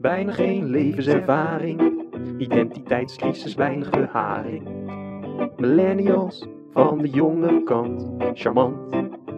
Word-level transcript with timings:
bijna 0.00 0.32
geen 0.32 0.64
levenservaring. 0.64 2.08
Identiteitscrisis, 2.38 3.54
weinig 3.54 3.90
beharing. 3.90 4.68
Millennials 5.56 6.46
van 6.70 6.98
de 6.98 7.08
jonge 7.08 7.62
kant, 7.62 8.10
charmant, 8.34 8.94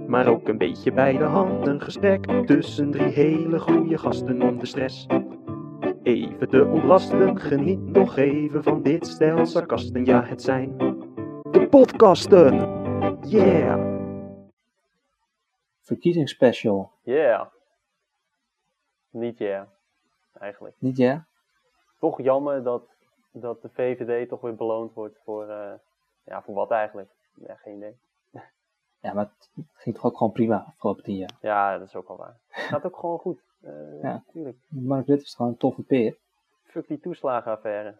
maar 0.09 0.27
ook 0.27 0.48
een 0.48 0.59
beetje 0.59 0.93
bij 0.93 1.17
de 1.17 1.25
hand. 1.25 1.67
Een 1.67 1.80
gesprek 1.80 2.46
tussen 2.46 2.90
drie 2.90 3.12
hele 3.12 3.59
goede 3.59 3.98
gasten 3.98 4.43
om 4.43 4.59
de 4.59 4.67
stress. 4.67 5.06
Even 6.03 6.48
te 6.48 6.65
ontlasten, 6.65 7.40
geniet 7.40 7.81
nog 7.81 8.17
even 8.17 8.63
van 8.63 8.83
dit 8.83 9.06
stel 9.06 9.47
sarcasten. 9.47 10.04
Ja, 10.04 10.24
het 10.24 10.42
zijn 10.42 10.76
de 11.51 11.67
podcasten. 11.71 12.81
Yeah! 13.29 13.90
Verkiezingsspecial. 15.81 16.92
Yeah. 17.02 17.47
Niet 19.10 19.38
yeah, 19.38 19.66
eigenlijk. 20.43 20.74
Niet 20.79 20.97
ja? 20.97 21.24
Toch 21.98 22.23
jammer 22.23 22.62
dat, 22.62 22.83
dat 23.33 23.62
de 23.62 23.69
VVD 23.73 24.29
toch 24.29 24.41
weer 24.41 24.55
beloond 24.55 24.95
wordt 24.95 25.19
voor, 25.25 25.49
eh, 25.49 25.73
ja, 26.25 26.43
voor 26.43 26.55
wat 26.55 26.71
eigenlijk? 26.71 27.11
Ja, 27.35 27.55
geen 27.55 27.77
idee. 27.77 27.97
Ja, 29.01 29.13
maar 29.13 29.25
het 29.25 29.66
ging 29.75 29.95
toch 29.95 30.05
ook 30.05 30.16
gewoon 30.16 30.33
prima 30.33 30.65
afgelopen 30.66 31.02
tien 31.02 31.16
jaar. 31.16 31.37
Ja, 31.41 31.79
dat 31.79 31.89
is 31.89 31.95
ook 31.95 32.09
wel 32.09 32.16
waar. 32.16 32.37
Het 32.49 32.65
gaat 32.65 32.85
ook 32.85 32.97
gewoon 32.97 33.19
goed. 33.19 33.41
Eh 33.61 34.02
Ja. 34.02 34.23
Tuurlijk. 34.33 34.57
Mark 34.69 35.07
Rutte 35.07 35.25
is 35.25 35.35
gewoon 35.35 35.51
een 35.51 35.59
toffe 35.59 35.83
peer. 35.83 36.16
Fuck 36.65 36.88
die 36.88 37.01
toeslagenaffaire. 37.01 37.95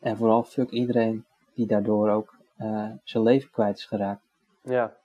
En 0.00 0.16
vooral 0.16 0.42
fuck 0.42 0.70
iedereen 0.70 1.24
die 1.54 1.66
daardoor 1.66 2.10
ook 2.10 2.36
eh, 2.56 2.90
zijn 3.04 3.22
leven 3.22 3.50
kwijt 3.50 3.76
is 3.76 3.84
geraakt. 3.84 4.22
Ja. 4.62 4.96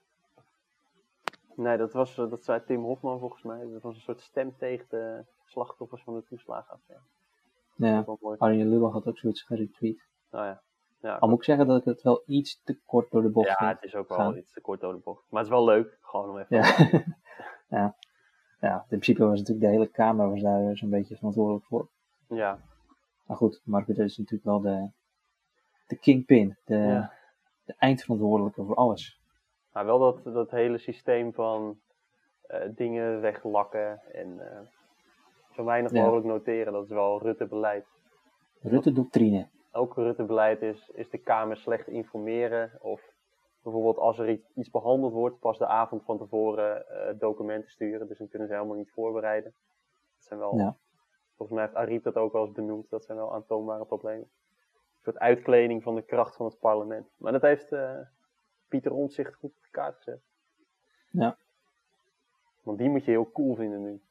Nee, 1.54 1.76
dat, 1.76 1.92
was, 1.92 2.14
dat 2.14 2.44
zei 2.44 2.64
Tim 2.64 2.82
Hofman 2.82 3.18
volgens 3.18 3.42
mij. 3.42 3.68
Dat 3.72 3.82
was 3.82 3.94
een 3.94 4.00
soort 4.00 4.20
stem 4.20 4.54
tegen 4.58 4.86
de 4.88 5.24
slachtoffers 5.44 6.02
van 6.02 6.14
de 6.14 6.24
toeslagenaffaire. 6.24 7.04
Ja. 7.76 8.04
Arjen 8.38 8.68
Lubach 8.68 8.92
had 8.92 9.06
ook 9.06 9.18
zoiets 9.18 9.42
geretweet. 9.42 10.06
Nou 10.30 10.46
ja. 10.46 10.62
Ja, 11.00 11.14
Al 11.16 11.28
moet 11.28 11.38
ik 11.38 11.44
zeggen 11.44 11.66
dat 11.66 11.78
ik 11.78 11.84
het 11.84 12.02
wel 12.02 12.22
iets 12.26 12.62
te 12.62 12.78
kort 12.86 13.10
door 13.10 13.22
de 13.22 13.28
bocht 13.30 13.48
ja, 13.48 13.56
vind. 13.56 13.70
het 13.70 13.82
is 13.82 13.94
ook 13.94 14.08
wel 14.08 14.18
gaan. 14.18 14.36
iets 14.36 14.52
te 14.52 14.60
kort 14.60 14.80
door 14.80 14.92
de 14.92 14.98
bocht. 14.98 15.22
Maar 15.28 15.42
het 15.42 15.50
is 15.50 15.56
wel 15.56 15.64
leuk. 15.64 15.98
Gewoon 16.00 16.30
om 16.30 16.38
even... 16.38 16.56
Ja. 16.56 17.02
ja. 17.78 17.96
ja, 18.60 18.74
in 18.78 18.84
principe 18.86 19.24
was 19.26 19.38
natuurlijk 19.38 19.66
de 19.66 19.72
hele 19.72 19.86
Kamer 19.90 20.30
was 20.30 20.40
daar 20.40 20.76
zo'n 20.76 20.90
beetje 20.90 21.16
verantwoordelijk 21.16 21.64
voor. 21.64 21.88
Ja. 22.28 22.58
Maar 23.26 23.36
goed, 23.36 23.60
Mark 23.64 23.86
Rutte 23.86 24.04
is 24.04 24.16
natuurlijk 24.16 24.44
wel 24.44 24.60
de, 24.60 24.90
de 25.86 25.96
kingpin, 25.96 26.56
de, 26.64 26.76
Ja. 26.76 27.12
de 27.64 27.74
eindverantwoordelijke 27.78 28.64
voor 28.64 28.76
alles. 28.76 29.20
Maar 29.72 29.84
wel 29.84 29.98
dat, 29.98 30.34
dat 30.34 30.50
hele 30.50 30.78
systeem 30.78 31.32
van 31.32 31.80
eh, 32.42 32.60
dingen 32.74 33.20
weglakken 33.20 34.00
en 34.12 34.50
eh, 34.50 34.60
zo 35.54 35.64
weinig 35.64 35.92
Ja. 35.92 36.02
mogelijk 36.02 36.26
noteren, 36.26 36.72
dat 36.72 36.84
is 36.84 36.90
wel 36.90 37.22
Rutte-beleid. 37.22 37.86
Rutte-doctrine. 38.60 39.48
Ook 39.72 39.94
Rutte-beleid 39.94 40.62
is, 40.62 40.88
is 40.94 41.10
de 41.10 41.18
Kamer 41.18 41.56
slecht 41.56 41.88
informeren 41.88 42.70
of 42.80 43.12
bijvoorbeeld 43.62 43.98
als 43.98 44.18
er 44.18 44.28
iets, 44.28 44.50
iets 44.54 44.70
behandeld 44.70 45.12
wordt, 45.12 45.38
pas 45.38 45.58
de 45.58 45.66
avond 45.66 46.04
van 46.04 46.18
tevoren 46.18 46.88
eh, 46.88 47.18
documenten 47.18 47.70
sturen, 47.70 48.08
dus 48.08 48.18
dan 48.18 48.28
kunnen 48.28 48.48
ze 48.48 48.54
helemaal 48.54 48.76
niet 48.76 48.90
voorbereiden. 48.90 49.54
Dat 50.16 50.24
zijn 50.24 50.38
wel, 50.40 50.56
Ja. 50.56 50.76
volgens 51.36 51.58
mij 51.58 51.66
heeft 51.66 51.76
Ariep 51.76 52.02
dat 52.02 52.14
ook 52.16 52.32
wel 52.32 52.44
eens 52.44 52.52
benoemd, 52.54 52.90
dat 52.90 53.04
zijn 53.04 53.18
wel 53.18 53.34
aantoonbare 53.34 53.84
problemen. 53.84 54.28
Een 54.96 55.00
soort 55.12 55.18
uitkleding 55.18 55.82
van 55.82 55.94
de 55.94 56.02
kracht 56.02 56.36
van 56.36 56.46
het 56.46 56.58
parlement. 56.58 57.06
Maar 57.18 57.32
dat 57.32 57.42
heeft 57.42 57.72
eh, 57.72 57.98
Pieter 58.68 58.92
Omtzigt 58.92 59.34
goed 59.34 59.50
op 59.56 59.62
de 59.62 59.70
kaart 59.70 59.96
gezet. 59.96 60.20
Ja. 61.10 61.36
Want 62.62 62.78
die 62.78 62.88
moet 62.88 63.04
je 63.04 63.10
heel 63.10 63.32
cool 63.32 63.54
vinden 63.54 63.82
nu. 63.82 64.02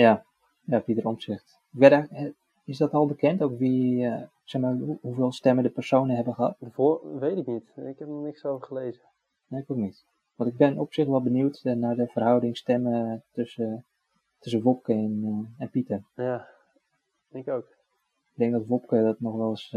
Ja, 0.00 0.24
ja 0.64 0.80
Pieter 0.80 1.06
Omtzigt. 1.06 1.60
Eh, 1.78 2.26
Is 2.64 2.78
dat 2.78 2.92
al 2.92 3.06
bekend? 3.06 3.42
Ook 3.42 3.58
wie, 3.58 4.06
eh, 4.06 4.22
zeg 4.44 4.62
maar, 4.62 4.74
hoe- 4.74 4.98
hoeveel 5.00 5.32
stemmen 5.32 5.64
de 5.64 5.70
personen 5.70 6.16
hebben 6.16 6.34
gehad? 6.34 6.56
Voor, 6.60 7.18
weet 7.18 7.36
ik 7.36 7.46
niet. 7.46 7.72
Ik 7.76 7.98
heb 7.98 8.08
er 8.08 8.14
niks 8.14 8.44
over 8.44 8.66
gelezen. 8.66 9.02
Nee, 9.46 9.62
ik 9.62 9.70
ook 9.70 9.76
niet. 9.76 10.04
Want 10.34 10.50
ik 10.50 10.56
ben 10.56 10.78
op 10.78 10.92
zich 10.92 11.06
wel 11.06 11.22
benieuwd 11.22 11.60
eh, 11.64 11.72
naar 11.74 11.94
de 11.96 12.06
verhouding 12.06 12.56
stemmen 12.56 13.24
tussen, 13.32 13.84
tussen 14.38 14.62
Wopke 14.62 14.92
en, 14.92 15.54
en 15.58 15.70
Pieter. 15.70 16.04
Ja, 16.14 16.48
ik 17.30 17.48
ook. 17.48 17.66
Ik 18.32 18.36
denk 18.42 18.52
dat 18.52 18.66
Wopke 18.66 19.02
dat 19.02 19.20
nog 19.20 19.36
wel 19.36 19.48
eens, 19.50 19.70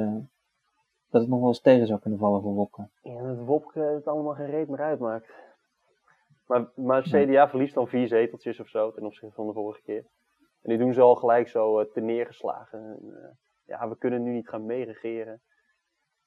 dat 1.09 1.21
het 1.21 1.29
nog 1.29 1.39
wel 1.39 1.47
eens 1.47 1.61
tegen 1.61 1.87
zou 1.87 1.99
kunnen 1.99 2.19
vallen 2.19 2.41
voor 2.41 2.53
Wopke. 2.53 2.89
Ja, 3.01 3.21
dat 3.21 3.45
Wopke 3.45 3.79
het 3.79 4.07
allemaal 4.07 4.33
geen 4.33 4.49
reet 4.49 4.67
meer 4.69 4.79
uitmaakt. 4.81 5.33
Maar, 6.47 6.69
maar 6.75 7.07
Nee. 7.11 7.25
CDA 7.25 7.49
verliest 7.49 7.73
dan 7.73 7.87
vier 7.87 8.07
zeteltjes 8.07 8.59
of 8.59 8.67
zo 8.67 8.91
ten 8.91 9.05
opzichte 9.05 9.35
van 9.35 9.47
de 9.47 9.53
vorige 9.53 9.81
keer. 9.81 10.05
En 10.61 10.69
die 10.69 10.77
doen 10.77 10.93
ze 10.93 11.01
al 11.01 11.15
gelijk 11.15 11.47
zo 11.47 11.79
uh, 11.81 11.85
neergeslagen. 11.93 12.79
En, 12.79 13.23
eh, 13.23 13.29
ja, 13.65 13.89
we 13.89 13.97
kunnen 13.97 14.23
nu 14.23 14.31
niet 14.31 14.49
gaan 14.49 14.65
meeregeren. 14.65 15.41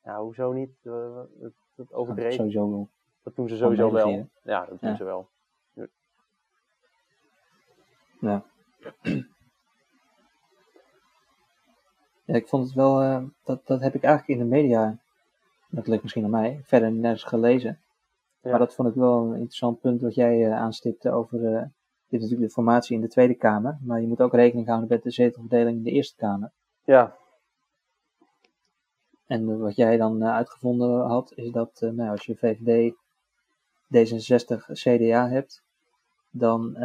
Ja, 0.02 0.20
hoezo 0.20 0.52
niet? 0.52 0.70
Eh, 0.82 1.20
dat, 1.40 1.52
dat 1.76 1.92
overdreven. 1.92 2.32
Sowieso 2.32 2.70
wel. 2.70 2.88
Dat 3.22 3.36
doen 3.36 3.48
ze 3.48 3.56
sowieso 3.56 3.90
wel. 3.90 4.28
Ja, 4.42 4.64
dat 4.64 4.80
doen 4.80 4.90
Ja. 4.90 4.96
ze 4.96 5.04
wel. 5.04 5.28
Ja. 8.22 8.42
ja, 12.24 12.34
ik 12.34 12.48
vond 12.48 12.64
het 12.64 12.74
wel, 12.74 13.02
eh, 13.02 13.22
dat, 13.44 13.66
dat 13.66 13.80
heb 13.80 13.94
ik 13.94 14.02
eigenlijk 14.02 14.40
in 14.40 14.48
de 14.48 14.54
media, 14.56 14.98
dat 15.68 15.86
ligt 15.86 16.02
misschien 16.02 16.24
aan 16.24 16.30
mij, 16.30 16.60
verder 16.64 16.92
nergens 16.92 17.24
gelezen. 17.24 17.80
Ja. 18.40 18.50
Maar 18.50 18.58
dat 18.58 18.74
vond 18.74 18.88
ik 18.88 18.94
wel 18.94 19.24
een 19.24 19.34
interessant 19.34 19.80
punt 19.80 20.00
wat 20.00 20.14
jij 20.14 20.46
eh, 20.46 20.56
aanstipte 20.56 21.10
over, 21.10 21.56
eh, 21.56 21.64
dit 22.12 22.20
is 22.20 22.26
natuurlijk 22.26 22.54
de 22.54 22.62
formatie 22.62 22.94
in 22.96 23.00
de 23.00 23.08
Tweede 23.08 23.34
Kamer, 23.34 23.78
maar 23.82 24.00
je 24.00 24.06
moet 24.06 24.20
ook 24.20 24.34
rekening 24.34 24.66
houden 24.66 24.88
met 24.88 25.02
de 25.02 25.10
zetelverdeling 25.10 25.76
in 25.76 25.82
de 25.82 25.90
Eerste 25.90 26.16
Kamer. 26.16 26.52
Ja, 26.84 27.16
En 29.26 29.48
eh, 29.48 29.58
wat 29.58 29.76
jij 29.76 29.96
dan 29.96 30.22
eh, 30.22 30.34
uitgevonden 30.34 31.00
had, 31.00 31.32
is 31.34 31.50
dat 31.50 31.80
eh, 31.82 31.90
nou, 31.90 32.10
als 32.10 32.26
je 32.26 32.36
VVD, 32.36 32.94
D66, 33.94 34.72
CDA 34.72 35.28
hebt, 35.28 35.64
dan 36.30 36.76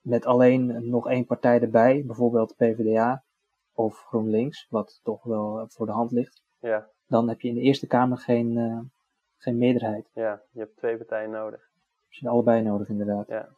met 0.00 0.26
alleen 0.26 0.88
nog 0.88 1.08
één 1.08 1.26
partij 1.26 1.60
erbij, 1.60 2.02
bijvoorbeeld 2.06 2.56
PvdA 2.56 3.22
of 3.72 3.98
GroenLinks, 3.98 4.66
wat 4.70 5.00
toch 5.02 5.22
wel 5.22 5.64
voor 5.68 5.86
de 5.86 5.92
hand 5.92 6.10
ligt, 6.10 6.42
ja, 6.58 6.88
dan 7.06 7.28
heb 7.28 7.40
je 7.40 7.48
in 7.48 7.54
de 7.54 7.60
Eerste 7.60 7.86
Kamer 7.86 8.18
geen, 8.18 8.90
geen 9.38 9.58
meerderheid. 9.58 10.10
ja. 10.14 10.42
Je 10.50 10.60
hebt 10.60 10.76
twee 10.76 10.96
partijen 10.96 11.30
nodig. 11.30 11.70
Je 12.08 12.18
hebt 12.20 12.32
allebei 12.32 12.62
nodig 12.62 12.88
inderdaad. 12.88 13.28
Ja. 13.28 13.48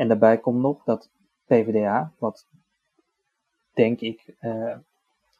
En 0.00 0.08
daarbij 0.08 0.38
komt 0.38 0.60
nog 0.60 0.84
dat 0.84 1.10
PvdA, 1.44 2.12
wat 2.18 2.46
denk 3.74 4.00
ik 4.00 4.34
eh, 4.38 4.76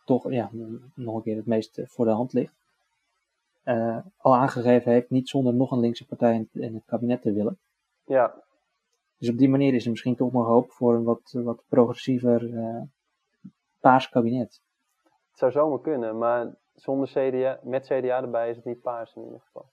toch 0.05 0.31
ja, 0.31 0.51
nog 0.95 1.15
een 1.15 1.23
keer 1.23 1.37
het 1.37 1.47
meest 1.47 1.81
voor 1.85 2.05
de 2.05 2.11
hand 2.11 2.33
ligt, 2.33 2.55
eh, 3.63 3.99
al 4.17 4.37
aangegeven 4.37 4.93
heeft 4.93 5.11
niet 5.11 5.29
zonder 5.29 5.55
nog 5.55 5.71
een 5.71 5.81
linkse 5.81 6.07
partij 6.07 6.35
in, 6.35 6.49
in 6.53 6.75
het 6.75 6.85
kabinet 6.87 7.23
te 7.23 7.33
willen. 7.33 7.59
Ja, 8.05 8.35
Dus 9.19 9.31
op 9.31 9.39
die 9.39 9.49
manier 9.49 9.75
is 9.75 9.85
er 9.85 9.91
misschien 9.91 10.17
toch 10.17 10.33
nog 10.33 10.47
hoop 10.47 10.71
voor 10.71 10.95
een 10.95 11.05
wat, 11.05 11.33
wat 11.33 11.63
progressiever 11.69 12.59
eh, 12.59 12.83
paars 13.79 14.09
kabinet. 14.09 14.61
het 15.31 15.39
zou 15.39 15.53
zomaar 15.53 15.81
kunnen, 15.81 16.19
maar 16.19 16.55
zonder 16.75 17.09
CDA, 17.09 17.61
met 17.63 17.85
CDA 17.85 18.23
erbij 18.23 18.51
is 18.51 18.57
het 18.57 18.65
niet 18.65 18.81
paars 18.81 19.15
in 19.15 19.25
ieder 19.25 19.41
geval. 19.41 19.67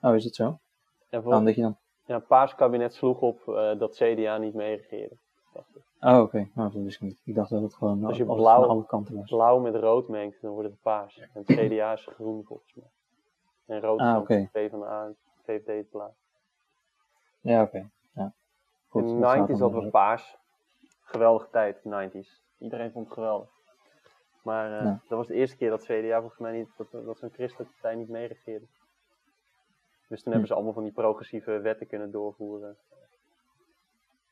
Oh, 0.00 0.14
is 0.14 0.24
het 0.24 0.34
zo? 0.34 0.58
En 1.10 1.22
voor, 1.22 1.34
omdat 1.34 1.54
je 1.54 1.60
dan... 1.62 1.76
ja, 2.06 2.14
het 2.14 2.26
paars 2.26 2.54
kabinet 2.54 2.94
sloeg 2.94 3.20
op 3.20 3.48
eh, 3.48 3.78
dat 3.78 3.94
CDA 3.96 4.36
niet 4.38 4.54
meeregeerde. 4.54 5.16
Oh, 6.00 6.20
oké. 6.20 6.38
Oh, 6.56 6.72
dat 6.72 6.82
wist 6.82 6.96
ik 6.96 7.02
niet. 7.02 7.18
Ik 7.24 7.34
dacht 7.34 7.50
dat 7.50 7.62
het 7.62 7.74
gewoon 7.74 8.04
Als 8.04 8.16
je 8.16 8.24
blauw- 8.24 8.60
van 8.60 8.68
alle 8.68 8.86
kanten 8.86 9.16
was. 9.16 9.28
blauw 9.30 9.58
met 9.58 9.74
rood 9.74 10.08
mengt, 10.08 10.40
dan 10.42 10.50
wordt 10.52 10.68
het 10.68 10.80
paars. 10.82 11.18
En 11.18 11.42
het 11.46 11.46
CDA 11.56 11.92
is 11.92 12.04
groen 12.06 12.44
volgens 12.44 12.74
mij. 12.74 12.90
En 13.66 13.80
rood 13.80 14.00
is 14.00 14.06
Ah, 14.06 14.16
oké. 14.18 14.48
PvdA, 14.52 15.12
VVD 15.44 15.68
is 15.68 15.88
blauw. 15.90 16.14
Ja, 17.40 17.62
oké. 17.62 17.88
Ja. 18.14 18.32
Goed, 18.88 19.02
In 19.02 19.06
de 19.08 19.12
dat 19.20 19.30
slaat 19.30 19.48
90s 19.48 19.50
dan 19.50 19.60
hadden 19.60 19.82
we 19.84 19.90
paars. 19.90 20.36
Geweldige 21.00 21.48
tijd, 21.50 21.84
90s. 21.84 22.42
Iedereen 22.58 22.90
vond 22.92 23.04
het 23.04 23.14
geweldig. 23.14 23.48
Maar 24.42 24.78
eh, 24.78 24.84
Ja. 24.84 25.00
dat 25.08 25.18
was 25.18 25.26
de 25.26 25.34
eerste 25.34 25.56
keer 25.56 25.70
dat 25.70 25.82
CDA 25.84 26.18
volgens 26.20 26.40
mij 26.40 26.52
niet, 26.52 26.68
dat, 26.76 27.04
dat 27.04 27.18
zo'n 27.18 27.30
christelijke 27.32 27.72
partij 27.72 27.94
niet 27.94 28.08
meeregeerde. 28.08 28.66
Dus 30.06 30.18
toen 30.22 30.24
Hm. 30.24 30.30
hebben 30.30 30.46
ze 30.48 30.54
allemaal 30.54 30.72
van 30.72 30.82
die 30.82 30.92
progressieve 30.92 31.58
wetten 31.58 31.86
kunnen 31.86 32.10
doorvoeren. 32.10 32.76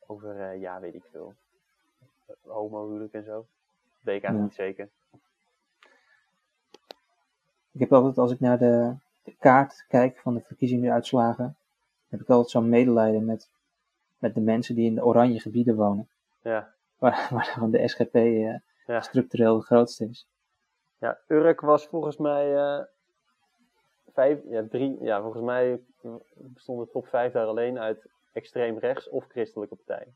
Over, 0.06 0.40
eh, 0.40 0.60
ja, 0.60 0.80
weet 0.80 0.94
ik 0.94 1.04
veel. 1.10 1.34
Homohuwelijk 2.40 3.12
en 3.12 3.24
zo. 3.24 3.46
Weet 4.00 4.16
ik 4.16 4.22
eigenlijk 4.24 4.54
Ja. 4.56 4.64
niet 4.64 4.76
zeker. 4.76 4.88
Ik 7.72 7.80
heb 7.80 7.92
altijd, 7.92 8.18
als 8.18 8.32
ik 8.32 8.40
naar 8.40 8.58
de, 8.58 8.94
de 9.22 9.34
kaart 9.38 9.84
kijk 9.88 10.18
van 10.18 10.34
de 10.34 10.40
verkiezingsuitslagen, 10.40 11.56
heb 12.08 12.20
ik 12.20 12.28
altijd 12.28 12.50
zo'n 12.50 12.68
medelijden 12.68 13.24
met, 13.24 13.50
met 14.18 14.34
de 14.34 14.40
mensen 14.40 14.74
die 14.74 14.86
in 14.86 14.94
de 14.94 15.04
oranje 15.04 15.40
gebieden 15.40 15.76
wonen. 15.76 16.08
Ja. 16.42 16.72
Waar, 16.98 17.28
waar 17.30 17.44
gewoon 17.44 17.70
de 17.70 17.88
SGP 17.88 18.14
eh, 18.14 18.58
Ja. 18.86 19.00
structureel 19.00 19.54
het 19.56 19.64
grootste 19.64 20.08
is. 20.08 20.26
Ja, 20.98 21.18
Urk 21.26 21.60
was 21.60 21.86
volgens 21.86 22.16
mij 22.16 22.56
eh, 22.56 22.84
vijf, 24.14 24.38
ja, 24.48 24.66
drie, 24.70 24.96
ja, 25.00 25.20
volgens 25.20 25.42
mij 25.42 25.80
bestond 26.34 26.80
de 26.80 26.92
top 26.92 27.06
vijf 27.06 27.32
daar 27.32 27.46
alleen 27.46 27.78
uit 27.78 28.06
extreem 28.32 28.78
rechts 28.78 29.08
of 29.08 29.26
christelijke 29.26 29.74
partijen. 29.74 30.14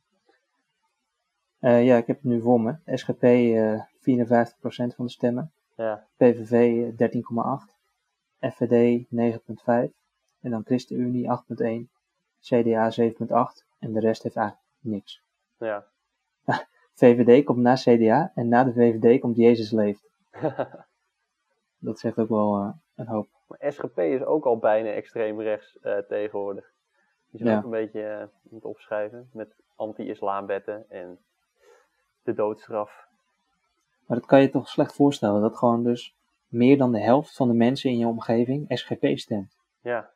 Eh, 1.59 1.85
ja, 1.85 1.97
ik 1.97 2.07
heb 2.07 2.17
het 2.17 2.25
nu 2.25 2.41
voor 2.41 2.61
me. 2.61 2.77
SGP 2.85 3.23
eh 3.23 3.81
54% 3.81 4.95
van 4.95 5.05
de 5.05 5.11
stemmen. 5.11 5.53
Ja, 5.77 6.07
PVV 6.17 6.53
eh, 6.99 7.11
13,8. 7.61 7.77
FVD 8.41 9.05
9,5. 9.05 9.93
En 10.41 10.51
dan 10.51 10.65
ChristenUnie 10.65 11.27
8,1. 11.27 11.89
CDA 12.41 12.91
7,8. 13.01 13.65
En 13.79 13.93
de 13.93 14.01
rest 14.01 14.23
heeft 14.23 14.37
eigenlijk 14.37 14.67
niks. 14.81 15.23
ja. 15.59 15.87
VVD 16.99 17.45
komt 17.45 17.59
na 17.59 17.75
CDA 17.75 18.33
en 18.35 18.49
na 18.49 18.65
de 18.65 18.73
VVD 18.73 19.21
komt 19.21 19.37
Jezus 19.37 19.71
leeft. 19.71 20.09
Dat 21.79 21.99
zegt 21.99 22.19
ook 22.19 22.29
wel 22.29 22.57
eh, 22.57 22.71
een 22.95 23.07
hoop. 23.07 23.29
Maar 23.49 23.73
SGP 23.73 23.99
is 23.99 24.23
ook 24.23 24.45
al 24.47 24.59
bijna 24.59 24.91
extreem 24.91 25.41
rechts 25.41 25.79
eh, 25.79 25.99
tegenwoordig. 25.99 26.73
Die 27.31 27.41
zijn 27.41 27.53
Ja. 27.53 27.59
ook 27.59 27.65
een 27.65 27.71
beetje 27.71 28.03
eh, 28.03 28.21
aan 28.21 28.31
het 28.51 28.65
opschrijven 28.65 29.31
met 29.33 29.55
anti-islamwetten 29.77 30.91
en 30.91 31.19
de 32.23 32.35
doodstraf. 32.35 33.07
Maar 34.07 34.19
dat 34.19 34.27
kan 34.27 34.41
je 34.41 34.51
toch 34.51 34.69
slecht 34.69 34.95
voorstellen, 34.95 35.41
dat 35.41 35.57
gewoon 35.57 35.85
dus 35.85 36.17
meer 36.49 36.79
dan 36.79 36.93
de 36.93 37.01
helft 37.01 37.37
van 37.37 37.49
de 37.49 37.55
mensen 37.55 37.91
in 37.91 37.99
je 37.99 38.07
omgeving 38.07 38.65
SGP 38.69 39.07
stemt. 39.19 39.57
Ja, 39.83 40.11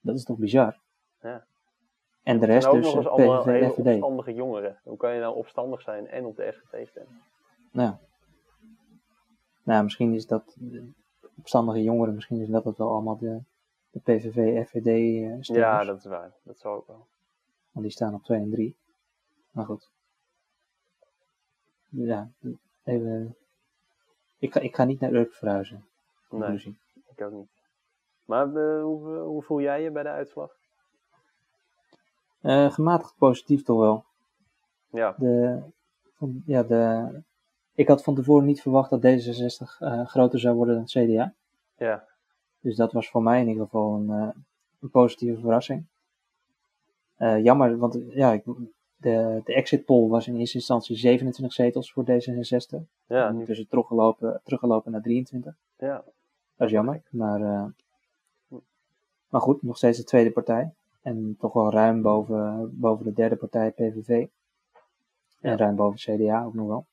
Dat 0.00 0.14
is 0.14 0.24
toch 0.24 0.38
bizar? 0.38 0.78
Ja. 1.20 1.44
En 2.22 2.38
de 2.40 2.46
rest 2.46 2.66
ook 2.66 2.74
dus 2.74 2.84
nog 2.84 2.94
eens 2.96 3.04
eh, 3.06 3.12
allemaal 3.12 3.42
PVV, 3.42 3.52
hele 3.52 3.70
FVD. 3.70 3.78
opstandige 3.94 4.32
jongeren. 4.34 4.80
Hoe 4.84 4.96
kan 4.96 5.14
je 5.14 5.20
nou 5.20 5.34
opstandig 5.36 5.82
zijn 5.82 6.06
en 6.08 6.24
op 6.24 6.36
de 6.36 6.52
SGP 6.52 6.88
stemmen? 6.88 7.22
Ja. 7.72 7.98
Nou, 9.62 9.82
misschien 9.84 10.14
is 10.14 10.26
dat 10.26 10.56
opstandige 11.38 11.82
jongeren, 11.82 12.14
misschien 12.14 12.40
is 12.40 12.48
dat 12.48 12.64
het 12.64 12.78
wel 12.78 12.90
allemaal 12.90 13.18
de, 13.18 13.40
de 13.90 14.00
PVV, 14.00 14.66
FVD 14.66 14.86
eh, 14.86 15.36
stemmers. 15.40 15.46
Ja, 15.48 15.84
dat 15.84 15.98
is 15.98 16.04
waar. 16.04 16.32
Dat 16.42 16.58
zou 16.58 16.76
ook 16.76 16.86
wel. 16.86 17.06
Want 17.70 17.84
die 17.86 17.94
staan 17.94 18.14
op 18.14 18.22
2 18.22 18.38
en 18.40 18.50
3. 18.50 18.76
Maar 19.50 19.64
goed. 19.64 19.90
Ja, 21.88 22.30
even. 22.84 23.36
Ik 24.38 24.52
ga, 24.52 24.60
ik 24.60 24.74
ga 24.74 24.84
niet 24.84 25.00
naar 25.00 25.12
Urk 25.12 25.32
verhuizen. 25.32 25.84
Nee, 26.30 26.76
ik 27.06 27.20
ook 27.20 27.32
niet. 27.32 27.50
Maar 28.24 28.46
eh, 28.46 28.82
hoe, 28.82 29.18
hoe 29.18 29.42
voel 29.42 29.60
jij 29.60 29.82
je 29.82 29.90
bij 29.90 30.02
de 30.02 30.08
uitslag? 30.08 30.56
Eh, 32.40 32.72
gematigd 32.72 33.14
positief 33.18 33.62
toch 33.62 33.78
wel. 33.78 34.04
Ja, 34.90 35.14
De, 35.18 35.62
ja, 36.46 36.62
de, 36.62 37.22
ik 37.74 37.88
had 37.88 38.02
van 38.02 38.14
tevoren 38.14 38.44
niet 38.46 38.62
verwacht 38.62 38.90
dat 38.90 39.00
D66 39.02 39.78
eh, 39.78 40.06
groter 40.06 40.38
zou 40.40 40.56
worden 40.56 40.74
dan 40.74 40.82
het 40.82 40.92
CDA. 40.92 41.34
ja, 41.76 42.04
Dus 42.60 42.76
dat 42.76 42.92
was 42.92 43.08
voor 43.08 43.22
mij 43.22 43.40
in 43.40 43.48
ieder 43.48 43.62
geval 43.64 43.94
een, 43.94 44.10
eh, 44.10 44.28
een 44.80 44.90
positieve 44.90 45.40
verrassing. 45.40 45.84
Eh, 47.16 47.42
jammer, 47.42 47.78
want 47.78 47.98
ja, 48.08 48.32
ik, 48.32 48.44
de, 48.96 49.40
de 49.44 49.54
exit 49.54 49.84
poll 49.84 50.08
was 50.08 50.26
in 50.26 50.36
eerste 50.36 50.56
instantie 50.56 50.96
27 50.96 51.54
zetels 51.54 51.92
voor 51.92 52.04
D66. 52.04 52.82
ja, 53.06 53.30
nu, 53.30 53.44
dus 53.44 53.58
het 53.58 53.68
teruggelopen, 53.70 54.40
teruggelopen 54.44 54.92
naar 54.92 55.02
23. 55.02 55.54
ja, 55.78 56.04
Dat 56.56 56.66
is 56.66 56.72
jammer. 56.72 57.02
Maar, 57.10 57.40
maar 59.28 59.40
goed, 59.40 59.62
nog 59.62 59.76
steeds 59.76 59.98
de 59.98 60.04
tweede 60.04 60.30
partij. 60.30 60.72
En 61.02 61.36
toch 61.38 61.52
wel 61.52 61.70
ruim 61.70 62.02
boven, 62.02 62.70
boven 62.80 63.04
de 63.04 63.12
derde 63.12 63.36
partij, 63.36 63.70
PVV. 63.70 64.08
En 65.40 65.50
Ja. 65.50 65.56
ruim 65.56 65.76
boven 65.76 65.98
CDA 65.98 66.44
ook 66.44 66.54
nog 66.54 66.66
wel. 66.66 66.86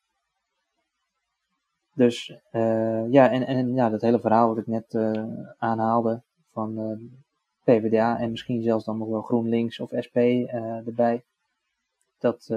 Dus 1.93 2.33
eh, 2.51 3.11
ja, 3.11 3.31
en, 3.31 3.47
en 3.47 3.73
ja, 3.73 3.89
dat 3.89 4.01
hele 4.01 4.19
verhaal 4.19 4.47
wat 4.47 4.57
ik 4.57 4.67
net 4.67 4.93
eh, 4.93 5.23
aanhaalde 5.57 6.21
van 6.51 6.77
eh, 6.77 6.97
PvdA 7.63 8.19
en 8.19 8.31
misschien 8.31 8.61
zelfs 8.61 8.85
dan 8.85 8.97
nog 8.97 9.07
wel 9.07 9.21
GroenLinks 9.21 9.79
of 9.79 9.91
SP 10.05 10.17
erbij. 10.85 11.23
Dat, 12.19 12.49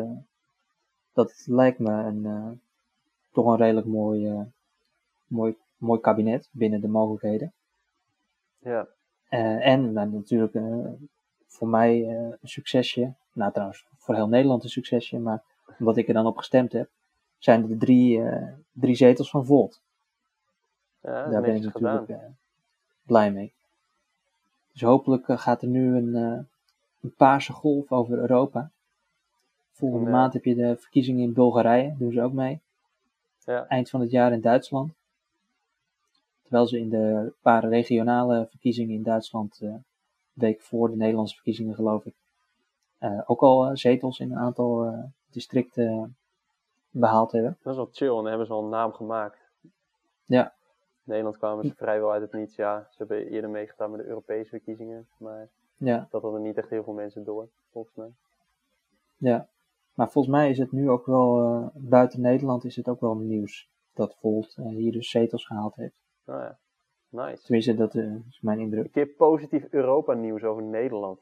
dat 1.12 1.44
lijkt 1.46 1.78
me 1.78 1.90
een, 1.90 2.60
toch 3.32 3.46
een 3.46 3.56
redelijk 3.56 3.86
mooi, 3.86 4.46
mooi, 5.26 5.56
mooi 5.76 6.00
kabinet 6.00 6.48
binnen 6.52 6.80
de 6.80 6.88
mogelijkheden. 6.88 7.52
ja, 8.58 8.86
en 9.60 9.92
nou, 9.92 10.10
natuurlijk 10.10 10.58
voor 11.46 11.68
mij 11.68 12.08
een 12.08 12.48
succesje. 12.48 13.14
Nou 13.32 13.52
trouwens, 13.52 13.86
voor 13.98 14.14
heel 14.14 14.28
Nederland 14.28 14.62
een 14.62 14.68
succesje. 14.68 15.18
Maar 15.18 15.42
wat 15.78 15.96
ik 15.96 16.08
er 16.08 16.14
dan 16.14 16.26
op 16.26 16.36
gestemd 16.36 16.72
heb, 16.72 16.88
zijn 17.38 17.66
de 17.66 17.76
drie, 17.76 18.22
drie 18.74 18.94
zetels 18.94 19.30
van 19.30 19.44
Volt. 19.44 19.80
ja 21.00 21.28
Daar 21.28 21.42
ben 21.42 21.54
ik 21.54 21.62
natuurlijk 21.62 22.08
eh, 22.08 22.18
blij 23.02 23.32
mee. 23.32 23.52
Dus 24.72 24.82
hopelijk 24.82 25.28
eh, 25.28 25.38
gaat 25.38 25.62
er 25.62 25.68
nu 25.68 25.96
een, 25.96 26.14
eh, 26.14 26.44
een 27.00 27.14
paarse 27.16 27.52
golf 27.52 27.92
over 27.92 28.18
Europa. 28.18 28.70
Volgende 29.72 30.06
Ja. 30.06 30.12
maand 30.12 30.32
heb 30.32 30.44
je 30.44 30.54
de 30.54 30.76
verkiezingen 30.76 31.22
in 31.22 31.32
Bulgarije, 31.32 31.94
doen 31.98 32.12
ze 32.12 32.22
ook 32.22 32.32
mee. 32.32 32.60
Ja, 33.44 33.66
Eind 33.66 33.90
van 33.90 34.00
het 34.00 34.10
jaar 34.10 34.32
in 34.32 34.40
Duitsland. 34.40 34.92
Terwijl 36.42 36.66
ze 36.66 36.78
in 36.78 36.88
de 36.88 37.32
paar 37.40 37.68
regionale 37.68 38.46
verkiezingen 38.50 38.94
in 38.94 39.02
Duitsland, 39.02 39.60
week 40.32 40.60
voor 40.60 40.90
de 40.90 40.96
Nederlandse 40.96 41.34
verkiezingen 41.34 41.74
geloof 41.74 42.04
ik, 42.04 42.14
ook 43.26 43.40
al 43.40 43.76
zetels 43.76 44.18
in 44.18 44.30
een 44.30 44.38
aantal 44.38 44.94
districten 45.30 46.16
behaald 47.00 47.32
hebben. 47.32 47.58
dat 47.62 47.72
is 47.72 47.78
wel 47.78 47.88
chill 47.92 48.08
en 48.08 48.14
dan 48.14 48.26
hebben 48.26 48.46
ze 48.46 48.52
al 48.52 48.62
een 48.62 48.68
naam 48.68 48.92
gemaakt. 48.92 49.38
Ja. 50.24 50.44
In 50.44 51.10
Nederland 51.10 51.36
kwamen 51.38 51.64
ze 51.64 51.74
vrijwel 51.74 52.12
uit 52.12 52.22
het 52.22 52.32
niets. 52.32 52.56
Ja, 52.56 52.86
ze 52.90 52.94
hebben 52.98 53.26
eerder 53.26 53.50
meegedaan 53.50 53.90
met 53.90 54.00
de 54.00 54.06
Europese 54.06 54.48
verkiezingen. 54.48 55.08
Maar 55.18 55.48
Ja, 55.76 56.06
dat 56.10 56.22
hadden 56.22 56.42
niet 56.42 56.56
echt 56.58 56.70
heel 56.70 56.84
veel 56.84 56.92
mensen 56.92 57.24
door, 57.24 57.48
volgens 57.72 57.94
mij. 57.94 58.12
ja. 59.16 59.48
Maar 59.94 60.10
volgens 60.10 60.34
mij 60.34 60.50
is 60.50 60.58
het 60.58 60.72
nu 60.72 60.90
ook 60.90 61.06
wel, 61.06 61.40
eh, 61.42 61.66
buiten 61.74 62.20
Nederland 62.20 62.64
is 62.64 62.76
het 62.76 62.88
ook 62.88 63.00
wel 63.00 63.14
nieuws 63.16 63.68
dat 63.92 64.16
Volt 64.20 64.54
eh, 64.56 64.66
hier 64.66 64.92
dus 64.92 65.10
zetels 65.10 65.46
gehaald 65.46 65.74
heeft. 65.74 65.94
Nou 66.24 66.40
ja, 66.42 66.58
nice. 67.08 67.42
Tenminste, 67.42 67.74
dat 67.74 67.94
eh, 67.94 68.14
is 68.28 68.40
mijn 68.40 68.58
indruk. 68.58 68.84
Een 68.84 68.90
keer 68.90 69.06
positief 69.06 69.66
Europa-nieuws 69.70 70.44
over 70.44 70.62
Nederland. 70.62 71.20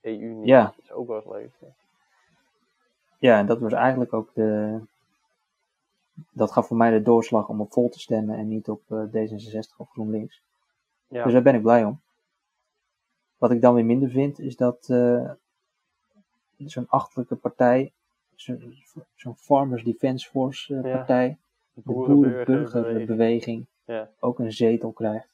EU-nieuws. 0.00 0.46
Ja. 0.46 0.64
Dat 0.64 0.74
is 0.82 0.92
ook 0.92 1.06
wel 1.06 1.16
eens 1.16 1.26
leuk. 1.26 1.50
Ja. 1.60 1.68
Ja, 3.18 3.38
en 3.38 3.46
dat 3.46 3.60
was 3.60 3.72
eigenlijk 3.72 4.12
ook 4.12 4.34
de. 4.34 4.80
Dat 6.32 6.52
gaf 6.52 6.66
voor 6.66 6.76
mij 6.76 6.90
de 6.90 7.02
doorslag 7.02 7.48
om 7.48 7.60
op 7.60 7.72
Volt 7.72 7.92
te 7.92 8.00
stemmen 8.00 8.36
en 8.38 8.48
niet 8.48 8.68
op 8.68 8.82
eh, 8.88 9.04
D66 9.04 9.76
of 9.76 9.90
GroenLinks. 9.90 10.42
Ja, 11.08 11.24
Dus 11.24 11.32
daar 11.32 11.42
ben 11.42 11.54
ik 11.54 11.62
blij 11.62 11.84
om. 11.84 12.00
Wat 13.38 13.50
ik 13.50 13.60
dan 13.60 13.74
weer 13.74 13.84
minder 13.84 14.10
vind, 14.10 14.38
is 14.38 14.56
dat 14.56 14.88
eh, 14.88 15.30
zo'n 16.56 16.88
achtelijke 16.88 17.36
partij, 17.36 17.92
zo'n 19.14 19.36
Farmers 19.36 19.84
Defence 19.84 20.28
Force 20.28 20.74
eh, 20.76 20.82
Ja. 20.84 20.96
partij, 20.96 21.38
de 21.74 21.80
Boerenburgerbeweging. 21.84 23.66
Ja. 23.84 24.10
ook 24.20 24.38
een 24.38 24.52
zetel 24.52 24.92
krijgt. 24.92 25.28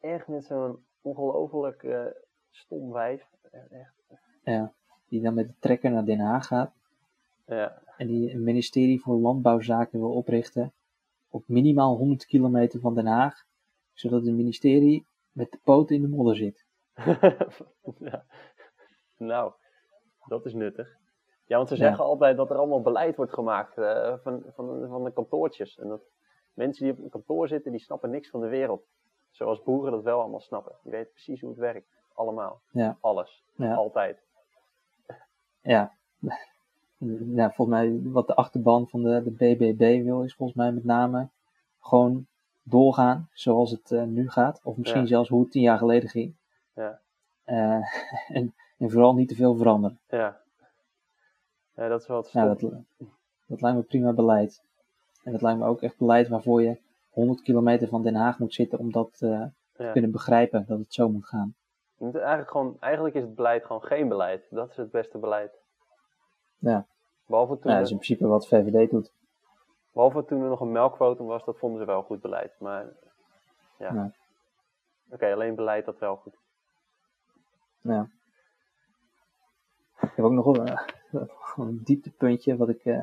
Echt 0.00 0.28
met 0.28 0.44
zo'n 0.44 0.84
ongelooflijk 1.00 1.82
eh, 1.82 2.04
stom 2.50 2.90
wijf. 2.92 3.26
Echt. 3.70 3.94
Ja, 4.42 4.72
die 5.08 5.22
dan 5.22 5.34
met 5.34 5.48
de 5.48 5.54
trekker 5.58 5.90
naar 5.90 6.04
Den 6.04 6.20
Haag 6.20 6.46
gaat 6.46 6.72
Ja, 7.46 7.82
en 7.96 8.06
die 8.06 8.32
een 8.32 8.42
ministerie 8.42 9.00
voor 9.00 9.14
landbouwzaken 9.16 9.98
wil 9.98 10.12
oprichten 10.12 10.72
op 11.28 11.44
minimaal 11.48 11.96
100 11.96 12.26
kilometer 12.26 12.80
van 12.80 12.94
Den 12.94 13.06
Haag, 13.06 13.34
zodat 13.92 14.24
het 14.24 14.34
ministerie 14.34 15.06
met 15.32 15.50
de 15.50 15.58
poten 15.64 15.96
in 15.96 16.02
de 16.02 16.08
modder 16.08 16.36
zit. 16.36 16.66
ja. 17.98 18.24
Nou, 19.16 19.52
dat 20.28 20.46
is 20.46 20.52
nuttig. 20.54 20.88
Ja, 21.46 21.56
want 21.56 21.68
ze 21.68 21.74
Ja. 21.76 21.80
zeggen 21.80 22.04
altijd 22.04 22.36
dat 22.36 22.50
er 22.50 22.56
allemaal 22.56 22.82
beleid 22.82 23.16
wordt 23.16 23.32
gemaakt 23.32 23.78
eh, 23.78 24.14
van, 24.22 24.42
van, 24.54 24.88
van 24.88 25.04
de 25.04 25.12
kantoortjes. 25.12 25.78
En 25.78 25.88
dat 25.88 26.02
mensen 26.52 26.84
die 26.84 26.92
op 26.92 26.98
een 26.98 27.10
kantoor 27.10 27.48
zitten, 27.48 27.70
die 27.72 27.80
snappen 27.80 28.10
niks 28.10 28.30
van 28.30 28.40
de 28.40 28.48
wereld. 28.48 28.86
Zoals 29.30 29.62
boeren 29.62 29.92
dat 29.92 30.02
wel 30.02 30.20
allemaal 30.20 30.40
snappen. 30.40 30.76
Die 30.82 30.92
weten 30.92 31.12
precies 31.12 31.40
hoe 31.40 31.50
het 31.50 31.58
werkt. 31.58 31.88
Allemaal. 32.14 32.60
Ja. 32.70 32.98
Alles. 33.00 33.44
Ja. 33.56 33.74
Altijd. 33.74 34.22
Ja. 35.60 35.96
Nou, 36.98 37.52
volgens 37.54 37.76
mij 37.76 38.00
wat 38.02 38.26
de 38.26 38.34
achterban 38.34 38.88
van 38.88 39.02
de, 39.02 39.22
de 39.22 39.30
BBB 39.30 40.04
wil 40.04 40.22
is 40.22 40.34
volgens 40.34 40.58
mij 40.58 40.72
met 40.72 40.84
name 40.84 41.28
gewoon 41.80 42.26
doorgaan 42.62 43.28
zoals 43.32 43.70
het 43.70 43.90
eh, 43.90 44.02
nu 44.02 44.30
gaat. 44.30 44.60
Of 44.62 44.76
misschien 44.76 45.00
Ja. 45.00 45.06
zelfs 45.06 45.28
hoe 45.28 45.40
het 45.40 45.50
tien 45.50 45.62
jaar 45.62 45.78
geleden 45.78 46.08
ging. 46.08 46.34
Ja. 46.74 47.00
Eh, 47.44 47.80
en, 48.36 48.54
en 48.78 48.90
vooral 48.90 49.14
niet 49.14 49.28
te 49.28 49.34
veel 49.34 49.54
veranderen. 49.54 49.98
Ja. 50.08 50.42
Ja, 51.76 51.88
dat 51.88 52.00
is 52.00 52.06
wel 52.06 52.16
het 52.16 52.32
dat, 52.32 52.60
dat 53.46 53.60
lijkt 53.60 53.76
me 53.76 53.82
prima 53.82 54.12
beleid. 54.12 54.62
En 55.22 55.32
dat 55.32 55.42
lijkt 55.42 55.58
me 55.58 55.66
ook 55.66 55.82
echt 55.82 55.98
beleid 55.98 56.28
waarvoor 56.28 56.62
je 56.62 56.78
100 57.10 57.42
kilometer 57.42 57.88
van 57.88 58.02
Den 58.02 58.14
Haag 58.14 58.38
moet 58.38 58.54
zitten 58.54 58.78
om 58.78 58.92
dat 58.92 59.16
eh, 59.20 59.44
te 59.72 59.90
kunnen 59.92 60.10
begrijpen 60.10 60.64
dat 60.66 60.78
het 60.78 60.94
zo 60.94 61.08
moet 61.08 61.26
gaan. 61.26 61.54
Eigenlijk, 62.00 62.50
gewoon, 62.50 62.76
eigenlijk 62.80 63.14
is 63.14 63.22
het 63.22 63.34
beleid 63.34 63.64
gewoon 63.64 63.82
geen 63.82 64.08
beleid. 64.08 64.46
Dat 64.50 64.70
is 64.70 64.76
het 64.76 64.90
beste 64.90 65.18
beleid. 65.18 65.62
Ja. 66.64 66.86
Behalve 67.26 67.58
toen, 67.58 67.72
dat 67.72 67.80
is 67.82 67.90
in 67.90 67.96
principe 67.96 68.26
wat 68.26 68.48
VVD 68.48 68.90
doet. 68.90 69.12
behalve 69.92 70.24
toen 70.24 70.42
er 70.42 70.48
nog 70.48 70.60
een 70.60 70.72
melkquotum 70.72 71.26
was, 71.26 71.44
dat 71.44 71.58
vonden 71.58 71.80
ze 71.80 71.86
wel 71.86 72.02
goed 72.02 72.20
beleid. 72.20 72.52
Maar 72.58 72.86
ja. 73.78 73.92
Ja. 73.94 74.12
Oké, 75.10 75.32
alleen 75.32 75.54
beleid 75.54 75.84
dat 75.84 75.98
wel 75.98 76.16
goed. 76.16 76.36
Ja. 77.80 78.08
Ik 80.00 80.10
heb 80.16 80.24
ook 80.24 80.32
nog, 80.32 80.56
eh, 80.56 80.78
gewoon 81.38 81.68
een 81.68 81.80
dieptepuntje 81.84 82.56
wat 82.56 82.68
ik 82.68 82.84
eh, 82.84 83.00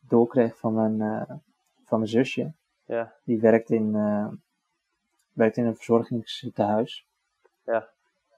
doorkreeg 0.00 0.58
van 0.58 0.74
mijn, 0.74 1.00
eh, 1.00 1.36
van 1.84 1.98
mijn 1.98 2.10
zusje. 2.10 2.52
Ja, 2.84 3.14
Die 3.24 3.40
werkt 3.40 3.70
in, 3.70 3.94
eh, 3.94 4.28
werkt 5.32 5.56
in 5.56 5.66
een 5.66 5.74
verzorgingstehuis. 5.76 7.06
Ja. 7.64 7.88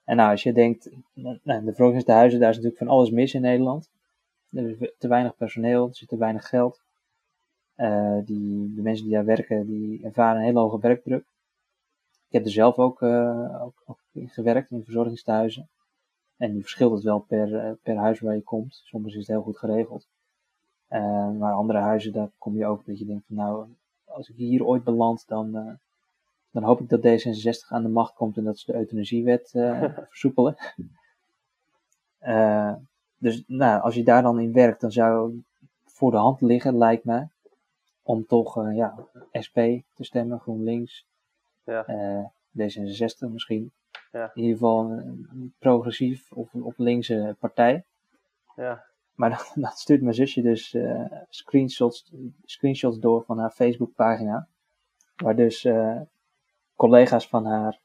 En 0.04 0.16
nou, 0.16 0.30
als 0.30 0.42
je 0.42 0.52
denkt, 0.52 0.90
nou, 1.14 1.40
de 1.42 1.62
verzorgingstehuizen, 1.64 2.40
daar 2.40 2.50
is 2.50 2.56
natuurlijk 2.56 2.82
van 2.82 2.92
alles 2.96 3.10
mis 3.10 3.34
in 3.34 3.40
Nederland. 3.40 3.90
Er 4.52 4.80
is 4.80 4.92
te 4.98 5.08
weinig 5.08 5.36
personeel, 5.36 5.88
er 5.88 5.94
zit 5.94 6.08
te 6.08 6.16
weinig 6.16 6.48
geld. 6.48 6.82
Eh, 7.74 8.18
die, 8.24 8.74
de 8.74 8.82
mensen 8.82 9.04
die 9.04 9.14
daar 9.14 9.24
werken, 9.24 9.66
die 9.66 10.04
ervaren 10.04 10.36
een 10.36 10.46
hele 10.46 10.58
hoge 10.58 10.78
werkdruk. 10.78 11.24
Ik 12.26 12.32
heb 12.36 12.44
er 12.44 12.50
zelf 12.50 12.78
ook, 12.78 13.02
eh, 13.02 13.62
ook, 13.62 13.82
ook 13.86 13.98
in 14.12 14.28
gewerkt, 14.28 14.70
in 14.70 14.84
verzorgingstehuizen. 14.84 15.68
En 16.36 16.52
die 16.52 16.60
verschilt 16.60 16.92
het 16.92 17.02
wel 17.02 17.18
per, 17.18 17.56
eh, 17.56 17.72
per 17.82 17.96
huis 17.96 18.20
waar 18.20 18.34
je 18.34 18.42
komt. 18.42 18.80
Soms 18.84 19.06
is 19.06 19.14
het 19.14 19.26
heel 19.26 19.42
goed 19.42 19.58
geregeld. 19.58 20.08
Maar 21.38 21.52
andere 21.52 21.78
huizen, 21.78 22.12
daar 22.12 22.30
kom 22.38 22.56
je 22.56 22.66
ook 22.66 22.86
dat 22.86 22.98
je 22.98 23.04
denkt 23.04 23.26
van 23.26 23.36
nou, 23.36 23.66
als 24.04 24.28
ik 24.28 24.36
hier 24.36 24.64
ooit 24.64 24.84
beland, 24.84 25.26
dan, 25.26 25.78
dan 26.50 26.62
hoop 26.62 26.80
ik 26.80 26.88
dat 26.88 27.00
D66 27.00 27.68
aan 27.68 27.82
de 27.82 27.88
macht 27.88 28.14
komt 28.14 28.36
en 28.36 28.44
dat 28.44 28.58
ze 28.58 28.72
de 28.72 28.78
euthanasiewet 28.78 29.54
eh 29.54 29.82
versoepelen. 30.08 30.56
Dus 33.20 33.44
nou, 33.46 33.82
als 33.82 33.94
je 33.94 34.02
daar 34.02 34.22
dan 34.22 34.40
in 34.40 34.52
werkt, 34.52 34.80
dan 34.80 34.92
zou 34.92 35.42
voor 35.84 36.10
de 36.10 36.16
hand 36.16 36.40
liggen, 36.40 36.78
lijkt 36.78 37.04
mij, 37.04 37.28
om 38.02 38.26
toch 38.26 38.56
eh, 38.56 38.76
ja, 38.76 38.94
SP 39.44 39.58
te 39.94 40.04
stemmen, 40.04 40.40
GroenLinks, 40.40 41.06
ja, 41.64 41.86
eh, 41.86 42.24
D66 42.58 43.30
misschien. 43.30 43.72
Ja. 44.12 44.30
In 44.34 44.42
ieder 44.42 44.58
geval 44.58 44.90
een, 44.90 45.28
een 45.30 45.54
progressief 45.58 46.32
of 46.32 46.54
een 46.54 46.62
op 46.62 46.74
linkse 46.76 47.36
partij. 47.38 47.84
ja, 48.56 48.84
Maar 49.14 49.30
dan, 49.54 49.62
dan 49.62 49.70
stuurt 49.70 50.02
mijn 50.02 50.14
zusje 50.14 50.42
dus 50.42 50.74
eh, 50.74 51.12
screenshots, 51.28 52.12
screenshots 52.44 52.98
door 52.98 53.24
van 53.24 53.38
haar 53.38 53.50
Facebookpagina. 53.50 54.48
Waar 55.16 55.36
dus 55.36 55.68
collega's 56.76 57.28
van 57.28 57.46
haar 57.46 57.80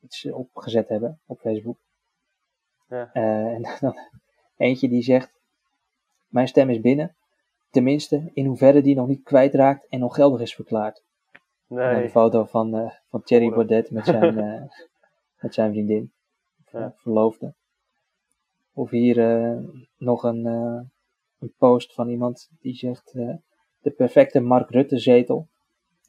iets 0.00 0.30
opgezet 0.30 0.88
hebben 0.88 1.20
op 1.26 1.40
Facebook. 1.40 1.76
Ja. 2.88 3.10
Eh, 3.12 3.54
en 3.54 3.62
dan 3.80 3.96
eentje 4.56 4.88
die 4.88 5.02
zegt: 5.02 5.40
Mijn 6.26 6.48
stem 6.48 6.70
is 6.70 6.80
binnen. 6.80 7.16
Tenminste, 7.70 8.30
in 8.34 8.46
hoeverre 8.46 8.82
die 8.82 8.94
nog 8.94 9.06
niet 9.06 9.22
kwijtraakt 9.22 9.86
en 9.88 9.98
nog 9.98 10.14
geldig 10.14 10.40
is 10.40 10.54
verklaard. 10.54 11.04
Nee, 11.66 12.02
een 12.02 12.10
foto 12.10 12.44
van, 12.44 12.74
eh, 12.74 12.90
van 13.08 13.22
Thierry. 13.22 13.50
Baudet 13.50 13.90
met 13.90 14.04
zijn, 14.04 14.38
eh, 14.44 14.62
met 15.40 15.54
zijn 15.54 15.70
vriendin, 15.70 16.12
Ja. 16.70 16.94
verloofde. 16.96 17.54
Of 18.72 18.90
hier 18.90 19.16
nog 19.96 20.22
een, 20.22 20.44
een 21.38 21.54
post 21.58 21.94
van 21.94 22.08
iemand 22.08 22.50
die 22.60 22.74
zegt 22.74 23.12
de 23.80 23.90
perfecte 23.96 24.40
Mark 24.40 24.70
Rutte 24.70 24.98
zetel. 24.98 25.48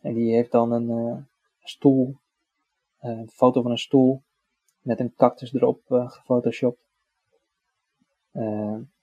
En 0.01 0.13
die 0.13 0.33
heeft 0.33 0.51
dan 0.51 0.71
een 0.71 1.27
stoel, 1.59 2.15
een 2.99 3.29
foto 3.29 3.61
van 3.61 3.71
een 3.71 3.77
stoel 3.77 4.21
met 4.87 4.99
een 4.99 5.13
cactus 5.15 5.53
erop 5.53 5.91
eh, 5.91 6.09
gefotoshopt. 6.09 6.79
Eh, 8.31 8.43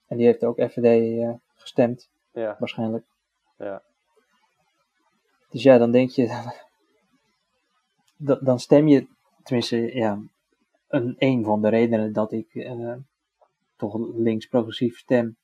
en 0.07 0.17
die 0.17 0.27
heeft 0.27 0.45
ook 0.45 0.61
FVD 0.61 1.19
eh, 1.21 1.35
gestemd, 1.55 2.11
ja, 2.33 2.57
waarschijnlijk. 2.59 3.07
ja, 3.59 3.83
Dus 5.51 5.63
ja, 5.63 5.79
dan 5.79 5.91
denk 5.91 6.11
je, 6.11 6.27
dan, 8.17 8.39
dan 8.41 8.59
stem 8.59 8.89
je, 8.89 9.07
tenminste, 9.43 9.95
ja, 9.95 10.19
een, 10.89 11.15
een 11.19 11.45
van 11.45 11.63
de 11.63 11.69
redenen 11.69 12.13
dat 12.13 12.33
ik 12.33 12.69
toch 13.77 13.99
links 14.15 14.47
progressief 14.47 14.99
stem, 14.99 15.37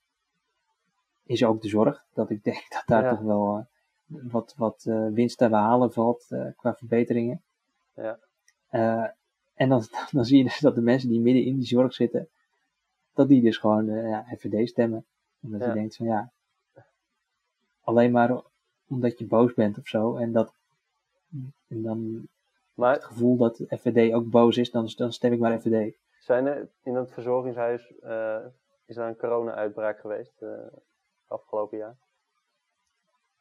is 1.25 1.45
ook 1.45 1.63
de 1.63 1.69
zorg. 1.69 2.05
Dat 2.15 2.31
ik 2.31 2.45
denk 2.45 2.69
dat 2.75 2.83
daar 2.87 3.03
Ja. 3.03 3.11
toch 3.11 3.21
wel 3.21 3.67
wat, 4.07 4.55
wat 4.57 4.83
winst 5.13 5.39
te 5.39 5.49
behalen 5.49 5.93
valt 5.93 6.27
qua 6.57 6.75
verbeteringen. 6.75 7.43
Ja. 7.95 8.19
En 9.61 9.69
dan, 9.69 9.83
dan 10.17 10.25
zie 10.25 10.39
je 10.39 10.45
dus 10.45 10.59
dat 10.59 10.75
de 10.75 10.81
mensen 10.81 11.09
die 11.09 11.21
midden 11.21 11.45
in 11.45 11.57
die 11.57 11.67
zorg 11.67 11.93
zitten, 11.95 12.29
dat 13.15 13.29
die 13.29 13.43
dus 13.43 13.57
gewoon 13.57 13.89
eh, 13.89 14.09
ja, 14.09 14.25
FVD 14.37 14.69
stemmen. 14.69 15.05
Omdat 15.43 15.61
Ja. 15.61 15.67
je 15.67 15.73
denkt 15.73 15.97
van 15.97 16.07
ja, 16.07 16.33
alleen 17.81 18.11
maar 18.11 18.43
omdat 18.89 19.19
je 19.19 19.27
boos 19.27 19.55
bent 19.55 19.79
of 19.79 19.87
zo. 19.89 20.17
En, 20.17 20.33
dat, 20.33 20.55
en 21.69 21.83
dan 21.83 22.29
maar 22.75 22.93
het 22.95 23.05
gevoel 23.05 23.37
dat 23.37 23.57
de 23.57 23.79
FVD 23.79 24.13
ook 24.15 24.31
boos 24.31 24.57
is, 24.57 24.71
dan, 24.71 24.93
dan 24.97 25.13
stem 25.13 25.33
ik 25.33 25.39
maar 25.39 25.61
FVD. 25.61 25.97
zijn 26.21 26.47
er 26.47 26.69
in 26.83 26.95
dat 26.95 27.13
verzorgingshuis, 27.13 27.99
eh, 27.99 28.45
is 28.87 28.95
daar 28.97 29.09
een 29.09 29.17
corona-uitbraak 29.17 30.01
geweest 30.01 30.43
eh, 30.43 30.51
afgelopen 31.27 31.79
jaar? 31.79 31.97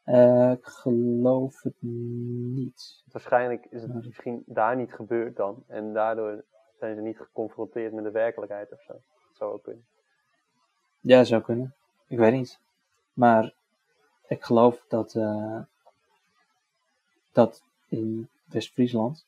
Eh, 0.09 0.51
ik 0.51 0.65
geloof 0.65 1.61
het 1.61 1.75
niet. 1.79 3.03
Waarschijnlijk 3.11 3.65
is 3.69 3.81
het 3.81 3.93
misschien 3.93 4.43
daar 4.45 4.75
niet 4.75 4.93
gebeurd 4.93 5.35
dan. 5.35 5.63
En 5.67 5.93
daardoor 5.93 6.43
zijn 6.79 6.95
ze 6.95 7.01
niet 7.01 7.17
geconfronteerd 7.17 7.93
met 7.93 8.03
de 8.03 8.11
werkelijkheid 8.11 8.71
of 8.71 8.81
zo. 8.81 8.93
Dat 8.93 9.37
zou 9.37 9.53
ook 9.53 9.63
kunnen. 9.63 9.85
Ja, 10.99 11.23
zou 11.23 11.41
kunnen. 11.41 11.75
Ik 12.07 12.17
weet 12.17 12.31
niet. 12.31 12.59
Maar 13.13 13.53
ik 14.27 14.43
geloof 14.43 14.85
dat, 14.87 15.15
eh, 15.15 15.61
dat 17.31 17.63
in 17.87 18.29
West-Friesland, 18.45 19.25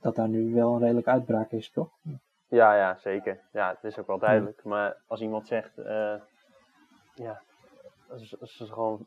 dat 0.00 0.14
daar 0.14 0.28
nu 0.28 0.54
wel 0.54 0.72
een 0.72 0.80
redelijke 0.80 1.10
uitbraak 1.10 1.50
is, 1.50 1.70
toch? 1.70 1.90
Ja, 2.48 2.74
ja, 2.74 2.96
zeker. 2.96 3.40
Ja, 3.52 3.68
het 3.68 3.84
is 3.92 3.98
ook 3.98 4.06
wel 4.06 4.18
duidelijk. 4.18 4.64
Maar 4.64 4.96
als 5.06 5.20
iemand 5.20 5.46
zegt, 5.46 5.78
eh, 5.78 6.14
ja, 7.14 7.42
als, 8.08 8.40
als 8.40 8.56
ze 8.56 8.66
gewoon 8.66 9.06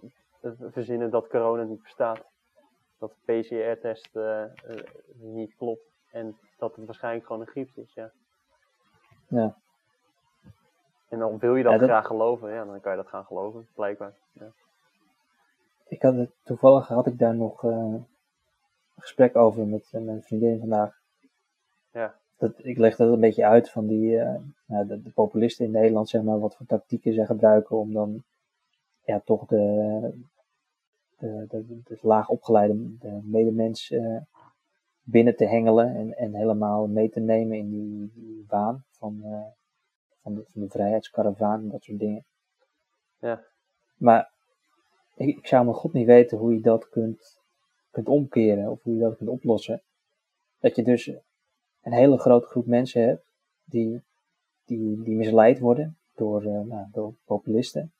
verzinnen 0.59 1.09
dat 1.09 1.27
corona 1.27 1.63
niet 1.63 1.83
bestaat, 1.83 2.23
dat 2.99 3.13
de 3.25 3.41
PCR-test 3.41 4.15
eh, 4.15 4.43
eh, 4.43 4.49
niet 5.15 5.55
klopt 5.57 5.91
en 6.11 6.37
dat 6.57 6.75
het 6.75 6.85
waarschijnlijk 6.85 7.25
gewoon 7.25 7.41
een 7.41 7.47
griep 7.47 7.69
is, 7.75 7.93
ja. 7.93 8.11
Ja. 9.27 9.55
En 11.09 11.19
dan 11.19 11.37
wil 11.37 11.55
je 11.55 11.63
dat, 11.63 11.71
Ja, 11.71 11.77
dat- 11.77 11.89
graag 11.89 12.07
geloven, 12.07 12.51
ja, 12.53 12.65
dan 12.65 12.79
kan 12.81 12.91
je 12.91 12.97
dat 12.97 13.07
gaan 13.07 13.25
geloven, 13.25 13.67
blijkbaar. 13.75 14.13
Ja. 14.31 14.47
Ik 15.87 16.01
had 16.01 16.15
het, 16.15 16.31
toevallig 16.43 16.87
had 16.87 17.07
ik 17.07 17.17
daar 17.17 17.35
nog 17.35 17.63
eh, 17.63 17.69
een 17.71 18.05
gesprek 18.97 19.35
over 19.35 19.65
met 19.67 19.89
eh, 19.91 20.01
mijn 20.01 20.21
vriendin 20.23 20.59
vandaag. 20.59 20.99
Ja. 21.91 22.15
Dat, 22.37 22.51
ik 22.57 22.77
leg 22.77 22.95
dat 22.95 23.13
een 23.13 23.19
beetje 23.19 23.45
uit 23.45 23.69
van 23.69 23.87
die, 23.87 24.17
nou, 24.65 24.87
de, 24.87 25.01
de 25.01 25.11
populisten 25.11 25.65
in 25.65 25.71
Nederland, 25.71 26.09
zeg 26.09 26.21
maar, 26.21 26.39
wat 26.39 26.55
voor 26.55 26.65
tactieken 26.65 27.13
zij 27.13 27.25
gebruiken 27.25 27.77
om 27.77 27.93
dan 27.93 28.23
ja, 29.07 29.19
toch 29.19 29.45
de, 29.45 30.11
de, 31.17 31.45
de, 31.47 31.81
de 31.83 31.97
laag 32.01 32.29
opgeleide 32.29 32.97
de 32.97 33.19
medemens 33.23 33.91
eh, 33.91 34.21
binnen 35.01 35.35
te 35.35 35.45
hengelen 35.45 35.95
en, 35.95 36.17
en 36.17 36.33
helemaal 36.33 36.87
mee 36.87 37.09
te 37.09 37.19
nemen 37.19 37.57
in 37.57 37.69
die, 37.69 38.11
die 38.13 38.45
waan 38.47 38.85
van, 38.91 39.23
eh, 39.23 39.45
van, 40.21 40.35
de, 40.35 40.45
van 40.47 40.61
de 40.61 40.69
vrijheidskaravaan 40.69 41.61
en 41.61 41.69
dat 41.69 41.83
soort 41.83 41.99
dingen. 41.99 42.25
Ja. 43.19 43.43
Maar 43.97 44.31
ik, 45.15 45.37
ik 45.37 45.47
zou 45.47 45.63
mijn 45.63 45.77
god 45.77 45.93
niet 45.93 46.05
weten 46.05 46.37
hoe 46.37 46.53
je 46.53 46.61
dat 46.61 46.89
kunt, 46.89 47.41
kunt 47.91 48.07
omkeren 48.07 48.71
of 48.71 48.83
hoe 48.83 48.93
je 48.93 48.99
dat 48.99 49.17
kunt 49.17 49.29
oplossen. 49.29 49.81
Dat 50.59 50.75
je 50.75 50.83
dus 50.83 51.07
een 51.81 51.93
hele 51.93 52.17
grote 52.17 52.47
groep 52.47 52.65
mensen 52.65 53.01
hebt 53.01 53.25
die, 53.63 54.03
die, 54.65 55.03
die 55.03 55.15
misleid 55.15 55.59
worden 55.59 55.97
door, 56.15 56.43
eh, 56.43 56.61
nou, 56.61 56.87
door 56.91 57.13
populisten. 57.25 57.91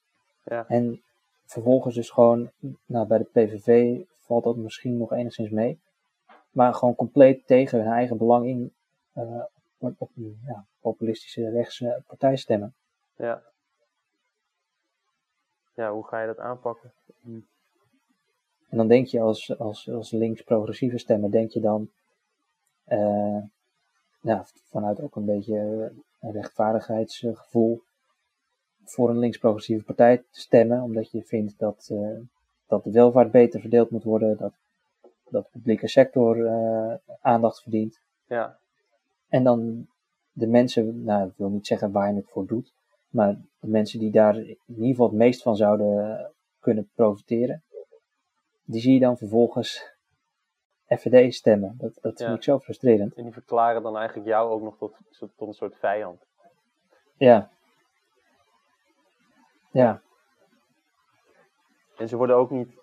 Ja. 0.47 0.67
En 0.67 1.01
vervolgens 1.45 1.95
dus 1.95 2.09
gewoon, 2.09 2.51
nou 2.85 3.07
bij 3.07 3.17
de 3.17 3.23
PVV 3.23 4.01
valt 4.19 4.43
dat 4.43 4.55
misschien 4.55 4.97
nog 4.97 5.11
enigszins 5.11 5.49
mee. 5.49 5.79
Maar 6.51 6.73
gewoon 6.73 6.95
compleet 6.95 7.47
tegen 7.47 7.79
hun 7.79 7.91
eigen 7.91 8.17
belang 8.17 8.45
in 8.45 8.73
eh, 9.13 9.43
op, 9.77 10.09
ja, 10.45 10.65
populistische 10.79 11.49
rechtse 11.49 12.03
partij 12.07 12.35
stemmen. 12.35 12.73
Ja. 13.15 13.43
Ja, 15.73 15.91
hoe 15.91 16.07
ga 16.07 16.21
je 16.21 16.27
dat 16.27 16.39
aanpakken? 16.39 16.93
En 18.69 18.77
dan 18.77 18.87
denk 18.87 19.07
je 19.07 19.21
als, 19.21 19.57
als, 19.59 19.89
als 19.89 20.11
links-progressieve 20.11 20.97
stemmer, 20.97 21.31
denk 21.31 21.51
je 21.51 21.59
dan 21.59 21.89
eh, 22.83 23.43
ja, 24.21 24.45
vanuit 24.69 25.01
ook 25.01 25.15
een 25.15 25.25
beetje 25.25 25.57
een 26.19 26.31
rechtvaardigheidsgevoel 26.31 27.81
voor 28.91 29.09
een 29.09 29.17
links-progressieve 29.19 29.83
partij 29.83 30.17
te 30.17 30.39
stemmen, 30.39 30.81
omdat 30.81 31.11
je 31.11 31.23
vindt 31.23 31.59
dat, 31.59 31.87
eh, 31.91 32.17
dat 32.67 32.83
de 32.83 32.91
welvaart 32.91 33.31
beter 33.31 33.59
verdeeld 33.59 33.89
moet 33.89 34.03
worden, 34.03 34.37
dat, 34.37 34.53
dat 35.29 35.43
de 35.43 35.49
publieke 35.51 35.87
sector 35.87 36.45
eh, 36.45 36.93
aandacht 37.21 37.61
verdient. 37.61 38.01
Ja, 38.27 38.57
En 39.29 39.43
dan 39.43 39.87
de 40.31 40.47
mensen, 40.47 41.03
nou 41.03 41.27
ik 41.27 41.33
wil 41.37 41.49
niet 41.49 41.67
zeggen 41.67 41.91
waar 41.91 42.09
je 42.09 42.15
het 42.15 42.29
voor 42.29 42.45
doet, 42.47 42.73
maar 43.09 43.37
de 43.59 43.67
mensen 43.67 43.99
die 43.99 44.11
daar 44.11 44.35
in 44.37 44.57
ieder 44.67 44.87
geval 44.87 45.07
het 45.07 45.15
meest 45.15 45.41
van 45.41 45.55
zouden 45.55 46.31
kunnen 46.59 46.89
profiteren, 46.95 47.63
die 48.63 48.81
zie 48.81 48.93
je 48.93 48.99
dan 48.99 49.17
vervolgens 49.17 49.95
FVD 50.87 51.33
stemmen. 51.33 51.75
Dat, 51.77 51.97
dat 52.01 52.19
Ja. 52.19 52.25
vind 52.25 52.37
ik 52.37 52.43
zo 52.43 52.59
frustrerend. 52.59 53.13
en 53.15 53.23
die 53.23 53.33
verklaren 53.33 53.81
dan 53.83 53.97
eigenlijk 53.97 54.27
jou 54.27 54.49
ook 54.51 54.61
nog 54.61 54.77
tot, 54.77 54.95
tot 55.35 55.47
een 55.47 55.53
soort 55.53 55.75
vijand. 55.77 56.25
Ja. 57.17 57.49
Ja, 59.77 60.01
En 61.97 62.09
ze 62.09 62.17
worden 62.17 62.35
ook 62.35 62.49
niet, 62.49 62.77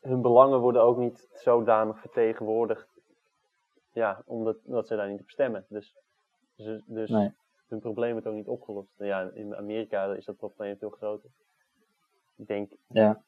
hun 0.00 0.22
belangen 0.22 0.60
worden 0.60 0.82
ook 0.82 0.96
niet 0.96 1.28
zodanig 1.32 2.00
vertegenwoordigd. 2.00 2.88
Ja, 3.92 4.22
omdat, 4.26 4.56
omdat 4.64 4.86
ze 4.86 4.96
daar 4.96 5.08
niet 5.08 5.20
op 5.20 5.30
stemmen. 5.30 5.66
Dus, 5.68 5.94
dus, 6.56 6.82
dus 6.86 7.10
nee. 7.10 7.34
hun 7.68 7.80
probleem 7.80 8.12
wordt 8.12 8.26
ook 8.26 8.34
niet 8.34 8.48
opgelost. 8.48 8.88
Nou 8.96 9.10
Ja, 9.10 9.30
in 9.34 9.56
Amerika 9.56 10.04
is 10.04 10.24
dat 10.24 10.36
probleem 10.36 10.76
veel 10.76 10.90
groter. 10.90 11.30
Ik 12.36 12.46
denk, 12.46 12.72
Ja, 12.88 13.22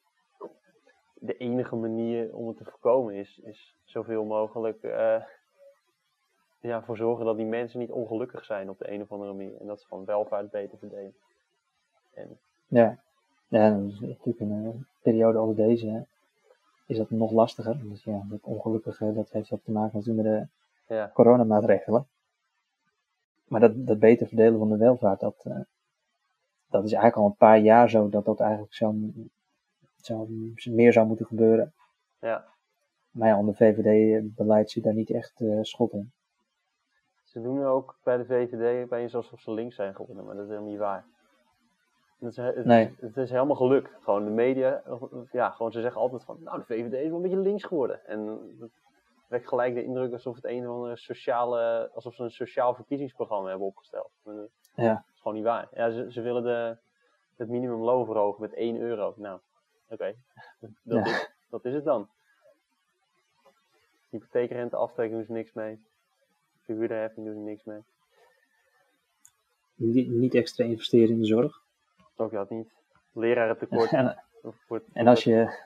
de 1.13 1.37
enige 1.37 1.75
manier 1.75 2.35
om 2.35 2.47
het 2.47 2.57
te 2.57 2.63
voorkomen 2.63 3.13
is, 3.13 3.37
is 3.37 3.75
zoveel 3.83 4.25
mogelijk 4.25 4.83
eh, 4.83 5.23
ja, 6.59 6.83
voor 6.83 6.97
zorgen 6.97 7.25
dat 7.25 7.37
die 7.37 7.45
mensen 7.45 7.79
niet 7.79 7.91
ongelukkig 7.91 8.45
zijn 8.45 8.69
op 8.69 8.77
de 8.77 8.91
een 8.91 9.01
of 9.01 9.11
andere 9.11 9.33
manier. 9.33 9.59
En 9.59 9.67
dat 9.67 9.81
ze 9.81 9.87
gewoon 9.87 10.05
welvaart 10.05 10.51
beter 10.51 10.77
verdelen. 10.77 11.15
En 12.13 12.39
ja. 12.67 12.97
Ja, 13.47 13.69
dat 13.69 13.87
is 13.87 13.99
natuurlijk 13.99 14.39
in 14.39 14.51
een 14.51 14.87
periode 15.01 15.37
als 15.37 15.55
deze 15.55 15.87
hè, 15.89 16.01
is 16.85 16.97
dat 16.97 17.09
nog 17.09 17.31
lastiger. 17.31 17.89
Dus 17.89 18.03
ja, 18.03 18.25
dat 18.29 18.39
ongelukkige, 18.41 19.13
dat 19.13 19.29
heeft 19.31 19.51
ook 19.51 19.63
te 19.63 19.71
maken 19.71 19.97
natuurlijk 19.97 20.27
met 20.27 20.49
de 20.87 20.93
ja, 20.93 21.11
coronamaatregelen. 21.13 22.07
Maar 23.47 23.59
dat, 23.59 23.87
dat 23.87 23.99
beter 23.99 24.27
verdelen 24.27 24.59
van 24.59 24.69
de 24.69 24.77
welvaart, 24.77 25.19
dat, 25.19 25.35
eh, 25.43 25.59
dat 26.69 26.83
is 26.83 26.91
eigenlijk 26.91 27.15
al 27.15 27.25
een 27.25 27.35
paar 27.35 27.59
jaar 27.59 27.89
zo 27.89 28.09
dat 28.09 28.25
dat 28.25 28.39
eigenlijk 28.39 28.73
zo, 28.73 28.95
zo 30.01 30.27
meer 30.63 30.93
zou 30.93 31.07
moeten 31.07 31.25
gebeuren. 31.25 31.73
ja, 32.19 32.45
Maar 33.11 33.27
ja, 33.27 33.37
onder 33.37 33.55
VVD-beleid 33.55 34.71
zit 34.71 34.83
daar 34.83 34.93
niet 34.93 35.09
echt 35.09 35.41
eh, 35.41 35.59
schot 35.61 35.93
in. 35.93 36.11
ze 37.23 37.41
doen 37.41 37.63
ook 37.63 37.97
bij 38.03 38.17
de 38.17 38.25
VVD 38.25 38.83
opeens 38.83 39.15
alsof 39.15 39.39
ze 39.39 39.51
links 39.51 39.75
zijn 39.75 39.95
geworden, 39.95 40.25
maar 40.25 40.35
dat 40.35 40.43
is 40.43 40.49
helemaal 40.49 40.69
niet 40.69 40.79
waar. 40.79 41.05
Het 42.19 42.29
is, 42.29 42.37
het, 42.37 42.65
Nee. 42.65 42.85
is, 42.85 43.01
het 43.01 43.17
is 43.17 43.29
helemaal 43.29 43.55
gelukt. 43.55 43.91
Gewoon 44.03 44.23
de 44.25 44.31
media, 44.31 44.83
ja, 45.31 45.49
gewoon 45.49 45.71
ze 45.71 45.81
zeggen 45.81 46.01
altijd 46.01 46.23
van, 46.23 46.37
nou 46.43 46.57
de 46.59 46.65
VVD 46.65 46.93
is 46.93 47.07
wel 47.07 47.15
een 47.15 47.21
beetje 47.21 47.37
links 47.39 47.63
geworden. 47.63 48.05
En 48.05 48.25
dat 48.59 48.69
wekt 49.27 49.47
gelijk 49.47 49.73
de 49.73 49.83
indruk 49.83 50.13
alsof 50.13 50.35
het 50.35 50.45
een 50.45 50.67
of 50.67 50.73
andere 50.75 50.97
sociale, 50.97 51.89
alsof 51.93 52.13
ze 52.15 52.23
een 52.23 52.31
sociaal 52.31 52.75
verkiezingsprogramma 52.75 53.49
hebben 53.49 53.67
opgesteld. 53.67 54.11
Maar 54.23 54.35
dat 54.35 54.49
Ja, 54.75 55.05
is 55.13 55.19
gewoon 55.19 55.33
niet 55.37 55.43
waar. 55.45 55.67
Ja, 55.73 55.89
ze, 55.91 56.11
ze 56.11 56.21
willen 56.21 56.43
de, 56.43 56.77
het 57.35 57.49
minimumloon 57.49 58.05
verhogen 58.05 58.41
met 58.41 58.53
1 58.53 58.79
euro. 58.79 59.13
Nou, 59.17 59.39
oké. 59.89 60.13
Dat, 60.59 60.71
Ja. 60.83 61.05
is, 61.05 61.29
dat 61.49 61.65
is 61.65 61.73
het 61.73 61.83
dan. 61.83 62.09
Hypotheekrente 64.09 64.75
aftrek 64.75 65.11
doen 65.11 65.23
ze 65.25 65.31
niks 65.31 65.53
mee. 65.53 65.83
Verhuurderheffing 66.61 67.25
doen 67.25 67.35
ze 67.35 67.41
niks 67.41 67.63
mee. 67.63 67.79
niet, 69.75 70.09
niet 70.09 70.33
extra 70.35 70.63
investeren 70.65 71.09
in 71.09 71.19
de 71.19 71.25
zorg. 71.25 71.63
Ook 72.15 72.31
dat 72.31 72.49
niet. 72.49 72.73
Lerarentekort. 73.11 73.91
En, 73.91 74.23
wordt- 74.67 74.85
en 74.93 75.07
als, 75.07 75.23
je, 75.23 75.59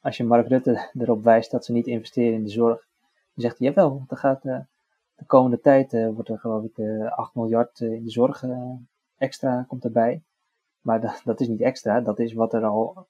als 0.00 0.16
je 0.16 0.24
Mark 0.24 0.48
Rutte 0.48 0.88
erop 0.98 1.22
wijst 1.24 1.50
dat 1.50 1.64
ze 1.64 1.72
niet 1.72 1.86
investeren 1.86 2.32
in 2.32 2.42
de 2.42 2.50
zorg, 2.50 2.86
dan 3.34 3.44
zegt 3.44 3.58
hij, 3.58 3.68
jawel, 3.68 4.04
er 4.08 4.16
gaat, 4.16 4.44
eh, 4.44 4.58
de 5.14 5.24
komende 5.24 5.60
tijd 5.60 5.92
eh, 5.92 6.08
wordt 6.08 6.28
er 6.28 6.38
geloof 6.38 6.64
ik 6.64 6.78
eh 6.78 7.12
8 7.12 7.34
miljard 7.34 7.80
in 7.80 8.04
de 8.04 8.10
zorg 8.10 8.44
extra 9.18 9.64
komt 9.68 9.84
erbij. 9.84 10.22
Maar 10.80 11.00
dat, 11.00 11.20
dat 11.24 11.40
is 11.40 11.48
niet 11.48 11.60
extra, 11.60 12.00
dat 12.00 12.18
is 12.18 12.32
wat 12.32 12.52
er 12.54 12.64
al, 12.64 13.06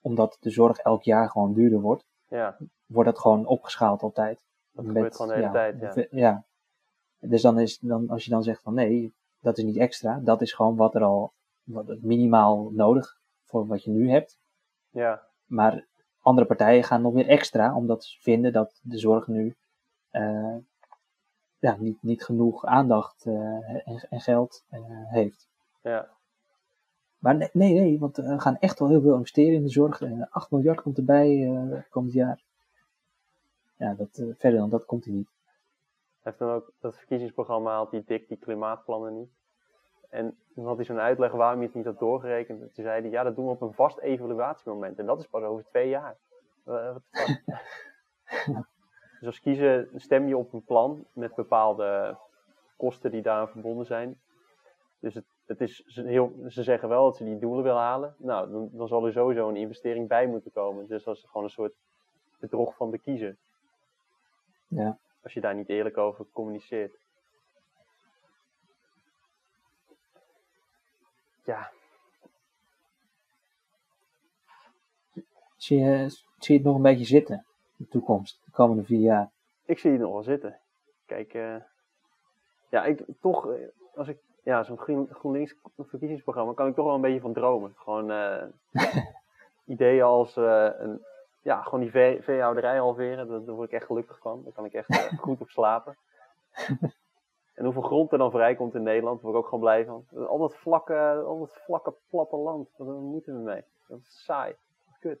omdat 0.00 0.36
de 0.40 0.50
zorg 0.50 0.78
elk 0.78 1.02
jaar 1.02 1.30
gewoon 1.30 1.52
duurder 1.54 1.80
wordt, 1.80 2.04
Ja, 2.28 2.56
wordt 2.86 3.10
dat 3.10 3.18
gewoon 3.18 3.46
opgeschaald 3.46 4.02
altijd. 4.02 4.40
dat 4.72 4.84
gebeurt 4.86 5.16
gewoon 5.16 5.30
de 5.30 5.38
hele 5.40 5.52
tijd. 5.52 5.80
Ja. 5.80 5.92
ve- 5.92 6.08
ja. 6.10 6.44
Dus 7.18 7.42
dan 7.42 7.58
is, 7.58 7.78
dan, 7.78 8.08
als 8.08 8.24
je 8.24 8.30
dan 8.30 8.42
zegt 8.42 8.62
van 8.62 8.74
nee, 8.74 9.14
dat 9.40 9.58
is 9.58 9.64
niet 9.64 9.76
extra, 9.76 10.20
dat 10.24 10.40
is 10.40 10.52
gewoon 10.52 10.76
wat 10.76 10.94
er 10.94 11.02
al, 11.02 11.32
wat 11.66 11.88
het 11.88 12.02
minimaal 12.02 12.70
nodig 12.70 13.18
voor 13.44 13.66
wat 13.66 13.84
je 13.84 13.90
nu 13.90 14.10
hebt. 14.10 14.38
ja, 14.90 15.22
Maar 15.46 15.86
andere 16.20 16.46
partijen 16.46 16.84
gaan 16.84 17.02
nog 17.02 17.12
weer 17.12 17.28
extra, 17.28 17.76
omdat 17.76 18.04
ze 18.04 18.20
vinden 18.20 18.52
dat 18.52 18.80
de 18.82 18.98
zorg 18.98 19.26
nu 19.26 19.56
eh, 20.10 20.56
ja, 21.58 21.76
niet, 21.78 22.02
niet 22.02 22.24
genoeg 22.24 22.64
aandacht 22.64 23.26
eh, 23.26 23.88
en, 23.88 24.06
en 24.10 24.20
geld 24.20 24.64
eh, 24.68 24.80
heeft. 24.90 25.48
ja. 25.80 26.14
Maar 27.18 27.36
nee, 27.36 27.50
nee, 27.52 27.74
nee, 27.74 27.98
want 27.98 28.16
we 28.16 28.40
gaan 28.40 28.58
echt 28.58 28.78
wel 28.78 28.88
heel 28.88 29.00
veel 29.00 29.14
investeren 29.14 29.54
in 29.54 29.62
de 29.62 29.68
zorg. 29.68 30.00
Eh 30.00 30.22
8 30.30 30.50
miljard 30.50 30.80
komt 30.80 30.96
erbij 30.96 31.84
komend 31.90 32.12
jaar. 32.12 32.42
Ja, 33.76 33.94
dat, 33.94 34.08
verder 34.12 34.58
dan 34.58 34.70
dat 34.70 34.84
komt 34.84 35.04
hij 35.04 35.14
niet. 35.14 35.28
Heeft 36.22 36.38
dan 36.38 36.50
ook 36.50 36.72
dat 36.80 36.96
verkiezingsprogramma 36.96 37.70
haalt 37.70 37.90
die 37.90 38.04
dik 38.04 38.28
die 38.28 38.36
klimaatplannen 38.36 39.14
niet. 39.18 39.30
En 40.16 40.36
toen 40.54 40.66
had 40.66 40.76
hij 40.76 40.84
zo'n 40.84 41.00
uitleg 41.00 41.32
waarom 41.32 41.56
hij 41.56 41.66
het 41.66 41.74
niet 41.74 41.84
had 41.84 41.98
doorgerekend. 41.98 42.60
En 42.60 42.72
toen 42.72 42.84
zei 42.84 43.00
hij, 43.00 43.10
ja, 43.10 43.22
dat 43.22 43.36
doen 43.36 43.44
we 43.44 43.50
op 43.50 43.60
een 43.60 43.72
vast 43.72 43.98
evaluatiemoment. 43.98 44.98
En 44.98 45.06
dat 45.06 45.18
is 45.18 45.26
pas 45.26 45.42
over 45.42 45.64
twee 45.64 45.88
jaar. 45.88 46.16
Wat 46.64 47.02
dus 49.18 49.26
als 49.26 49.40
kiezer 49.40 49.88
stem 49.94 50.28
je 50.28 50.36
op 50.36 50.52
een 50.52 50.64
plan 50.64 51.06
met 51.12 51.34
bepaalde 51.34 52.16
kosten 52.76 53.10
die 53.10 53.22
daaraan 53.22 53.48
verbonden 53.48 53.86
zijn. 53.86 54.20
Dus 54.98 55.14
het, 55.14 55.24
het 55.46 55.60
is 55.60 55.76
ze- 55.86 56.06
heel, 56.06 56.32
ze 56.48 56.62
zeggen 56.62 56.88
wel 56.88 57.04
dat 57.04 57.16
ze 57.16 57.24
die 57.24 57.38
doelen 57.38 57.64
willen 57.64 57.80
halen. 57.80 58.14
Nou, 58.18 58.50
dan, 58.50 58.68
dan 58.72 58.88
zal 58.88 59.06
er 59.06 59.12
sowieso 59.12 59.48
een 59.48 59.56
investering 59.56 60.08
bij 60.08 60.26
moeten 60.26 60.52
komen. 60.52 60.86
Dus 60.86 61.04
dat 61.04 61.16
is 61.16 61.24
gewoon 61.24 61.44
een 61.44 61.50
soort 61.50 61.74
bedrog 62.40 62.76
van 62.76 62.90
de 62.90 62.98
kiezer. 62.98 63.36
Ja. 64.68 64.98
Als 65.22 65.32
je 65.32 65.40
daar 65.40 65.54
niet 65.54 65.68
eerlijk 65.68 65.96
over 65.96 66.26
communiceert. 66.32 66.98
Ja, 71.46 71.70
Zie 75.56 75.78
je, 75.78 76.08
zie 76.38 76.54
je 76.54 76.54
het 76.54 76.62
nog 76.62 76.76
een 76.76 76.82
beetje 76.82 77.04
zitten, 77.04 77.46
de 77.76 77.88
toekomst, 77.88 78.40
de 78.44 78.50
komende 78.50 78.84
vier 78.84 79.00
jaar? 79.00 79.30
ik 79.64 79.78
zie 79.78 79.90
het 79.90 80.00
nog 80.00 80.12
wel 80.12 80.22
zitten. 80.22 80.58
Kijk, 81.06 81.34
eh, 81.34 81.56
ja, 82.70 82.84
ik 82.84 83.04
toch, 83.20 83.50
eh, 83.50 83.68
als 83.94 84.08
ik, 84.08 84.18
ja, 84.42 84.62
zo'n 84.62 84.78
Groen, 84.78 85.08
GroenLinks 85.10 85.54
verkiezingsprogramma 85.76 86.52
kan 86.52 86.66
ik 86.66 86.74
toch 86.74 86.84
wel 86.84 86.94
een 86.94 87.00
beetje 87.00 87.20
van 87.20 87.32
dromen. 87.32 87.72
Gewoon 87.76 88.10
eh, 88.10 88.44
ideeën 89.74 90.02
als, 90.02 90.36
een, 90.36 91.04
ja, 91.42 91.62
gewoon 91.62 91.80
die 91.80 91.90
vee, 91.90 92.22
veehouderij 92.22 92.76
halveren, 92.76 93.28
daar, 93.28 93.44
daar 93.44 93.54
word 93.54 93.68
ik 93.68 93.74
echt 93.74 93.86
gelukkig 93.86 94.18
van. 94.18 94.42
Daar 94.44 94.52
kan 94.52 94.64
ik 94.64 94.72
echt 94.72 95.18
goed 95.18 95.40
op 95.40 95.50
slapen. 95.50 95.96
En 97.56 97.64
hoeveel 97.64 97.82
grond 97.82 98.12
er 98.12 98.18
dan 98.18 98.30
vrijkomt 98.30 98.74
in 98.74 98.82
Nederland, 98.82 99.22
daar 99.22 99.30
word 99.30 99.34
ik 99.34 99.40
ook 99.40 99.48
gewoon 99.48 99.60
blij 99.64 99.84
van. 99.84 100.26
Al 100.26 100.38
dat 100.38 100.56
vlakke, 100.56 101.22
al 101.26 101.38
dat 101.38 101.52
vlakke 101.64 101.94
platteland, 102.10 102.68
wat 102.76 102.86
moeten 103.00 103.34
we 103.36 103.42
mee? 103.42 103.62
Dat 103.88 103.98
is 103.98 104.24
saai. 104.24 104.50
Dat 104.50 104.92
is 104.94 104.98
kut. 104.98 105.18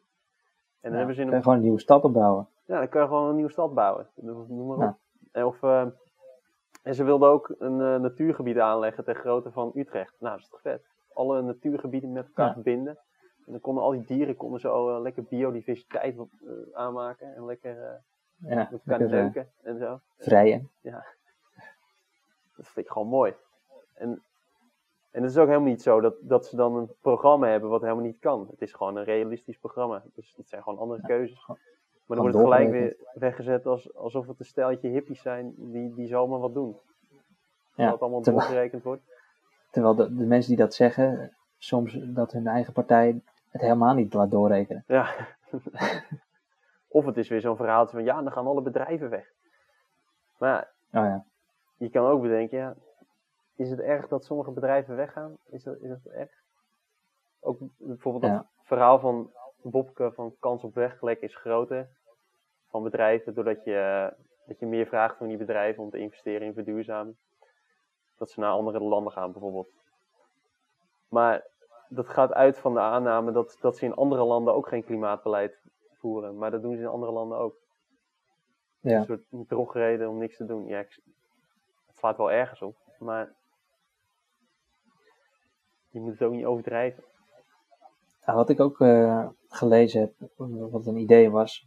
dan 0.80 0.90
Ja, 0.92 0.96
hebben 0.96 1.14
ze 1.14 1.20
in 1.20 1.26
kan 1.26 1.32
een 1.32 1.36
je 1.38 1.42
gewoon 1.42 1.56
een 1.58 1.62
nieuwe 1.64 1.80
stad 1.80 2.04
opbouwen. 2.04 2.48
ja, 2.64 2.78
dan 2.78 2.88
kan 2.88 3.00
je 3.02 3.06
gewoon 3.08 3.28
een 3.28 3.34
nieuwe 3.34 3.50
stad 3.50 3.74
bouwen. 3.74 4.06
Noem 4.14 4.46
noem 4.48 4.66
maar 4.66 4.76
op. 4.76 4.82
Ja. 4.82 4.96
En, 5.32 5.44
of, 5.46 5.62
eh, 5.62 5.86
en 6.82 6.94
ze 6.94 7.04
wilden 7.04 7.28
ook 7.28 7.54
een 7.58 7.80
eh, 7.80 7.96
natuurgebied 8.00 8.58
aanleggen 8.58 9.04
ter 9.04 9.14
grootte 9.14 9.50
van 9.52 9.70
Utrecht. 9.74 10.14
Nou, 10.18 10.32
dat 10.34 10.42
is 10.44 10.48
toch 10.50 10.60
vet. 10.60 10.86
Alle 11.12 11.42
natuurgebieden 11.42 12.12
met 12.12 12.26
elkaar 12.26 12.46
Ja. 12.46 12.52
verbinden. 12.52 12.98
En 13.46 13.52
dan 13.52 13.60
konden 13.60 13.82
al 13.82 13.90
die 13.90 14.04
dieren 14.06 14.36
konden 14.36 14.60
zo 14.60 14.94
eh, 14.96 15.00
lekker 15.02 15.22
biodiversiteit 15.24 16.16
aanmaken. 16.72 17.34
En 17.34 17.44
lekker 17.44 18.02
Ja, 18.38 18.68
met 18.70 18.72
elkaar 18.86 19.08
neuken 19.08 19.48
en 19.62 19.78
zo. 19.78 20.00
vrijen. 20.18 20.70
Dat 22.56 22.66
vind 22.66 22.86
ik 22.86 22.92
gewoon 22.92 23.08
mooi. 23.08 23.34
En, 23.94 24.22
en 25.10 25.22
het 25.22 25.30
is 25.30 25.38
ook 25.38 25.46
helemaal 25.46 25.68
niet 25.68 25.82
zo 25.82 26.00
dat, 26.00 26.14
dat 26.20 26.46
ze 26.46 26.56
dan 26.56 26.76
een 26.76 26.90
programma 27.00 27.48
hebben 27.48 27.70
wat 27.70 27.80
helemaal 27.80 28.04
niet 28.04 28.18
kan. 28.18 28.46
Het 28.50 28.62
is 28.62 28.72
gewoon 28.72 28.96
een 28.96 29.04
realistisch 29.04 29.58
programma. 29.58 30.02
Dus 30.14 30.34
het 30.36 30.48
zijn 30.48 30.62
gewoon 30.62 30.78
andere 30.78 31.02
keuzes. 31.02 31.46
Maar 31.46 32.16
dan 32.16 32.18
wordt 32.18 32.34
het 32.34 32.44
gelijk 32.44 32.70
weer 32.70 32.96
weggezet 33.14 33.66
als, 33.66 33.94
alsof 33.94 34.26
het 34.26 34.38
een 34.38 34.44
steltje 34.44 34.88
hippies 34.88 35.22
zijn 35.22 35.54
die, 35.56 35.94
die 35.94 36.06
zomaar 36.06 36.38
wat 36.38 36.54
doen. 36.54 36.76
Ja, 37.74 37.90
dat 37.90 38.00
allemaal 38.00 38.20
terwijl- 38.20 38.46
doorgerekend 38.46 38.82
wordt. 38.82 39.02
Terwijl 39.70 39.94
de, 39.94 40.16
de 40.16 40.24
mensen 40.24 40.48
die 40.56 40.64
dat 40.64 40.74
zeggen, 40.74 41.36
soms 41.58 41.98
dat 42.02 42.32
hun 42.32 42.46
eigen 42.46 42.72
partij 42.72 43.20
het 43.50 43.60
helemaal 43.60 43.94
niet 43.94 44.14
laat 44.14 44.30
doorrekenen. 44.30 44.84
Ja. 44.86 45.14
of 46.88 47.04
het 47.04 47.16
is 47.16 47.28
weer 47.28 47.40
zo'n 47.40 47.56
verhaaltje 47.56 47.96
van 47.96 48.04
ja, 48.04 48.22
dan 48.22 48.32
gaan 48.32 48.46
alle 48.46 48.62
bedrijven 48.62 49.10
weg. 49.10 49.32
Maar 50.38 50.50
ja, 50.90 51.00
Oh 51.00 51.06
ja, 51.06 51.24
je 51.76 51.90
kan 51.90 52.06
ook 52.06 52.22
bedenken, 52.22 52.58
ja, 52.58 52.76
is 53.56 53.70
het 53.70 53.80
erg 53.80 54.08
dat 54.08 54.24
sommige 54.24 54.50
bedrijven 54.50 54.96
weggaan? 54.96 55.36
Is 55.50 55.62
dat, 55.62 55.80
is 55.80 55.88
dat 55.88 56.12
erg? 56.12 56.30
Ook 57.40 57.58
bijvoorbeeld 57.76 58.32
dat 58.32 58.46
verhaal 58.62 58.98
van 58.98 59.30
Bobke 59.62 60.12
van 60.12 60.36
kans 60.40 60.62
op 60.64 60.74
weglek 60.74 61.20
is 61.20 61.36
groter 61.36 61.88
van 62.68 62.82
bedrijven, 62.82 63.34
doordat 63.34 63.64
je, 63.64 64.12
dat 64.46 64.58
je 64.58 64.66
meer 64.66 64.86
vraagt 64.86 65.16
van 65.16 65.28
die 65.28 65.36
bedrijven 65.36 65.82
om 65.82 65.90
te 65.90 65.98
investeren 65.98 66.46
in 66.46 66.54
verduurzaming. 66.54 67.16
Dat 68.18 68.30
ze 68.30 68.40
naar 68.40 68.50
andere 68.50 68.80
landen 68.80 69.12
gaan 69.12 69.32
bijvoorbeeld. 69.32 69.68
Maar 71.08 71.46
dat 71.88 72.08
gaat 72.08 72.32
uit 72.32 72.58
van 72.58 72.74
de 72.74 72.80
aanname 72.80 73.32
dat, 73.32 73.56
dat 73.60 73.76
ze 73.76 73.84
in 73.84 73.94
andere 73.94 74.24
landen 74.24 74.54
ook 74.54 74.68
geen 74.68 74.84
klimaatbeleid 74.84 75.60
voeren. 75.92 76.38
Maar 76.38 76.50
dat 76.50 76.62
doen 76.62 76.76
ze 76.76 76.82
in 76.82 76.88
andere 76.88 77.12
landen 77.12 77.38
ook. 77.38 77.56
ja. 78.80 78.98
Een 78.98 79.04
soort 79.04 79.24
drogreden 79.30 80.08
om 80.08 80.18
niks 80.18 80.36
te 80.36 80.44
doen. 80.44 80.66
Ja, 80.66 80.78
ik, 80.78 81.00
slaat 82.06 82.18
wel 82.18 82.32
ergens 82.32 82.62
op, 82.62 82.76
maar 82.98 83.32
je 85.88 86.00
moet 86.00 86.12
het 86.12 86.22
ook 86.22 86.32
niet 86.32 86.44
overdrijven. 86.44 87.04
Nou, 88.26 88.38
wat 88.38 88.48
ik 88.48 88.60
ook 88.60 88.80
eh, 88.80 89.28
gelezen 89.48 90.00
heb, 90.00 90.12
wat 90.70 90.86
een 90.86 90.96
idee 90.96 91.30
was, 91.30 91.66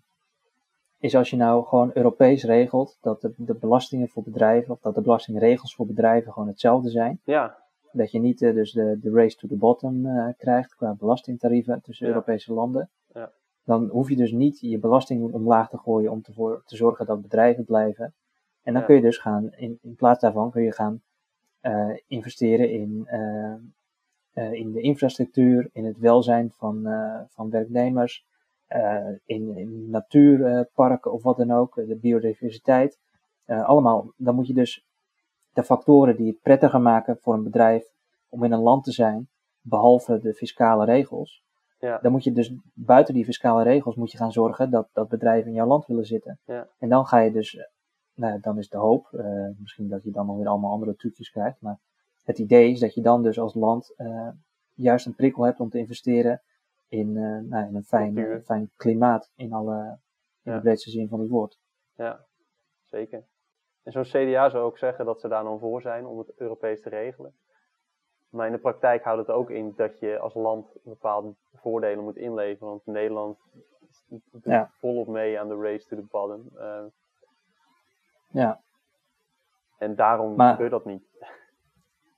is 0.99 1.15
als 1.15 1.29
je 1.29 1.35
nou 1.35 1.65
gewoon 1.65 1.91
Europees 1.93 2.43
regelt 2.43 2.97
dat 3.01 3.21
de, 3.21 3.33
de 3.37 3.53
belastingen 3.53 4.09
voor 4.09 4.23
bedrijven, 4.23 4.73
of 4.73 4.79
dat 4.79 4.95
de 4.95 5.01
belastingregels 5.01 5.75
voor 5.75 5.85
bedrijven 5.85 6.33
gewoon 6.33 6.47
hetzelfde 6.47 6.89
zijn. 6.89 7.19
Ja, 7.23 7.57
Dat 7.91 8.11
je 8.11 8.19
niet 8.19 8.41
eh, 8.41 8.53
dus 8.53 8.71
de, 8.71 8.99
de 9.01 9.11
race 9.11 9.37
to 9.37 9.47
the 9.47 9.57
bottom 9.57 10.05
eh, 10.05 10.27
krijgt 10.37 10.75
qua 10.75 10.93
belastingtarieven 10.93 11.81
tussen 11.81 12.05
Ja. 12.07 12.11
Europese 12.13 12.53
landen. 12.53 12.89
Ja. 13.13 13.31
Dan 13.63 13.87
hoef 13.87 14.09
je 14.09 14.15
dus 14.15 14.31
niet 14.31 14.59
je 14.59 14.79
belasting 14.79 15.33
omlaag 15.33 15.69
te 15.69 15.77
gooien 15.77 16.11
om 16.11 16.21
te, 16.21 16.33
voor, 16.33 16.61
te 16.65 16.75
zorgen 16.75 17.05
dat 17.05 17.21
bedrijven 17.21 17.65
blijven. 17.65 18.13
En 18.63 18.73
dan 18.73 18.81
Ja. 18.81 18.87
kun 18.87 18.95
je 18.95 19.01
dus 19.01 19.17
gaan, 19.17 19.51
in, 19.51 19.79
in 19.81 19.95
plaats 19.95 20.19
daarvan 20.21 20.51
kun 20.51 20.63
je 20.63 20.71
gaan 20.73 21.01
eh, 21.59 21.97
investeren 22.07 22.71
in, 22.71 23.03
eh, 23.05 23.53
eh, 24.31 24.53
in 24.53 24.71
de 24.71 24.81
infrastructuur, 24.81 25.69
in 25.73 25.85
het 25.85 25.97
welzijn 25.97 26.51
van, 26.57 26.87
van 27.29 27.49
werknemers, 27.49 28.25
in, 29.25 29.57
in 29.57 29.89
natuurparken 29.89 31.11
of 31.11 31.23
wat 31.23 31.37
dan 31.37 31.51
ook, 31.51 31.75
de 31.75 31.97
biodiversiteit. 32.01 32.99
Allemaal, 33.45 34.13
dan 34.17 34.35
moet 34.35 34.47
je 34.47 34.53
dus 34.53 34.85
de 35.53 35.63
factoren 35.63 36.15
die 36.15 36.27
het 36.27 36.41
prettiger 36.41 36.81
maken 36.81 37.17
voor 37.17 37.33
een 37.33 37.43
bedrijf 37.43 37.87
om 38.29 38.43
in 38.43 38.51
een 38.51 38.59
land 38.59 38.83
te 38.83 38.91
zijn, 38.91 39.29
behalve 39.61 40.19
de 40.19 40.33
fiscale 40.33 40.85
regels, 40.85 41.43
ja, 41.79 41.97
dan 41.97 42.11
moet 42.11 42.23
je 42.23 42.31
dus 42.31 42.53
buiten 42.73 43.13
die 43.13 43.25
fiscale 43.25 43.63
regels 43.63 43.95
moet 43.95 44.11
je 44.11 44.17
gaan 44.17 44.31
zorgen 44.31 44.69
dat, 44.71 44.89
dat 44.93 45.09
bedrijven 45.09 45.49
in 45.49 45.55
jouw 45.55 45.67
land 45.67 45.85
willen 45.85 46.05
zitten. 46.05 46.39
Ja. 46.45 46.67
En 46.79 46.89
dan 46.89 47.05
ga 47.05 47.19
je 47.19 47.31
dus, 47.31 47.69
nou, 48.19 48.39
dan 48.39 48.57
is 48.57 48.69
de 48.69 48.77
hoop, 48.77 49.13
eh, 49.13 49.47
misschien 49.59 49.87
dat 49.87 50.03
je 50.03 50.11
dan 50.11 50.25
nog 50.25 50.37
weer 50.37 50.47
allemaal 50.47 50.71
andere 50.71 50.95
trucjes 50.95 51.29
krijgt, 51.31 51.61
maar 51.61 51.79
het 52.23 52.39
idee 52.39 52.71
is 52.71 52.79
dat 52.79 52.93
je 52.93 53.01
dan 53.01 53.23
dus 53.23 53.39
als 53.39 53.53
land 53.53 53.93
eh, 53.97 54.29
juist 54.73 55.05
een 55.05 55.15
prikkel 55.15 55.43
hebt 55.43 55.59
om 55.59 55.69
te 55.69 55.77
investeren 55.77 56.41
in, 56.87 57.17
eh, 57.17 57.37
nou, 57.49 57.67
in 57.67 57.75
een 57.75 57.83
fijn, 57.83 58.13
Cultuur. 58.13 58.41
fijn 58.41 58.69
klimaat 58.75 59.31
in, 59.35 59.53
alle, 59.53 59.97
in 60.43 60.51
Ja. 60.51 60.55
de 60.55 60.61
breedste 60.61 60.89
zin 60.89 61.07
van 61.07 61.19
het 61.19 61.29
woord. 61.29 61.59
ja, 61.95 62.25
zeker. 62.85 63.23
En 63.83 63.91
zo'n 63.91 64.03
CDA 64.03 64.49
zou 64.49 64.63
ook 64.63 64.77
zeggen 64.77 65.05
dat 65.05 65.19
ze 65.19 65.27
daar 65.27 65.43
dan 65.43 65.59
voor 65.59 65.81
zijn 65.81 66.05
om 66.05 66.17
het 66.17 66.31
Europees 66.37 66.81
te 66.81 66.89
regelen. 66.89 67.33
Maar 68.29 68.45
in 68.45 68.51
de 68.51 68.57
praktijk 68.59 69.03
houdt 69.03 69.27
het 69.27 69.35
ook 69.35 69.49
in 69.49 69.73
dat 69.75 69.99
je 69.99 70.19
als 70.19 70.33
land 70.33 70.75
bepaalde 70.83 71.33
voordelen 71.53 72.03
moet 72.03 72.17
inleveren. 72.17 72.67
Want 72.69 72.85
Nederland 72.85 73.37
doet 74.07 74.43
Ja. 74.43 74.71
volop 74.77 75.07
mee 75.07 75.39
aan 75.39 75.47
de 75.47 75.55
race 75.55 75.87
to 75.87 75.95
the 75.95 76.07
bottom. 76.11 76.49
Ja. 78.31 78.59
en 79.77 79.95
daarom 79.95 80.35
Maar- 80.35 80.51
gebeurt 80.51 80.71
dat 80.71 80.85
niet. 80.85 81.03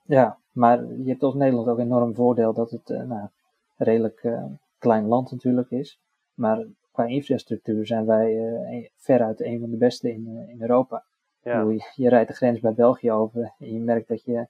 Ja, 0.04 0.38
maar 0.52 0.86
je 0.86 1.10
hebt 1.10 1.24
als 1.24 1.34
Nederland 1.34 1.68
ook 1.68 1.80
enorm 1.80 2.16
voordeel 2.16 2.54
dat 2.54 2.72
het 2.72 2.90
eh, 2.90 2.98
nou, 3.04 3.22
een 3.22 3.30
redelijk 3.78 4.24
eh, 4.24 4.46
klein 4.78 5.06
land 5.06 5.32
natuurlijk 5.32 5.72
is. 5.72 6.00
Maar 6.34 6.66
qua 6.92 7.06
infrastructuur 7.06 7.86
zijn 7.86 8.06
wij 8.06 8.54
eh, 8.56 8.90
veruit 8.96 9.42
een 9.42 9.60
van 9.60 9.70
de 9.70 9.78
beste 9.78 10.12
in, 10.14 10.46
in 10.48 10.62
Europa. 10.62 10.98
Ik 10.98 11.52
Ja, 11.52 11.58
bedoel, 11.58 11.72
je, 11.72 11.92
je 11.96 12.10
rijdt 12.10 12.30
de 12.30 12.36
grens 12.36 12.60
bij 12.60 12.74
België 12.74 13.12
over 13.12 13.54
en 13.60 13.74
je 13.74 13.80
merkt 13.80 14.08
dat 14.08 14.24
je, 14.24 14.48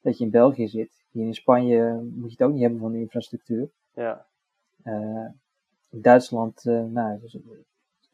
dat 0.00 0.18
je 0.18 0.24
in 0.24 0.30
België 0.30 0.68
zit. 0.68 1.04
Hier 1.10 1.26
in 1.26 1.34
Spanje 1.34 1.92
moet 2.14 2.30
je 2.30 2.36
het 2.38 2.42
ook 2.42 2.52
niet 2.52 2.62
hebben 2.62 2.80
van 2.80 2.92
de 2.92 2.98
infrastructuur. 3.00 3.68
ja, 3.94 4.26
Duitsland, 5.90 6.64
nou, 6.64 7.20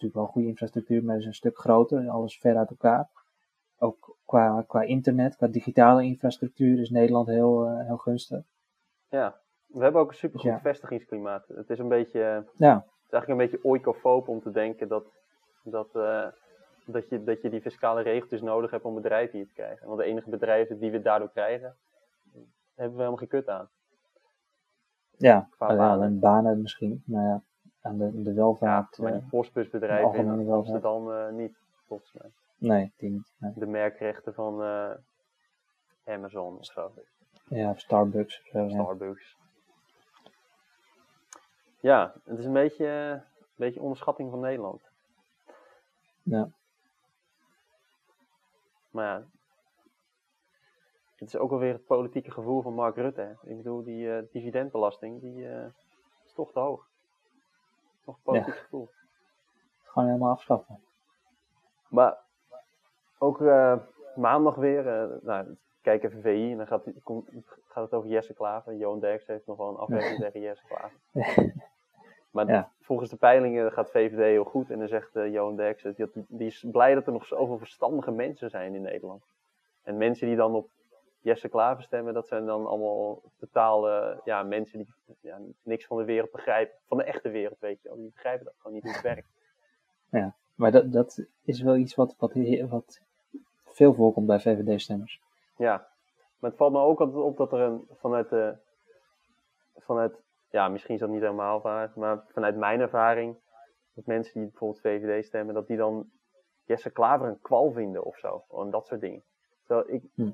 natuurlijk 0.05 0.15
wel 0.15 0.27
goede 0.27 0.49
infrastructuur, 0.49 1.05
maar 1.05 1.13
het 1.15 1.21
is 1.23 1.29
een 1.29 1.35
stuk 1.35 1.59
groter, 1.59 2.09
alles 2.09 2.39
ver 2.39 2.57
uit 2.57 2.71
elkaar. 2.71 3.09
Ook 3.79 4.17
qua, 4.25 4.65
qua 4.67 4.83
internet, 4.83 5.37
qua 5.37 5.47
digitale 5.47 6.05
infrastructuur 6.05 6.81
is 6.81 6.91
Nederland 6.91 7.27
heel, 7.27 7.67
eh, 7.67 7.87
heel 7.87 7.97
gunstig. 7.97 8.45
ja. 9.09 9.43
We 9.67 9.83
hebben 9.83 10.01
ook 10.01 10.09
een 10.11 10.17
supergoed 10.17 10.51
Ja. 10.51 10.61
vestigingsklimaat. 10.61 11.45
Het 11.49 11.71
is 11.71 11.79
een 11.79 11.89
beetje, 11.89 12.19
het 12.19 12.51
Ja, 12.57 12.77
is 13.07 13.11
eigenlijk 13.13 13.29
een 13.29 13.51
beetje 13.51 13.65
oikofoob 13.69 14.29
om 14.29 14.41
te 14.41 14.51
denken 14.51 14.89
dat, 14.89 15.05
dat, 15.63 15.89
eh, 15.97 16.27
dat, 16.87 17.09
je, 17.09 17.25
dat 17.25 17.43
je 17.43 17.51
die 17.51 17.61
fiscale 17.61 18.03
regeltjes 18.03 18.41
nodig 18.41 18.71
hebt 18.71 18.85
om 18.85 18.95
bedrijven 18.95 19.39
hier 19.39 19.47
te 19.47 19.53
krijgen. 19.55 19.87
Want 19.87 19.99
de 19.99 20.05
enige 20.05 20.31
bedrijven 20.31 20.79
die 20.79 20.91
we 20.91 21.03
daardoor 21.03 21.31
krijgen, 21.31 21.77
hebben 22.75 22.95
we 22.97 23.03
helemaal 23.03 23.17
geen 23.17 23.29
kut 23.29 23.49
aan. 23.49 23.69
ja, 25.17 25.49
ja, 25.59 25.93
alleen 25.93 26.19
banen 26.19 26.63
misschien, 26.63 27.03
maar 27.07 27.23
ja, 27.25 27.43
aan 27.85 27.99
de, 27.99 28.23
de 28.23 28.31
Ja, 28.31 28.35
welvaart, 28.35 28.99
maar 28.99 29.13
eh, 29.13 29.19
die 29.19 29.29
postbusbedrijven 29.29 30.11
de 30.13 30.19
algemene 30.19 30.43
in. 30.43 30.51
Amsterdam 30.51 31.13
eh, 31.13 31.29
niet, 31.33 31.57
volgens 31.87 32.13
mij. 32.13 32.31
nee, 32.57 32.93
die 32.97 33.11
niet. 33.11 33.35
nee. 33.39 33.53
De 33.55 33.67
merkrechten 33.67 34.35
van 34.35 34.63
eh, 34.63 34.91
Amazon 36.05 36.59
of 36.59 36.65
zo, 36.65 36.93
Ja, 37.49 37.71
of 37.71 37.81
Starbucks 37.81 38.41
of 38.41 38.47
zo, 38.47 38.59
ja. 38.59 38.69
Starbucks. 38.83 39.37
Ja, 41.81 42.15
het 42.25 42.39
is 42.39 42.45
een 42.45 42.53
beetje, 42.53 42.87
eh, 42.87 43.11
een 43.11 43.23
beetje 43.57 43.81
onderschatting 43.81 44.31
van 44.31 44.41
Nederland. 44.41 44.83
Ja. 46.23 46.49
Maar 48.91 49.07
ja, 49.07 49.27
het 51.17 51.29
is 51.29 51.37
ook 51.37 51.51
alweer 51.51 51.73
het 51.73 51.85
politieke 51.87 52.31
gevoel 52.31 52.63
van 52.63 52.75
Mark 52.75 52.97
Rutte. 52.97 53.21
hè. 53.21 53.51
Ik 53.51 53.57
bedoel, 53.57 53.83
die 53.85 54.17
eh, 54.17 54.23
dividendbelasting, 54.33 55.21
die 55.21 55.49
eh, 55.49 55.67
is 56.25 56.33
toch 56.33 56.53
te 56.53 56.59
hoog. 56.61 56.89
Nog 58.05 58.17
een 58.17 58.23
politiek 58.23 58.55
gevoel. 58.57 58.89
Gewoon 59.83 60.09
helemaal 60.09 60.31
afschaffen. 60.31 60.81
Maar 61.89 62.17
ook 63.19 63.41
eh, 63.41 63.77
maandag 64.17 64.55
weer, 64.55 64.89
eh, 64.89 65.09
nou, 65.23 65.57
kijk 65.83 66.03
even 66.03 66.21
VI 66.23 66.51
en 66.51 66.57
dan 66.57 66.67
gaat, 66.67 66.83
komt- 67.03 67.31
gaat 67.69 67.85
het 67.85 67.93
over 67.95 68.09
Jesse 68.11 68.35
Klaver. 68.35 68.75
Johan 68.75 69.01
Derks 69.01 69.27
heeft 69.27 69.47
nog 69.47 69.57
wel 69.57 69.69
een 69.69 69.77
afweging 69.77 70.19
tegen 70.25 70.41
Jesse 70.41 70.65
Klaver. 70.67 70.99
Maar 72.31 72.47
Ja. 72.49 72.71
volgens 72.81 73.11
de 73.11 73.17
peilingen 73.17 73.73
gaat 73.73 73.91
VVD 73.91 74.17
heel 74.19 74.45
goed 74.45 74.71
en 74.71 74.79
dan 74.79 74.89
zegt 74.89 75.17
eh, 75.17 75.33
Johan 75.33 75.57
Derks, 75.57 75.83
die, 75.83 76.07
die 76.15 76.47
is 76.47 76.65
blij 76.73 76.95
dat 76.95 77.07
er 77.07 77.13
nog 77.13 77.27
zoveel 77.27 77.59
verstandige 77.59 78.11
mensen 78.11 78.51
zijn 78.51 78.75
in 78.75 78.83
Nederland. 78.83 79.23
En 79.83 79.97
mensen 79.97 80.27
die 80.27 80.37
dan 80.37 80.55
op 80.55 80.69
Jesse 81.25 81.49
Klaver 81.49 81.83
stemmen, 81.83 82.15
dat 82.15 82.29
zijn 82.29 82.47
dan 82.47 82.67
allemaal 82.67 83.23
totaal 83.39 83.89
eh, 83.89 84.19
ja, 84.25 84.43
mensen 84.43 84.79
die 84.79 85.17
ja, 85.21 85.39
niks 85.63 85.87
van 85.87 85.97
de 85.97 86.05
wereld 86.05 86.31
begrijpen. 86.31 86.77
Van 86.87 86.99
de 86.99 87.05
echte 87.05 87.29
wereld, 87.29 87.59
weet 87.61 87.83
je 87.83 87.89
wel. 87.89 87.99
Die 87.99 88.11
begrijpen 88.11 88.45
dat 88.45 88.55
gewoon 88.57 88.73
niet 88.73 88.83
hoe 88.83 88.93
het 88.93 89.03
werkt. 89.03 89.29
Maar 90.55 90.71
dat, 90.71 90.93
dat 90.93 91.27
is 91.45 91.63
wel 91.63 91.77
iets 91.77 91.95
wat, 91.95 92.15
wat, 92.19 92.33
wat 92.69 93.01
veel 93.65 93.95
voorkomt 93.95 94.27
bij 94.27 94.41
VVD-stemmers. 94.41 95.21
Ja, 95.57 95.89
maar 96.39 96.51
het 96.51 96.59
valt 96.59 96.73
me 96.73 96.79
ook 96.79 97.01
altijd 97.01 97.19
op 97.19 97.37
dat 97.37 97.53
er 97.53 97.61
een, 97.61 97.89
vanuit 97.91 98.29
de, 98.29 98.57
vanuit, 99.77 100.23
ja, 100.51 100.69
misschien 100.69 100.95
is 100.95 101.01
dat 101.01 101.09
niet 101.09 101.21
helemaal 101.21 101.61
waar, 101.61 101.93
maar 101.95 102.25
vanuit 102.29 102.57
mijn 102.57 102.81
ervaring, 102.81 103.37
dat 103.95 104.07
mensen 104.07 104.33
die 104.35 104.49
bijvoorbeeld 104.49 104.81
VVD 104.81 105.25
stemmen, 105.25 105.55
dat 105.55 105.67
die 105.67 105.77
dan 105.77 106.11
Jesse 106.65 106.91
Klaver 106.91 107.29
een 107.29 107.41
kwal 107.41 107.73
vinden 107.73 108.05
of 108.05 108.19
zo, 108.19 108.45
en 108.51 108.71
dat 108.71 108.87
soort 108.87 109.01
dingen. 109.01 109.23
Terwijl 109.67 109.95
ik, 109.95 110.03
Hm. 110.15 110.31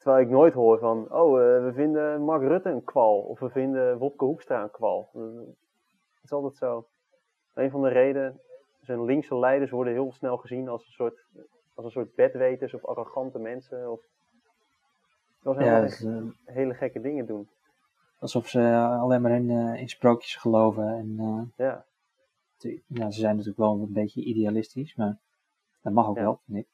Terwijl 0.00 0.24
ik 0.24 0.30
nooit 0.30 0.54
hoor 0.54 0.78
van, 0.78 1.12
oh, 1.12 1.40
eh, 1.40 1.64
we 1.64 1.72
vinden 1.74 2.22
Mark 2.22 2.42
Rutte 2.42 2.68
een 2.70 2.84
kwal, 2.84 3.18
of 3.20 3.38
we 3.40 3.50
vinden 3.50 3.98
Wopke 3.98 4.24
Hoekstra 4.24 4.62
een 4.62 4.70
kwal. 4.70 5.10
Eh, 5.14 5.20
Het 6.14 6.24
is 6.24 6.32
altijd 6.32 6.56
zo. 6.56 6.86
Een 7.54 7.70
van 7.70 7.82
de 7.82 7.88
redenen, 7.88 8.40
zijn 8.80 9.04
linkse 9.04 9.38
leiders 9.38 9.70
worden 9.70 9.92
heel 9.92 10.12
snel 10.12 10.36
gezien 10.36 10.68
als 10.68 10.86
een 10.86 10.92
soort, 10.92 11.24
als 11.74 11.84
een 11.84 11.90
soort 11.90 12.14
bedweters 12.14 12.74
of 12.74 12.84
arrogante 12.84 13.38
mensen, 13.38 13.90
of 13.92 14.00
dat 15.42 15.54
was 15.56 15.64
Ja, 15.64 15.82
eh, 15.84 16.22
hele 16.44 16.74
gekke 16.74 17.00
dingen 17.00 17.26
doen. 17.26 17.48
alsof 18.18 18.46
ze 18.48 18.74
alleen 19.00 19.20
maar 19.22 19.30
in, 19.32 19.50
eh, 19.50 19.80
in 19.80 19.88
sprookjes 19.88 20.36
geloven. 20.36 20.88
En, 20.88 21.14
eh, 21.18 21.66
Ja, 21.66 21.84
te- 22.56 22.80
ja, 22.86 23.10
ze 23.10 23.20
zijn 23.20 23.32
natuurlijk 23.32 23.58
wel 23.58 23.72
een 23.72 23.92
beetje 23.92 24.24
idealistisch, 24.24 24.94
maar 24.96 25.18
dat 25.82 25.92
mag 25.92 26.08
ook 26.08 26.16
Ja. 26.16 26.22
wel, 26.22 26.40
vind 26.46 26.58
ik. 26.58 26.68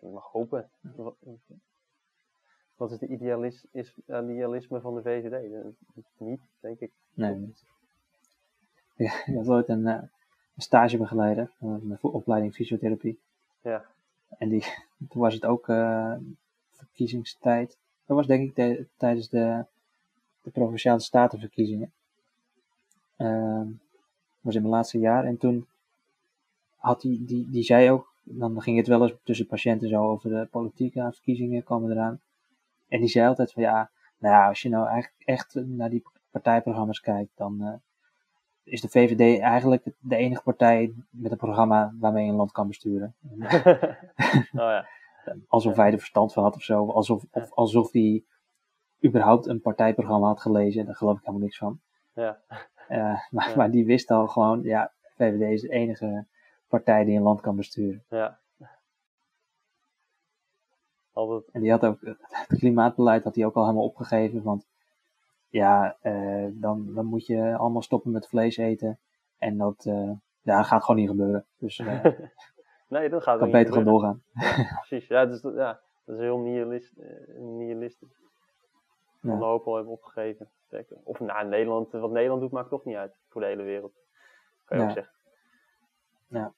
Ik 0.00 0.10
mag 0.12 0.24
hopen. 0.32 0.70
Wat- 0.80 1.16
Wat 2.76 2.90
is 2.90 2.98
de 2.98 3.06
idealis 3.06 3.64
is, 3.72 3.94
idealisme 4.06 4.80
van 4.80 4.94
de 4.94 5.02
VVD? 5.02 5.64
Niet, 6.16 6.40
denk 6.60 6.80
ik. 6.80 6.90
Nee. 7.14 7.54
Ja, 8.96 9.12
ik 9.26 9.34
had 9.34 9.48
ooit 9.48 9.68
een, 9.68 9.86
eh, 9.86 9.94
een 10.54 10.62
stagebegeleider, 10.62 11.50
uh, 11.62 11.76
mijn 11.80 11.98
vo- 11.98 12.08
opleiding 12.08 12.54
fysiotherapie. 12.54 13.18
Ja. 13.62 13.84
En 14.38 14.48
die, 14.48 14.60
toen 15.08 15.20
was 15.20 15.34
het 15.34 15.44
ook 15.44 15.68
eh, 15.68 16.14
verkiezingstijd. 16.70 17.78
Dat 18.06 18.16
was 18.16 18.26
denk 18.26 18.48
ik 18.48 18.56
de- 18.56 18.86
tijdens 18.96 19.28
de, 19.28 19.64
de 20.42 20.50
provinciale 20.50 21.00
statenverkiezingen. 21.00 21.92
Dat 23.16 23.26
was 24.40 24.54
in 24.54 24.60
mijn 24.62 24.74
laatste 24.74 24.98
jaar. 24.98 25.24
En 25.24 25.36
toen 25.38 25.66
had 26.76 27.00
die, 27.00 27.24
die, 27.24 27.50
die 27.50 27.62
zei 27.62 27.90
ook, 27.90 28.07
dan 28.30 28.62
ging 28.62 28.76
het 28.76 28.86
wel 28.86 29.02
eens 29.02 29.14
tussen 29.22 29.46
patiënten 29.46 29.88
zo 29.88 30.02
over 30.02 30.30
de 30.30 30.48
politieke 30.50 31.08
verkiezingen 31.12 31.64
komen 31.64 31.90
eraan. 31.90 32.20
En 32.88 33.00
die 33.00 33.08
zei 33.08 33.28
altijd 33.28 33.52
van 33.52 33.62
ja, 33.62 33.90
nou 34.18 34.34
ja, 34.34 34.48
als 34.48 34.62
je 34.62 34.68
nou 34.68 34.88
eigenlijk 34.88 35.22
echt 35.24 35.54
naar 35.54 35.90
die 35.90 36.02
partijprogramma's 36.30 37.00
kijkt, 37.00 37.36
dan 37.36 37.62
eh, 37.62 37.74
is 38.62 38.80
de 38.80 38.88
VVD 38.88 39.40
eigenlijk 39.40 39.84
de 39.98 40.16
enige 40.16 40.42
partij 40.42 40.94
met 41.10 41.30
een 41.30 41.36
programma 41.36 41.94
waarmee 41.98 42.24
je 42.24 42.30
een 42.30 42.36
land 42.36 42.52
kan 42.52 42.66
besturen. 42.68 43.14
oh 44.52 44.70
ja. 44.70 44.86
Alsof 45.46 45.76
hij 45.76 45.92
er 45.92 45.98
verstand 45.98 46.32
van 46.32 46.42
had 46.42 46.54
of 46.54 46.62
zo. 46.62 46.90
Alsof, 46.90 47.24
of 47.30 47.52
alsof 47.52 47.92
hij 47.92 48.24
überhaupt 49.04 49.46
een 49.46 49.60
partijprogramma 49.60 50.26
had 50.26 50.40
gelezen. 50.40 50.86
Daar 50.86 50.96
geloof 50.96 51.14
ik 51.18 51.20
helemaal 51.20 51.42
niks 51.42 51.58
van. 51.58 51.80
Ja. 52.14 52.40
Eh, 52.88 53.20
maar, 53.30 53.48
Ja. 53.48 53.56
maar 53.56 53.70
die 53.70 53.84
wist 53.84 54.10
al 54.10 54.26
gewoon, 54.26 54.62
ja, 54.62 54.92
VVD 55.16 55.52
is 55.52 55.60
de 55.60 55.68
enige 55.68 56.26
partij 56.68 57.04
die 57.04 57.16
een 57.16 57.22
land 57.22 57.40
kan 57.40 57.56
besturen. 57.56 58.04
Ja. 58.08 58.38
Altijd, 61.12 61.50
En 61.52 61.60
die 61.60 61.70
had 61.70 61.84
ook, 61.84 61.98
het 62.30 62.58
klimaatbeleid 62.58 63.24
had 63.24 63.34
hij 63.34 63.44
ook 63.44 63.54
al 63.54 63.62
helemaal 63.62 63.84
opgegeven. 63.84 64.42
Want 64.42 64.66
ja, 65.48 65.96
eh, 66.00 66.46
dan, 66.50 66.94
dan 66.94 67.06
moet 67.06 67.26
je 67.26 67.56
allemaal 67.56 67.82
stoppen 67.82 68.10
met 68.10 68.28
vlees 68.28 68.56
eten. 68.56 68.98
En 69.38 69.56
dat, 69.58 69.82
ja, 70.42 70.56
dat 70.56 70.66
gaat 70.66 70.84
gewoon 70.84 71.00
niet 71.00 71.10
gebeuren. 71.10 71.46
Dus 71.58 71.78
eh 71.78 72.04
nee, 72.88 73.08
dat 73.08 73.22
gaat 73.22 73.38
kan 73.38 73.50
beter 73.50 73.72
gewoon 73.72 73.84
gebeuren. 74.00 74.22
doorgaan. 74.34 74.76
Precies, 74.76 75.08
ja, 75.08 75.26
dus, 75.26 75.40
dat- 75.40 75.54
ja, 75.54 75.80
dat 76.04 76.16
is 76.16 76.22
heel 76.22 76.38
nihilist, 76.38 76.92
nihilistisch. 77.36 78.16
Ja. 79.20 79.28
Van 79.30 79.38
de 79.38 79.44
hoop 79.44 79.66
al 79.66 79.74
hebben 79.74 79.92
opgegeven. 79.92 80.50
Of 81.04 81.20
nou, 81.20 81.48
Nederland, 81.48 81.90
wat 81.92 82.10
Nederland 82.10 82.40
doet 82.40 82.50
maakt 82.50 82.68
toch 82.68 82.84
niet 82.84 82.96
uit 82.96 83.18
voor 83.28 83.40
de 83.40 83.46
hele 83.46 83.62
wereld. 83.62 83.92
Kan 84.64 84.76
je 84.78 84.82
Ja. 84.82 84.88
ook 84.88 84.94
zeggen. 84.96 85.14
Ja. 86.28 86.52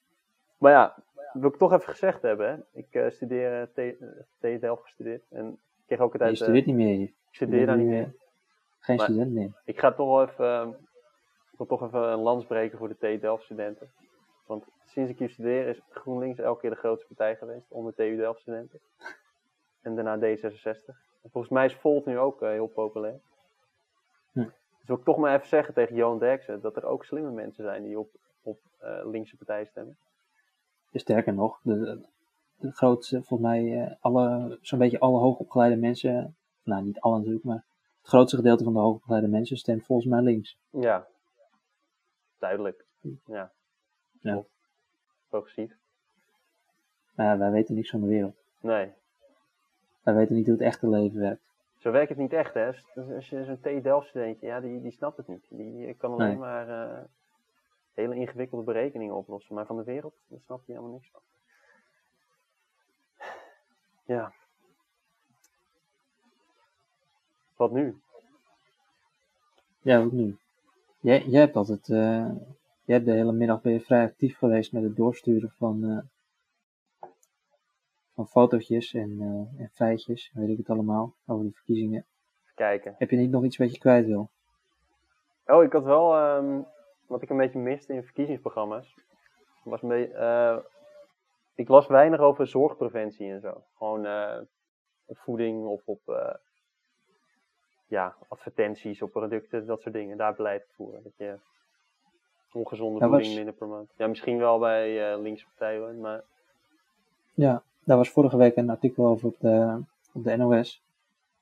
Maar 0.57 0.71
ja, 0.71 0.95
wil 1.33 1.49
ik 1.49 1.57
toch 1.57 1.73
even 1.73 1.89
gezegd 1.89 2.21
hebben. 2.21 2.47
Hè? 2.49 2.79
Ik 2.79 2.87
eh, 2.93 3.09
studeer, 3.09 3.69
uh, 3.75 3.97
TU 4.39 4.59
Delft 4.59 4.83
gestudeerd. 4.83 5.23
En 5.29 5.47
ik 5.51 5.83
kreeg 5.85 5.99
ook 5.99 6.13
het 6.13 6.21
Je 6.21 6.27
uit... 6.27 6.37
eh, 6.37 6.41
studeert 6.43 6.65
niet 6.65 6.75
meer. 6.75 6.97
Je 6.97 7.03
ik 7.05 7.13
studeer 7.31 7.65
daar 7.65 7.77
niet 7.77 7.87
meer. 7.87 8.03
eh, 8.03 8.09
Geen 8.79 8.95
Maar- 8.95 9.05
student 9.05 9.31
meer. 9.33 9.51
Ik 9.65 9.79
ga 9.79 9.91
toch 9.91 10.07
wel 10.07 10.21
even, 10.23 10.45
eh, 10.61 10.67
ik 11.51 11.57
wil 11.57 11.67
toch 11.67 11.83
even 11.83 12.01
een 12.11 12.19
lans 12.19 12.45
breken 12.45 12.77
voor 12.77 12.87
de 12.87 12.97
TU 12.97 13.19
Delft 13.19 13.43
studenten. 13.43 13.91
Want 14.45 14.65
sinds 14.85 15.11
ik 15.11 15.19
hier 15.19 15.29
studeer 15.29 15.67
is 15.67 15.81
GroenLinks 15.89 16.39
elke 16.39 16.59
keer 16.61 16.69
de 16.69 16.75
grootste 16.75 17.07
partij 17.07 17.35
geweest 17.35 17.65
onder 17.71 17.93
TU 17.93 18.15
Delft 18.15 18.39
studenten. 18.41 18.79
En 19.81 19.95
daarna 19.95 20.17
D66. 20.17 20.85
En 21.23 21.29
volgens 21.31 21.53
mij 21.53 21.65
is 21.65 21.75
Volt 21.75 22.05
nu 22.05 22.19
ook 22.19 22.41
eh, 22.41 22.49
heel 22.49 22.67
populair. 22.67 23.19
Hm. 24.31 24.39
Dus 24.39 24.87
wil 24.87 24.97
ik 24.97 25.03
toch 25.03 25.17
maar 25.17 25.35
even 25.35 25.47
zeggen 25.47 25.73
tegen 25.73 25.95
Johan 25.95 26.19
Derksen 26.19 26.61
dat 26.61 26.75
er 26.75 26.85
ook 26.85 27.05
slimme 27.05 27.31
mensen 27.31 27.63
zijn 27.63 27.83
die 27.83 27.99
op, 27.99 28.09
op 28.41 28.59
eh, 28.79 29.01
linkse 29.05 29.37
partijen 29.37 29.65
stemmen. 29.67 29.97
Sterker 30.93 31.33
nog, 31.33 31.59
de, 31.63 32.05
de 32.57 32.71
grootste, 32.71 33.15
volgens 33.23 33.49
mij, 33.49 33.81
eh, 33.83 33.95
alle, 33.99 34.57
zo'n 34.61 34.79
beetje 34.79 34.99
alle 34.99 35.19
hoogopgeleide 35.19 35.75
mensen, 35.75 36.35
nou 36.63 36.83
niet 36.83 36.99
alle 36.99 37.17
natuurlijk, 37.17 37.43
maar 37.43 37.65
het 37.99 38.07
grootste 38.09 38.35
gedeelte 38.35 38.63
van 38.63 38.73
de 38.73 38.79
hoogopgeleide 38.79 39.27
mensen 39.27 39.57
stemt 39.57 39.85
volgens 39.85 40.07
mij 40.07 40.21
links. 40.21 40.57
Ja, 40.69 41.07
duidelijk. 42.39 42.85
Ja. 43.25 43.51
Ja. 44.21 44.43
Progressief. 45.29 45.77
Maar 47.15 47.25
ja, 47.25 47.37
wij 47.37 47.51
weten 47.51 47.75
niks 47.75 47.89
van 47.89 48.01
de 48.01 48.07
wereld. 48.07 48.35
Nee, 48.59 48.93
Wij 50.03 50.13
weten 50.13 50.35
niet 50.35 50.45
hoe 50.45 50.55
het 50.55 50.63
echte 50.63 50.89
leven 50.89 51.19
werkt. 51.19 51.41
Zo 51.77 51.91
werkt 51.91 52.09
het 52.09 52.17
niet 52.17 52.33
echt, 52.33 52.53
hè? 52.53 52.67
Als- 52.67 53.29
je 53.29 53.43
zo'n 53.45 53.59
TU 53.59 53.81
Delft 53.81 54.07
studentje, 54.07 54.45
ja, 54.47 54.59
die, 54.59 54.81
die 54.81 54.91
snapt 54.91 55.17
het 55.17 55.27
niet. 55.27 55.45
Die 55.49 55.93
kan 55.93 56.11
alleen 56.11 56.27
Nee. 56.27 56.37
maar 56.37 56.69
eh, 56.69 57.03
hele 58.01 58.15
ingewikkelde 58.15 58.63
berekeningen 58.63 59.15
oplossen. 59.15 59.55
Maar 59.55 59.65
van 59.65 59.77
de 59.77 59.83
wereld, 59.83 60.13
daar 60.27 60.39
snapt 60.39 60.65
hij 60.65 60.75
helemaal 60.75 60.97
niks 60.97 61.11
van. 61.11 61.21
Ja. 64.05 64.33
Wat 67.55 67.71
nu? 67.71 68.01
Ja, 69.81 69.99
ook 69.99 70.11
nu. 70.11 70.37
Jij, 70.99 71.23
jij 71.25 71.39
hebt 71.39 71.55
altijd, 71.55 71.89
eh, 71.89 72.31
jij 72.85 72.95
hebt 72.95 73.05
de 73.05 73.11
hele 73.11 73.31
middag 73.31 73.61
ben 73.61 73.73
je 73.73 73.81
vrij 73.81 74.03
actief 74.03 74.37
geweest 74.37 74.71
met 74.71 74.83
het 74.83 74.95
doorsturen 74.95 75.53
van, 75.57 75.83
eh, 75.83 77.09
van 78.13 78.27
fotootjes 78.27 78.93
en, 78.93 79.17
eh, 79.19 79.61
en 79.61 79.69
feitjes, 79.73 80.31
weet 80.33 80.49
ik 80.49 80.57
het 80.57 80.69
allemaal, 80.69 81.15
over 81.25 81.45
de 81.45 81.51
verkiezingen. 81.51 82.05
Even 82.43 82.55
kijken. 82.55 82.95
Heb 82.97 83.09
je 83.09 83.17
niet 83.17 83.31
nog 83.31 83.43
iets 83.43 83.57
wat 83.57 83.71
je 83.71 83.79
kwijt 83.79 84.05
wil? 84.05 84.29
Oh, 85.45 85.63
ik 85.63 85.71
had 85.71 85.83
wel, 85.83 86.15
ehm, 86.15 86.61
wat 87.11 87.21
ik 87.21 87.29
een 87.29 87.37
beetje 87.37 87.59
miste 87.59 87.93
in 87.93 88.03
verkiezingsprogramma's, 88.03 88.95
was 89.63 89.81
eh, 89.83 90.57
ik 91.55 91.67
las 91.67 91.87
weinig 91.87 92.19
over 92.19 92.47
zorgpreventie 92.47 93.31
en 93.31 93.41
zo. 93.41 93.63
Gewoon 93.77 94.05
eh, 94.05 94.37
op 95.05 95.17
voeding 95.17 95.65
of 95.65 95.81
op, 95.85 95.99
eh, 96.05 96.33
ja, 97.87 98.15
advertenties 98.27 99.01
op 99.01 99.11
producten, 99.11 99.65
dat 99.65 99.81
soort 99.81 99.93
dingen. 99.93 100.17
Daar 100.17 100.35
beleid 100.35 100.65
voeren. 100.75 101.03
Dat 101.03 101.13
je 101.17 101.39
ongezonde 102.53 102.99
Ja, 102.99 103.07
voeding 103.07 103.27
was- 103.27 103.35
minder 103.35 103.53
promoot. 103.53 103.93
Ja, 103.97 104.07
misschien 104.07 104.37
wel 104.37 104.59
bij 104.59 105.17
linkse 105.17 105.45
partijen, 105.45 105.81
hoor, 105.81 105.93
maar 105.93 106.23
Ja, 107.33 107.63
daar 107.83 107.97
was 107.97 108.09
vorige 108.09 108.37
week 108.37 108.55
een 108.55 108.69
artikel 108.69 109.07
over 109.07 109.27
op 109.27 109.39
de, 109.39 109.81
op 110.13 110.23
de 110.23 110.35
NOS. 110.37 110.83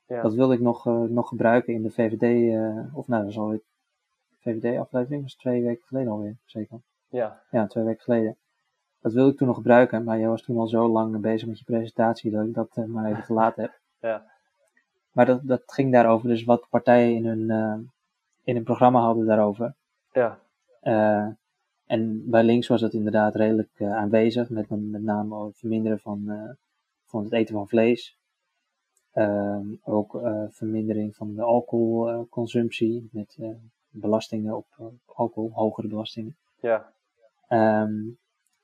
Ja. 0.06 0.22
Dat 0.22 0.34
wilde 0.34 0.54
ik 0.54 0.60
nog, 0.60 0.84
nog 1.08 1.28
gebruiken 1.28 1.74
in 1.74 1.82
de 1.82 1.90
VVD, 1.90 2.22
of 2.94 3.08
nou, 3.08 3.22
dat 3.22 3.30
is 3.30 3.38
alweer 3.38 3.60
VVD-aflevering, 4.40 5.24
is 5.24 5.36
twee 5.36 5.62
weken 5.62 5.86
geleden 5.86 6.12
alweer, 6.12 6.36
zeker. 6.44 6.80
ja. 7.08 7.42
Ja, 7.50 7.66
twee 7.66 7.84
weken 7.84 8.02
geleden. 8.02 8.36
Dat 9.00 9.12
wilde 9.12 9.30
ik 9.30 9.36
toen 9.36 9.46
nog 9.46 9.56
gebruiken, 9.56 10.04
maar 10.04 10.18
jij 10.18 10.28
was 10.28 10.42
toen 10.42 10.58
al 10.58 10.66
zo 10.66 10.88
lang 10.88 11.20
bezig 11.20 11.48
met 11.48 11.58
je 11.58 11.64
presentatie 11.64 12.30
dat 12.30 12.46
ik 12.46 12.54
dat 12.54 12.76
eh, 12.76 12.84
maar 12.84 13.10
even 13.10 13.22
gelaten 13.22 13.62
heb. 13.62 13.78
Ja. 14.00 14.24
Maar 15.12 15.26
dat, 15.26 15.40
dat 15.42 15.62
ging 15.66 15.92
daarover, 15.92 16.28
dus 16.28 16.44
wat 16.44 16.66
partijen 16.70 17.14
in 17.14 17.26
hun, 17.26 17.50
eh, 17.50 17.78
in 18.44 18.54
hun 18.54 18.64
programma 18.64 19.00
hadden 19.00 19.26
daarover. 19.26 19.74
Ja, 20.12 20.38
Eh, 20.80 21.28
en 21.86 22.30
bij 22.30 22.42
links 22.44 22.66
was 22.68 22.80
dat 22.80 22.92
inderdaad 22.92 23.34
redelijk 23.34 23.82
aanwezig, 23.82 24.50
met, 24.50 24.68
met 24.68 25.02
name 25.02 25.44
het 25.46 25.58
verminderen 25.58 25.98
van, 25.98 26.24
van 27.06 27.24
het 27.24 27.32
eten 27.32 27.54
van 27.54 27.68
vlees. 27.68 28.18
Ehm, 29.12 29.66
ook 29.82 30.20
vermindering 30.50 31.16
van 31.16 31.34
de 31.34 31.42
alcoholconsumptie, 31.42 33.08
met 33.12 33.38
belastingen 33.90 34.56
op, 34.56 34.66
op 34.76 34.94
alcohol, 35.06 35.50
hogere 35.52 35.88
belastingen. 35.88 36.36
ja, 36.60 36.92
Ehm, 37.48 38.08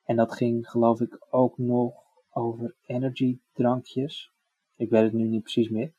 en 0.04 0.16
dat 0.16 0.32
ging 0.32 0.70
geloof 0.70 1.00
ik 1.00 1.26
ook 1.30 1.58
nog 1.58 1.94
over 2.30 2.74
energiedrankjes. 2.86 4.32
Ik 4.76 4.90
weet 4.90 5.02
het 5.02 5.12
nu 5.12 5.24
niet 5.24 5.42
precies 5.42 5.68
meer. 5.68 5.92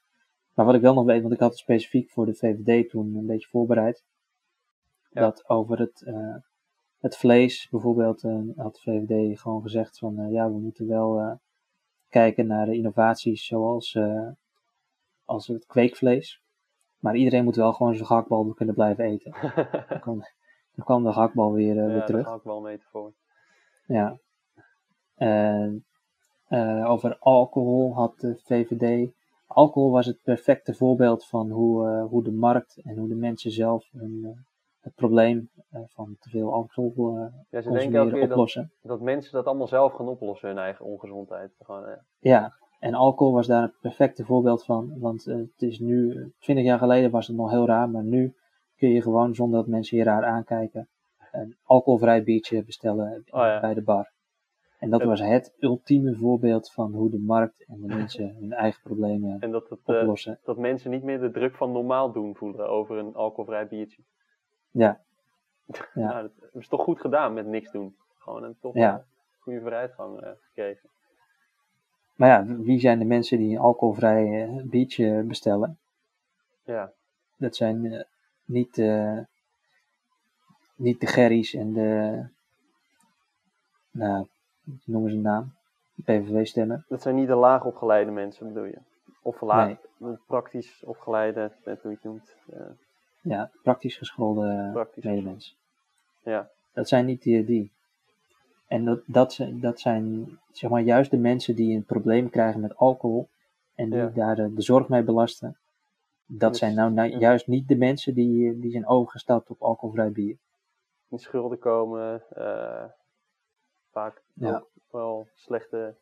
Maar 0.53 0.65
wat 0.65 0.75
ik 0.75 0.81
wel 0.81 0.93
nog 0.93 1.05
weet, 1.05 1.21
want 1.21 1.33
ik 1.33 1.39
had 1.39 1.49
het 1.49 1.59
specifiek 1.59 2.09
voor 2.11 2.25
de 2.25 2.35
VVD 2.35 2.89
toen 2.89 3.15
een 3.15 3.25
beetje 3.25 3.47
voorbereid. 3.47 4.03
Ja. 5.11 5.21
Dat 5.21 5.49
over 5.49 5.79
het, 5.79 6.01
eh, 6.01 6.35
het 6.99 7.17
vlees 7.17 7.67
bijvoorbeeld 7.71 8.23
eh, 8.23 8.39
had 8.55 8.73
de 8.73 8.81
VVD 8.81 9.39
gewoon 9.39 9.61
gezegd 9.61 9.97
van 9.97 10.19
eh, 10.19 10.31
ja, 10.31 10.51
we 10.51 10.57
moeten 10.57 10.87
wel 10.87 11.19
eh, 11.19 11.31
kijken 12.09 12.47
naar 12.47 12.65
de 12.65 12.75
innovaties 12.75 13.45
zoals 13.45 13.95
eh, 13.95 14.29
als 15.25 15.47
het 15.47 15.65
kweekvlees. 15.65 16.41
Maar 16.99 17.15
iedereen 17.15 17.43
moet 17.43 17.55
wel 17.55 17.73
gewoon 17.73 17.93
zijn 17.95 18.07
gehaktbal 18.07 18.53
kunnen 18.53 18.75
blijven 18.75 19.05
eten. 19.05 19.31
Dan 19.89 19.99
kwam, 19.99 20.19
dan 20.75 20.85
kwam 20.85 21.03
de 21.03 21.13
gehaktbal 21.13 21.53
weer, 21.53 21.77
eh, 21.77 21.87
ja 21.87 21.93
weer 21.93 22.05
terug. 22.05 22.43
mee 22.61 22.77
te 22.77 22.85
voor. 22.91 23.13
Ja. 23.87 24.19
En 25.15 25.85
over 26.87 27.17
alcohol 27.19 27.93
had 27.93 28.19
de 28.19 28.39
VVD. 28.43 29.11
Alcohol 29.47 29.91
was 29.91 30.05
het 30.05 30.21
perfecte 30.23 30.73
voorbeeld 30.73 31.25
van 31.25 31.49
hoe, 31.49 31.87
eh, 31.87 32.05
hoe 32.05 32.23
de 32.23 32.31
markt 32.31 32.81
en 32.83 32.97
hoe 32.97 33.07
de 33.07 33.15
mensen 33.15 33.51
zelf 33.51 33.89
hun, 33.91 34.21
eh, 34.23 34.39
het 34.79 34.95
probleem 34.95 35.49
van 35.71 36.15
te 36.19 36.29
veel 36.29 36.53
alcohol 36.53 37.29
Ja, 37.49 37.61
ze 37.61 37.71
denken 37.71 37.99
elke 37.99 38.11
keer 38.13 38.23
oplossen. 38.23 38.71
dat 38.81 39.01
mensen 39.01 39.31
dat 39.33 39.45
allemaal 39.45 39.67
zelf 39.67 39.93
gaan 39.93 40.07
oplossen, 40.07 40.49
hun 40.49 40.57
eigen 40.57 40.85
ongezondheid. 40.85 41.51
Gewoon, 41.59 41.97
Ja, 42.19 42.53
en 42.79 42.93
alcohol 42.93 43.33
was 43.33 43.47
daar 43.47 43.61
het 43.61 43.79
perfecte 43.81 44.25
voorbeeld 44.25 44.65
van. 44.65 44.99
Want 44.99 45.27
eh, 45.27 45.35
het 45.35 45.61
is 45.61 45.79
nu, 45.79 46.27
20 46.39 46.65
jaar 46.65 46.77
geleden 46.79 47.11
was 47.11 47.27
het 47.27 47.35
nog 47.35 47.49
heel 47.51 47.65
raar, 47.65 47.89
maar 47.89 48.03
nu 48.03 48.35
kun 48.77 48.89
je 48.89 49.01
gewoon 49.01 49.35
zonder 49.35 49.59
dat 49.59 49.67
mensen 49.67 49.97
je 49.97 50.03
raar 50.03 50.25
aankijken 50.25 50.87
een 51.31 51.55
alcoholvrij 51.63 52.23
biertje 52.23 52.63
bestellen 52.63 53.23
Oh 53.29 53.41
ja. 53.41 53.59
bij 53.59 53.73
de 53.73 53.81
bar. 53.81 54.11
En 54.79 54.89
dat 54.89 55.03
was 55.03 55.19
het 55.19 55.53
ultieme 55.59 56.15
voorbeeld 56.15 56.71
van 56.71 56.93
hoe 56.93 57.09
de 57.09 57.19
markt 57.19 57.65
en 57.67 57.81
de 57.81 57.87
mensen 57.87 58.35
hun 58.39 58.53
eigen 58.53 58.81
problemen 58.83 59.39
en 59.39 59.51
dat, 59.51 59.69
het, 59.69 59.79
eh, 59.85 59.95
oplossen. 59.99 60.39
dat 60.43 60.57
mensen 60.57 60.91
niet 60.91 61.03
meer 61.03 61.19
de 61.19 61.31
druk 61.31 61.55
van 61.55 61.71
normaal 61.71 62.11
doen 62.11 62.35
voelen 62.35 62.69
over 62.69 62.97
een 62.97 63.13
alcoholvrij 63.15 63.67
biertje. 63.67 64.03
Ja, 64.71 65.01
Ja. 65.93 66.07
Nou, 66.07 66.29
dat 66.53 66.63
ze 66.63 66.69
toch 66.69 66.83
goed 66.83 66.99
gedaan 66.99 67.33
met 67.33 67.45
niks 67.47 67.71
doen. 67.71 67.95
Gewoon 68.17 68.43
een 68.43 68.57
toch 68.61 68.73
Ja. 68.75 68.93
een 68.93 69.03
goede 69.39 69.59
vooruitgang 69.61 70.19
eh, 70.21 70.29
gekregen. 70.41 70.89
Maar 72.17 72.29
ja, 72.29 72.45
wie 72.55 72.79
zijn 72.79 72.99
de 72.99 73.05
mensen 73.05 73.37
die 73.37 73.51
een 73.55 73.61
alcoholvrij 73.61 74.43
eh, 74.43 74.63
biertje 74.63 75.23
bestellen? 75.23 75.77
Ja, 76.63 76.91
Dat 77.37 77.55
zijn 77.55 77.91
eh, 77.93 78.03
niet, 78.45 78.77
eh, 78.77 79.19
niet 80.75 80.99
de 80.99 81.07
Gerry's 81.07 81.53
en 81.53 81.73
de, 81.73 82.23
nou, 83.91 84.27
noemen 84.85 85.09
ze 85.09 85.15
een 85.15 85.21
naam, 85.21 85.53
de 85.93 86.03
PVV-stemmer. 86.03 86.85
dat 86.89 87.01
zijn 87.01 87.15
niet 87.15 87.27
de 87.27 87.35
laag 87.35 87.65
opgeleide 87.65 88.11
mensen, 88.11 88.47
bedoel 88.47 88.65
je? 88.65 88.77
Of 89.21 89.41
laag, 89.41 89.77
praktisch 90.27 90.83
opgeleide, 90.83 91.51
net 91.65 91.81
hoe 91.81 91.91
je 91.91 91.97
het 92.01 92.03
noemt. 92.05 92.35
Ja, 93.21 93.51
praktisch 93.63 93.97
geschoolde 93.97 94.69
praktisch. 94.73 95.03
medemens. 95.03 95.57
Ja, 96.23 96.49
Dat 96.73 96.87
zijn 96.87 97.05
niet 97.05 97.21
die. 97.21 97.45
die. 97.45 97.71
En 98.67 98.85
dat, 98.85 98.99
dat, 99.05 99.33
zijn- 99.33 99.59
dat 99.59 99.79
zijn 99.79 100.37
zeg 100.51 100.69
maar 100.69 100.81
juist 100.81 101.11
de 101.11 101.17
mensen 101.17 101.55
die 101.55 101.75
een 101.75 101.85
probleem 101.85 102.29
krijgen 102.29 102.61
met 102.61 102.77
alcohol 102.77 103.27
en 103.75 103.89
die 103.89 103.99
Ja. 103.99 104.07
daar 104.07 104.35
de, 104.35 104.53
de 104.53 104.61
zorg 104.61 104.87
mee 104.89 105.03
belasten. 105.03 105.57
dat 106.25 106.49
Dus- 106.49 106.59
zijn 106.59 106.75
nou, 106.75 106.91
nou 106.91 107.09
ja. 107.09 107.17
juist 107.17 107.47
niet 107.47 107.67
de 107.67 107.75
mensen 107.75 108.13
die, 108.13 108.59
die 108.59 108.71
zijn 108.71 108.87
overgestapt 108.87 109.49
op 109.49 109.61
alcoholvrij 109.61 110.11
bier. 110.11 110.37
in 111.09 111.19
schulden 111.19 111.59
komen. 111.59 112.23
eh, 112.29 112.83
vaak 113.91 114.21
Ja. 114.33 114.63
wel 114.91 115.27
slechte 115.33 115.95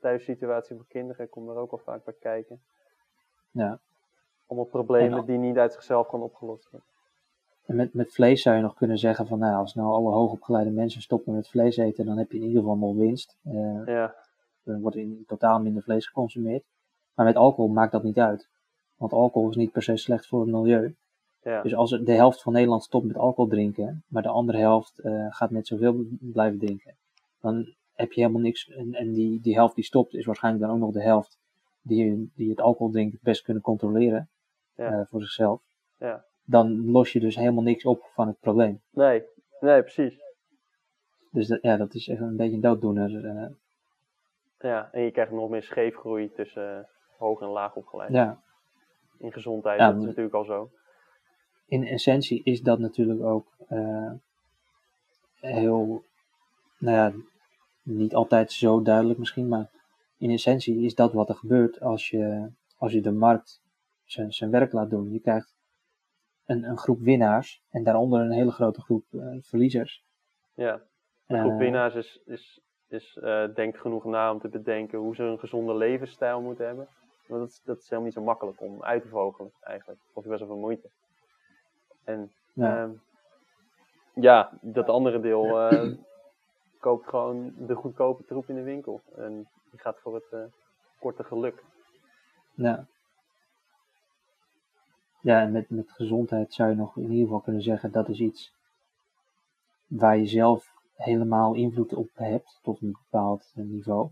thuissituatie 0.00 0.76
voor 0.76 0.86
kinderen 0.88 1.28
komt 1.28 1.48
er 1.48 1.56
ook 1.56 1.70
al 1.72 1.78
vaak 1.78 2.04
bij 2.04 2.14
kijken. 2.20 2.62
Ja. 3.50 3.78
Allemaal 4.46 4.68
problemen 4.68 5.18
En- 5.18 5.24
die 5.26 5.38
niet 5.38 5.56
uit 5.56 5.72
zichzelf 5.72 6.08
gaan 6.08 6.22
opgelost 6.22 6.70
worden. 6.70 6.88
En 7.70 7.76
met, 7.76 7.94
met 7.94 8.12
vlees 8.12 8.42
zou 8.42 8.56
je 8.56 8.62
nog 8.62 8.74
kunnen 8.74 8.98
zeggen 8.98 9.26
van, 9.26 9.38
nou, 9.38 9.54
als 9.54 9.74
nou 9.74 9.88
alle 9.92 10.10
hoogopgeleide 10.12 10.70
mensen 10.70 11.02
stoppen 11.02 11.34
met 11.34 11.48
vlees 11.48 11.76
eten, 11.76 12.06
dan 12.06 12.18
heb 12.18 12.30
je 12.32 12.38
in 12.38 12.44
ieder 12.44 12.60
geval 12.60 12.76
nog 12.76 12.96
winst. 12.96 13.38
Eh, 13.42 13.86
Ja, 13.86 14.14
er 14.64 14.80
wordt 14.80 14.96
in 14.96 15.24
totaal 15.26 15.60
minder 15.60 15.82
vlees 15.82 16.06
geconsumeerd. 16.06 16.64
Maar 17.14 17.26
met 17.26 17.36
alcohol 17.36 17.70
maakt 17.70 17.92
dat 17.92 18.02
niet 18.02 18.18
uit. 18.18 18.48
Want 18.96 19.12
alcohol 19.12 19.48
is 19.50 19.56
niet 19.56 19.72
per 19.72 19.82
se 19.82 19.96
slecht 19.96 20.26
voor 20.26 20.40
het 20.40 20.50
milieu. 20.50 20.96
ja, 21.42 21.62
Dus 21.62 21.74
als 21.74 21.90
de 21.90 22.12
helft 22.12 22.42
van 22.42 22.52
Nederland 22.52 22.82
stopt 22.82 23.06
met 23.06 23.16
alcohol 23.16 23.50
drinken, 23.50 24.04
maar 24.08 24.22
de 24.22 24.28
andere 24.28 24.58
helft 24.58 24.98
eh, 24.98 25.26
gaat 25.28 25.50
net 25.50 25.66
zoveel 25.66 26.04
blijven 26.20 26.58
drinken, 26.58 26.96
dan 27.40 27.74
heb 27.92 28.12
je 28.12 28.20
helemaal 28.20 28.42
niks. 28.42 28.68
En, 28.68 28.94
en 28.94 29.12
die, 29.12 29.40
die 29.40 29.54
helft 29.54 29.74
die 29.74 29.84
stopt 29.84 30.14
is 30.14 30.26
waarschijnlijk 30.26 30.64
dan 30.64 30.74
ook 30.74 30.80
nog 30.80 30.92
de 30.92 31.02
helft 31.02 31.38
die, 31.82 32.30
die 32.34 32.50
het 32.50 32.60
alcohol 32.60 32.92
drinken 32.92 33.14
het 33.14 33.22
best 33.22 33.42
kunnen 33.42 33.62
controleren 33.62 34.28
Ja. 34.74 34.90
eh, 34.92 35.06
voor 35.06 35.20
zichzelf. 35.20 35.62
ja. 35.98 36.28
Dan 36.50 36.90
los 36.90 37.12
je 37.12 37.20
dus 37.20 37.36
helemaal 37.36 37.62
niks 37.62 37.84
op 37.84 38.10
van 38.14 38.26
het 38.26 38.40
probleem. 38.40 38.80
Nee, 38.90 39.22
nee, 39.60 39.82
precies. 39.82 40.14
Dus 41.30 41.46
dat, 41.46 41.58
ja, 41.62 41.76
dat 41.76 41.94
is 41.94 42.08
echt 42.08 42.20
een 42.20 42.36
beetje 42.36 42.54
een 42.54 42.60
dooddoener. 42.60 43.24
eh. 43.26 43.46
Ja, 44.58 44.88
en 44.92 45.02
je 45.02 45.10
krijgt 45.10 45.32
nog 45.32 45.50
meer 45.50 45.62
scheefgroei 45.62 46.32
tussen 46.32 46.78
eh, 46.78 46.84
hoog 47.18 47.40
en 47.40 47.48
laag 47.48 47.74
opgeleid. 47.76 48.12
ja, 48.12 48.40
In 49.18 49.32
gezondheid, 49.32 49.78
Ja, 49.78 49.90
dat 49.92 50.00
is 50.00 50.06
natuurlijk 50.06 50.34
al 50.34 50.44
zo. 50.44 50.70
in 51.66 51.86
essentie 51.86 52.40
is 52.44 52.62
dat 52.62 52.78
natuurlijk 52.78 53.22
ook 53.22 53.46
eh, 53.68 54.12
heel, 55.40 56.04
nou 56.78 56.96
ja, 56.96 57.12
niet 57.82 58.14
altijd 58.14 58.52
zo 58.52 58.82
duidelijk 58.82 59.18
misschien, 59.18 59.48
maar 59.48 59.70
in 60.18 60.30
essentie 60.30 60.84
is 60.84 60.94
dat 60.94 61.12
wat 61.12 61.28
er 61.28 61.34
gebeurt 61.34 61.80
als 61.80 62.08
je, 62.08 62.50
als 62.78 62.92
je 62.92 63.00
de 63.00 63.12
markt 63.12 63.62
zijn, 64.04 64.32
zijn 64.32 64.50
werk 64.50 64.72
laat 64.72 64.90
doen. 64.90 65.12
Je 65.12 65.20
krijgt 65.20 65.54
een, 66.50 66.64
een 66.64 66.78
groep 66.78 67.00
winnaars 67.00 67.62
en 67.70 67.84
daaronder 67.84 68.20
een 68.20 68.30
hele 68.30 68.50
grote 68.50 68.80
groep 68.80 69.04
eh, 69.10 69.36
verliezers. 69.40 70.04
Ja, 70.54 70.82
de 71.26 71.38
groep 71.38 71.52
Eh, 71.52 71.58
winnaars 71.58 71.94
is, 71.94 72.20
is, 72.24 72.60
is, 72.88 73.16
eh, 73.22 73.54
denkt 73.54 73.78
genoeg 73.78 74.04
na 74.04 74.32
om 74.32 74.40
te 74.40 74.48
bedenken 74.48 74.98
hoe 74.98 75.14
ze 75.14 75.22
een 75.22 75.38
gezonde 75.38 75.74
levensstijl 75.74 76.40
moeten 76.40 76.66
hebben. 76.66 76.88
Maar 77.26 77.38
dat 77.38 77.48
is, 77.48 77.62
dat 77.64 77.76
is 77.78 77.82
helemaal 77.84 78.04
niet 78.04 78.14
zo 78.14 78.22
makkelijk 78.22 78.60
om 78.60 78.82
uit 78.82 79.02
te 79.02 79.08
vogelen 79.08 79.52
eigenlijk. 79.60 80.00
Of 80.12 80.24
best 80.24 80.38
wel 80.38 80.48
veel 80.48 80.58
moeite. 80.58 80.88
En 82.04 82.32
Ja. 82.52 82.82
Ehm, 82.82 82.90
ja, 84.14 84.58
dat 84.60 84.88
andere 84.88 85.20
deel 85.20 85.60
eh, 85.60 85.92
koopt 86.86 87.08
gewoon 87.08 87.52
de 87.56 87.74
goedkope 87.74 88.24
troep 88.24 88.48
in 88.48 88.54
de 88.54 88.62
winkel. 88.62 89.00
En 89.16 89.48
die 89.70 89.80
gaat 89.80 89.98
voor 90.00 90.14
het 90.14 90.50
korte 90.98 91.24
geluk. 91.24 91.64
Ja. 92.54 92.86
Ja, 95.22 95.40
en 95.40 95.52
met, 95.52 95.70
met 95.70 95.90
gezondheid 95.92 96.52
zou 96.52 96.70
je 96.70 96.76
nog 96.76 96.96
in 96.96 97.02
ieder 97.10 97.24
geval 97.24 97.40
kunnen 97.40 97.62
zeggen 97.62 97.92
dat 97.92 98.08
is 98.08 98.20
iets 98.20 98.52
waar 99.86 100.18
je 100.18 100.26
zelf 100.26 100.72
helemaal 100.94 101.54
invloed 101.54 101.92
op 101.94 102.10
hebt 102.14 102.58
tot 102.62 102.80
een 102.80 102.92
bepaald 102.92 103.52
niveau. 103.54 104.10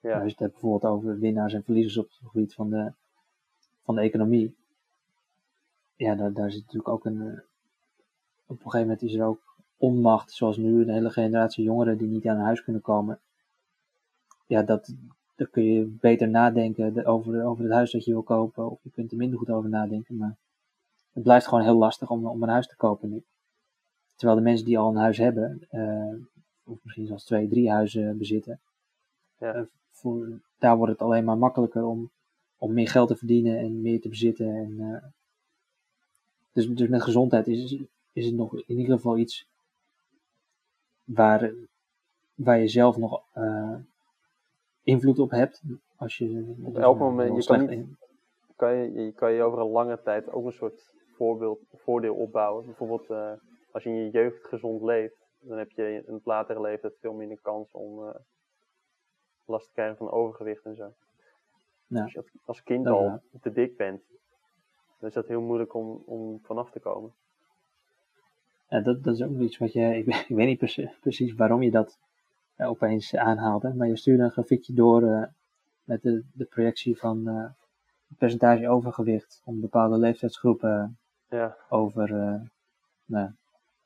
Ja, 0.00 0.12
Als 0.12 0.22
je 0.22 0.28
het 0.30 0.38
hebt 0.38 0.52
bijvoorbeeld 0.52 0.92
over 0.92 1.18
winnaars 1.18 1.52
en 1.52 1.64
verliezers 1.64 1.96
op 1.98 2.08
het 2.08 2.30
gebied 2.30 2.54
van 2.54 2.70
de, 2.70 2.92
van 3.82 3.94
de 3.94 4.00
economie. 4.00 4.56
Ja, 5.96 6.14
daar, 6.14 6.32
daar 6.32 6.50
zit 6.50 6.60
natuurlijk 6.60 6.88
ook 6.88 7.04
een. 7.04 7.20
eh, 7.20 7.40
op 8.46 8.56
een 8.56 8.70
gegeven 8.70 8.80
moment 8.80 9.02
is 9.02 9.14
er 9.14 9.24
ook 9.24 9.56
onmacht, 9.76 10.32
zoals 10.32 10.56
nu 10.56 10.82
een 10.82 10.88
hele 10.88 11.10
generatie 11.10 11.64
jongeren 11.64 11.98
die 11.98 12.08
niet 12.08 12.26
aan 12.28 12.38
huis 12.38 12.62
kunnen 12.64 12.82
komen. 12.82 13.20
Ja, 14.46 14.62
dat, 14.62 14.94
daar 15.38 15.48
kun 15.48 15.64
je 15.64 15.84
beter 15.84 16.28
nadenken 16.28 16.94
de- 16.94 17.06
over, 17.06 17.44
over 17.44 17.64
het 17.64 17.72
huis 17.72 17.90
dat 17.90 18.04
je 18.04 18.12
wil 18.12 18.22
kopen, 18.22 18.70
of 18.70 18.78
je 18.82 18.90
kunt 18.90 19.10
er 19.10 19.16
minder 19.16 19.38
goed 19.38 19.50
over 19.50 19.70
nadenken. 19.70 20.16
Maar 20.16 20.36
het 21.12 21.22
blijft 21.22 21.46
gewoon 21.46 21.64
heel 21.64 21.76
lastig 21.76 22.10
om, 22.10 22.26
om 22.26 22.42
een 22.42 22.48
huis 22.48 22.66
te 22.66 22.76
kopen 22.76 23.10
nu. 23.10 23.24
Terwijl 24.16 24.38
de 24.38 24.44
mensen 24.44 24.66
die 24.66 24.78
al 24.78 24.90
een 24.90 24.96
huis 24.96 25.16
hebben, 25.16 25.66
eh, 25.70 26.14
of 26.64 26.78
misschien 26.82 27.06
zelfs 27.06 27.24
twee, 27.24 27.48
drie 27.48 27.70
huizen 27.70 28.18
bezitten, 28.18 28.60
Ja. 29.38 29.52
eh, 29.54 29.62
voor, 29.90 30.40
daar 30.58 30.76
wordt 30.76 30.92
het 30.92 31.02
alleen 31.02 31.24
maar 31.24 31.38
makkelijker 31.38 31.84
om, 31.84 32.10
om 32.58 32.72
meer 32.72 32.88
geld 32.88 33.08
te 33.08 33.16
verdienen 33.16 33.58
en 33.58 33.80
meer 33.82 34.00
te 34.00 34.08
bezitten. 34.08 34.54
En, 34.56 34.80
eh, 34.80 35.04
dus, 36.52 36.68
dus 36.68 36.88
met 36.88 37.02
gezondheid 37.02 37.46
is, 37.46 37.76
is 38.12 38.26
het 38.26 38.34
nog 38.34 38.54
in 38.54 38.78
ieder 38.78 38.94
geval 38.96 39.18
iets 39.18 39.46
waar, 41.04 41.52
waar 42.34 42.58
je 42.58 42.68
zelf 42.68 42.96
nog 42.96 43.22
invloed 44.88 45.18
op 45.18 45.30
hebt. 45.30 45.62
Als 45.96 46.16
je, 46.18 46.54
Op 46.64 46.76
elk 46.76 46.98
moment, 46.98 47.36
je 47.36 47.44
kan 47.44 47.66
niet- 47.66 47.86
kan 48.56 48.74
je, 48.76 48.92
je 48.92 49.12
kan 49.12 49.32
je 49.32 49.42
over 49.42 49.58
een 49.58 49.70
lange 49.70 50.02
tijd 50.02 50.30
ook 50.30 50.44
een 50.46 50.52
soort 50.52 50.92
voorbeeld, 51.16 51.60
voordeel 51.74 52.14
opbouwen. 52.14 52.64
Bijvoorbeeld 52.66 53.10
eh, 53.10 53.32
als 53.72 53.82
je 53.82 53.88
in 53.90 53.96
je 53.96 54.10
jeugd 54.10 54.44
gezond 54.46 54.82
leeft, 54.82 55.26
dan 55.40 55.58
heb 55.58 55.70
je 55.70 56.02
in 56.06 56.14
het 56.14 56.24
latere 56.24 56.60
leven 56.60 56.92
veel 57.00 57.12
minder 57.12 57.38
kans 57.42 57.72
om 57.72 58.06
eh, 58.08 58.14
last 59.44 59.66
te 59.66 59.72
krijgen 59.72 59.96
van 59.96 60.10
overgewicht 60.10 60.64
en 60.64 60.74
zo. 60.76 60.92
Als 62.02 62.12
je 62.12 62.24
als- 62.44 62.62
kind 62.62 62.86
al 62.86 63.20
te 63.40 63.52
dik 63.52 63.76
bent, 63.76 64.02
dan 64.98 65.08
is 65.08 65.14
dat 65.14 65.26
heel 65.28 65.40
moeilijk 65.40 65.74
om, 65.74 66.02
om 66.06 66.38
vanaf 66.42 66.70
te 66.70 66.80
komen. 66.80 67.12
Ja, 68.68 68.80
dat, 68.80 69.02
dat 69.04 69.14
is 69.14 69.22
ook 69.22 69.38
iets 69.38 69.58
wat 69.58 69.72
je, 69.72 69.96
ik, 69.96 70.04
weet- 70.04 70.26
ik 70.28 70.36
weet 70.36 70.46
niet 70.46 70.58
precie- 70.58 70.94
precies 71.00 71.34
waarom 71.34 71.62
je 71.62 71.70
dat 71.70 71.98
opeens 72.58 73.16
aanhaalde, 73.16 73.74
maar 73.74 73.88
je 73.88 73.96
stuurde 73.96 74.22
een 74.22 74.30
grafiekje 74.30 74.72
door 74.72 75.02
eh, 75.02 75.22
met 75.84 76.02
de, 76.02 76.24
de 76.32 76.44
projectie 76.44 76.98
van 76.98 77.28
eh, 77.28 77.44
het 78.08 78.18
percentage 78.18 78.68
overgewicht 78.68 79.42
om 79.44 79.60
bepaalde 79.60 79.98
leeftijdsgroepen 79.98 80.98
Ja, 81.28 81.56
over 81.68 82.20
eh 82.20 82.40
nou, 83.04 83.30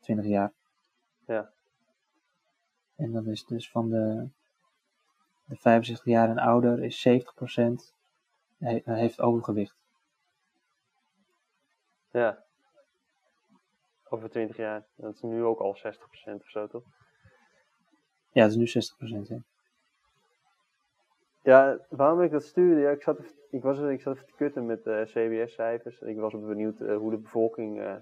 20 0.00 0.24
jaar. 0.26 0.52
Ja. 1.26 1.50
En 2.96 3.12
dat 3.12 3.26
is 3.26 3.44
dus 3.44 3.70
van 3.70 3.88
de, 3.90 4.28
de 5.44 5.56
65 5.56 6.04
jaar 6.06 6.28
en 6.28 6.38
ouder 6.38 6.82
is 6.82 7.08
70% 7.08 7.12
he- 8.58 8.82
heeft 8.85 9.20
overgewicht. 9.20 9.76
ja. 12.11 12.42
Over 14.08 14.30
20 14.30 14.56
jaar. 14.56 14.85
Dat 14.94 15.14
is 15.14 15.20
nu 15.22 15.42
ook 15.44 15.58
al 15.61 15.76
60% 15.76 15.80
of 16.40 16.50
zo, 16.50 16.66
toch? 16.66 16.82
Ja, 18.33 18.42
het 18.42 18.51
is 18.51 18.57
nu 18.57 18.66
60%. 18.66 19.29
Hè? 19.29 19.37
Ja, 21.42 21.79
waarom 21.88 22.23
ik 22.23 22.31
dat 22.31 22.45
stuurde? 22.45 22.90
Ik, 22.90 23.03
zat 23.03 23.18
ik, 23.51 23.62
was, 23.62 23.79
ik 23.79 24.01
zat 24.01 24.14
even 24.14 24.27
te 24.27 24.35
kutten 24.37 24.66
met 24.66 24.87
eh, 24.87 25.03
CBS-cijfers. 25.03 26.01
Ik 26.01 26.16
was 26.16 26.33
benieuwd 26.33 26.81
eh, 26.81 26.97
hoe 26.97 27.11
de 27.11 27.16
bevolking, 27.16 27.81
eh, 27.81 27.95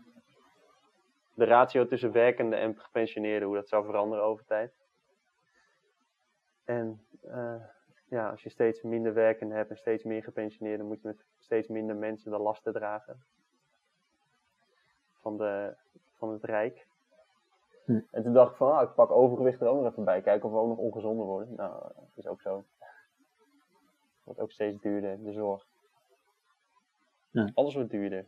de 1.35 1.45
ratio 1.45 1.87
tussen 1.87 2.13
werkende 2.13 2.57
en 2.57 2.79
gepensioneerden, 2.79 3.49
hoe 3.49 3.57
dat 3.57 3.69
zou 3.69 3.85
veranderen 3.85 4.25
over 4.25 4.45
tijd. 4.45 4.73
En 6.65 7.05
ja, 8.09 8.31
als 8.31 8.43
je 8.43 8.49
steeds 8.49 8.83
minder 8.83 9.15
werkenden 9.15 9.57
hebt 9.57 9.71
en 9.71 9.77
steeds 9.77 10.05
meer 10.05 10.23
gepensioneerden, 10.23 10.87
moet 10.87 11.01
je 11.01 11.09
met 11.09 11.25
steeds 11.39 11.69
minder 11.69 11.97
mensen 11.97 12.31
de 12.31 12.39
lasten 12.39 12.73
dragen 12.73 13.23
van, 15.21 15.37
de, 15.37 15.75
van 16.17 16.33
het 16.33 16.45
Rijk. 16.45 16.87
Hm. 17.91 18.01
En 18.17 18.23
toen 18.23 18.33
dacht 18.33 18.51
ik 18.51 18.57
van, 18.57 18.73
ah, 18.73 18.83
ik 18.83 18.95
pak 18.95 19.11
overgewicht 19.11 19.61
er 19.61 19.69
ook 19.69 19.83
nog 19.83 19.91
even 19.91 20.05
bij, 20.05 20.21
kijken 20.23 20.49
of 20.49 20.55
we 20.55 20.61
ook 20.61 20.69
nog 20.69 20.79
ongezonder 20.79 21.27
worden. 21.27 21.55
Nou, 21.55 21.83
dat 21.95 22.11
is 22.15 22.27
ook 22.27 22.41
zo. 22.41 22.65
Wordt 24.25 24.41
ook 24.41 24.53
steeds 24.53 24.81
duurder, 24.81 25.23
de 25.23 25.33
zorg. 25.33 25.67
Ja. 27.31 27.51
Alles 27.55 27.75
wordt 27.75 27.91
duurder. 27.91 28.27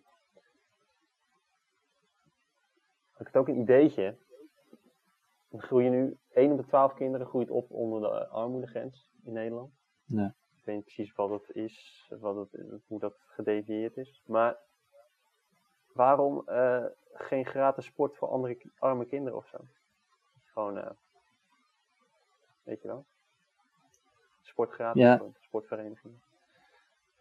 Ik 3.19 3.27
had 3.27 3.37
ook 3.37 3.49
een 3.49 3.61
ideetje. 3.61 4.17
Er 5.51 5.61
groeien 5.61 5.91
nu 5.91 6.19
1 6.33 6.53
op 6.53 6.59
de 6.59 6.67
12 6.67 6.95
kinderen 6.95 7.27
groeit 7.27 7.51
op 7.51 7.71
onder 7.71 8.01
de 8.01 8.29
armoedegrens 8.29 9.11
in 9.25 9.33
Nederland. 9.33 9.73
Ja. 10.05 10.35
Ik 10.57 10.65
weet 10.65 10.77
niet 10.77 10.85
precies 10.85 11.15
wat 11.15 11.29
dat 11.29 11.51
is, 11.51 12.07
wat 12.21 12.37
het, 12.37 12.83
hoe 12.87 12.99
dat 12.99 13.15
gedefinieerd 13.19 13.97
is. 13.97 14.23
Maar 14.27 14.59
waarom 15.93 16.49
eh, 16.49 16.85
geen 17.15 17.47
gratis 17.47 17.85
sport 17.85 18.17
voor 18.17 18.29
andere, 18.29 18.59
arme 18.79 19.07
kinderen 19.07 19.39
of 19.39 19.47
zo? 19.47 19.59
Gewoon, 20.45 20.79
eh, 20.79 20.91
weet 22.63 22.83
je 22.83 22.89
wel? 22.89 23.05
Sport 24.43 24.71
gratis 24.73 25.03
Ja. 25.03 25.19
voor 25.19 25.33
sportverenigingen. 25.41 26.21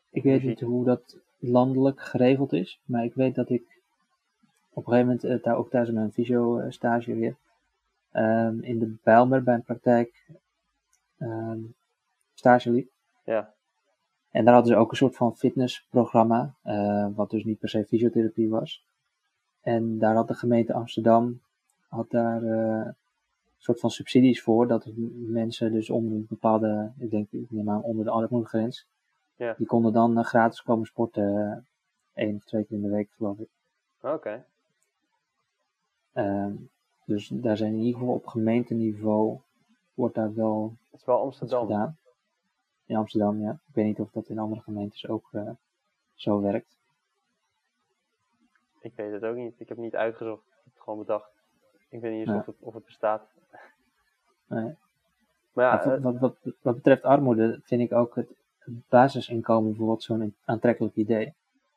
Ik 0.10 0.24
weet 0.24 0.44
niet 0.44 0.60
hoe 0.62 0.86
dat 0.86 1.18
landelijk 1.40 2.02
geregeld 2.02 2.54
is, 2.54 2.82
maar 2.86 3.04
ik 3.04 3.14
weet 3.14 3.36
dat 3.36 3.50
ik 3.50 3.82
op 4.74 4.88
een 4.88 4.94
gegeven 4.94 5.06
moment, 5.06 5.24
eh, 5.24 5.44
daar, 5.44 5.56
ook 5.58 5.70
tijdens 5.70 5.92
mijn 5.96 6.12
fysio-stage 6.12 7.14
weer, 7.16 7.36
ehm, 8.12 8.60
in 8.62 8.80
de 8.80 8.96
Bijlmer 9.04 9.44
bij 9.44 9.54
een 9.54 9.64
praktijk 9.64 10.30
ehm, 11.18 11.60
stage 12.34 12.72
liep. 12.72 12.90
Ja, 13.24 13.54
En 14.32 14.46
daar 14.46 14.54
hadden 14.54 14.74
ze 14.74 14.80
ook 14.80 14.92
een 14.92 14.98
soort 14.98 15.16
van 15.16 15.36
fitnessprogramma, 15.38 16.56
eh, 16.64 17.08
wat 17.16 17.30
dus 17.30 17.44
niet 17.44 17.60
per 17.60 17.70
se 17.70 17.86
fysiotherapie 17.86 18.50
was. 18.50 18.86
En 19.62 19.98
daar 20.00 20.16
had 20.16 20.28
de 20.28 20.34
gemeente 20.34 20.74
Amsterdam 20.74 21.42
had 21.88 22.10
daar 22.10 22.44
eh, 22.44 22.86
een 22.86 22.96
soort 23.58 23.80
van 23.80 23.90
subsidies 23.92 24.42
voor, 24.42 24.68
dat 24.68 24.86
mensen 25.28 25.72
dus 25.72 25.90
onder 25.90 26.14
een 26.14 26.26
bepaalde, 26.30 26.92
ik 26.98 27.10
denk, 27.12 27.32
ik 27.32 27.52
neem 27.52 27.70
aan 27.70 27.82
onder 27.84 28.06
de 28.06 28.12
armoedegrens, 28.12 28.88
Ja. 29.36 29.54
die 29.58 29.68
konden 29.68 29.94
dan 29.94 30.18
eh, 30.18 30.24
gratis 30.24 30.62
komen 30.62 30.86
sporten, 30.86 31.52
eh, 32.14 32.24
één 32.24 32.36
of 32.36 32.44
twee 32.46 32.64
keer 32.64 32.78
in 32.78 32.84
de 32.84 32.90
week 32.90 33.10
geloof 33.18 33.38
ik. 33.40 33.50
Oké. 34.02 34.46
Ehm, 36.14 36.54
dus 37.06 37.28
daar 37.34 37.58
zijn 37.58 37.74
in 37.74 37.80
ieder 37.80 38.00
geval 38.00 38.16
op 38.16 38.28
gemeenteniveau 38.28 39.40
wordt 39.94 40.16
daar 40.16 40.34
wel 40.34 40.76
Het 40.92 41.00
is 41.00 41.06
wel 41.06 41.20
Amsterdam. 41.22 41.62
gedaan. 41.68 41.98
In 42.86 42.96
Amsterdam, 42.96 43.42
ja. 43.42 43.52
Ik 43.52 43.76
weet 43.76 43.86
niet 43.86 44.00
of 44.00 44.12
dat 44.12 44.30
in 44.30 44.40
andere 44.40 44.62
gemeentes 44.62 45.08
ook 45.08 45.30
zo 46.16 46.42
werkt. 46.42 46.78
Ik 48.82 48.96
weet 48.96 49.12
het 49.12 49.24
ook 49.24 49.36
niet. 49.36 49.60
Ik 49.60 49.70
heb 49.70 49.78
niet 49.78 49.96
uitgezocht. 49.96 50.44
Ik 50.48 50.54
heb 50.64 50.74
het 50.74 50.84
gewoon 50.84 51.00
bedacht. 51.00 51.30
Ik 51.90 52.02
weet 52.02 52.12
niet 52.12 52.20
eens 52.20 52.30
Ja. 52.30 52.38
of, 52.38 52.46
het, 52.46 52.56
of 52.60 52.74
het 52.74 52.86
bestaat. 52.86 53.22
Nee. 54.48 54.76
Maar 55.54 55.66
ja, 55.66 55.82
eh, 55.82 56.02
wat, 56.04 56.20
wat, 56.20 56.20
wat, 56.44 56.54
wat 56.62 56.76
betreft 56.76 57.04
armoede 57.04 57.60
vind 57.64 57.82
ik 57.82 57.94
ook 57.94 58.16
het, 58.16 58.28
basisinkomen 58.90 59.70
bijvoorbeeld 59.70 60.04
zo'n 60.04 60.36
aantrekkelijk 60.46 60.96
idee. 60.96 61.34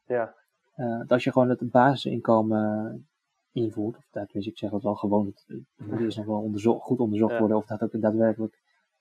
ja, 0.07 0.35
Eh, 0.75 0.99
dat 0.99 1.11
als 1.13 1.25
je 1.25 1.33
gewoon 1.33 1.49
het 1.49 1.71
basisinkomen 1.71 3.07
invoert, 3.53 3.97
of 3.97 4.07
dat 4.11 4.31
dus 4.31 4.47
ik 4.47 4.59
zeg 4.59 4.71
dat 4.71 4.83
wel 4.83 4.95
gewoon, 4.95 5.27
het, 5.27 5.61
eerst 6.01 6.17
nog 6.17 6.27
wel 6.27 6.41
onderzo- 6.41 6.79
goed 6.79 6.99
onderzocht 6.99 7.33
Ja. 7.33 7.39
worden 7.39 7.57
of 7.57 7.67
dat 7.67 7.83
ook 7.83 8.01
daadwerkelijk 8.01 8.53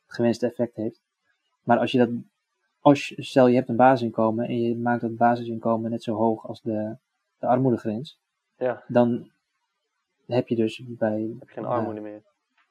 het 0.05 0.15
gewenste 0.15 0.45
effect 0.47 0.75
heeft. 0.75 1.01
Maar 1.63 1.77
als 1.77 1.91
je 1.91 1.97
dat, 1.97 2.09
als 2.79 3.07
je, 3.07 3.23
stel 3.23 3.47
je 3.47 3.55
hebt 3.55 3.69
een 3.69 3.75
basisinkomen 3.75 4.47
en 4.47 4.61
je 4.61 4.77
maakt 4.77 5.01
dat 5.01 5.15
basisinkomen 5.17 5.91
net 5.91 6.03
zo 6.03 6.15
hoog 6.15 6.47
als 6.47 6.61
de, 6.61 6.97
de 7.43 7.49
armoedegrens, 7.49 8.19
ja, 8.57 8.83
dan 8.87 9.31
heb 10.25 10.47
je 10.47 10.55
dus 10.55 10.83
bij, 10.85 11.35
heb 11.39 11.49
je 11.49 11.53
geen 11.53 11.65
armoede 11.65 11.99
meer. 11.99 12.21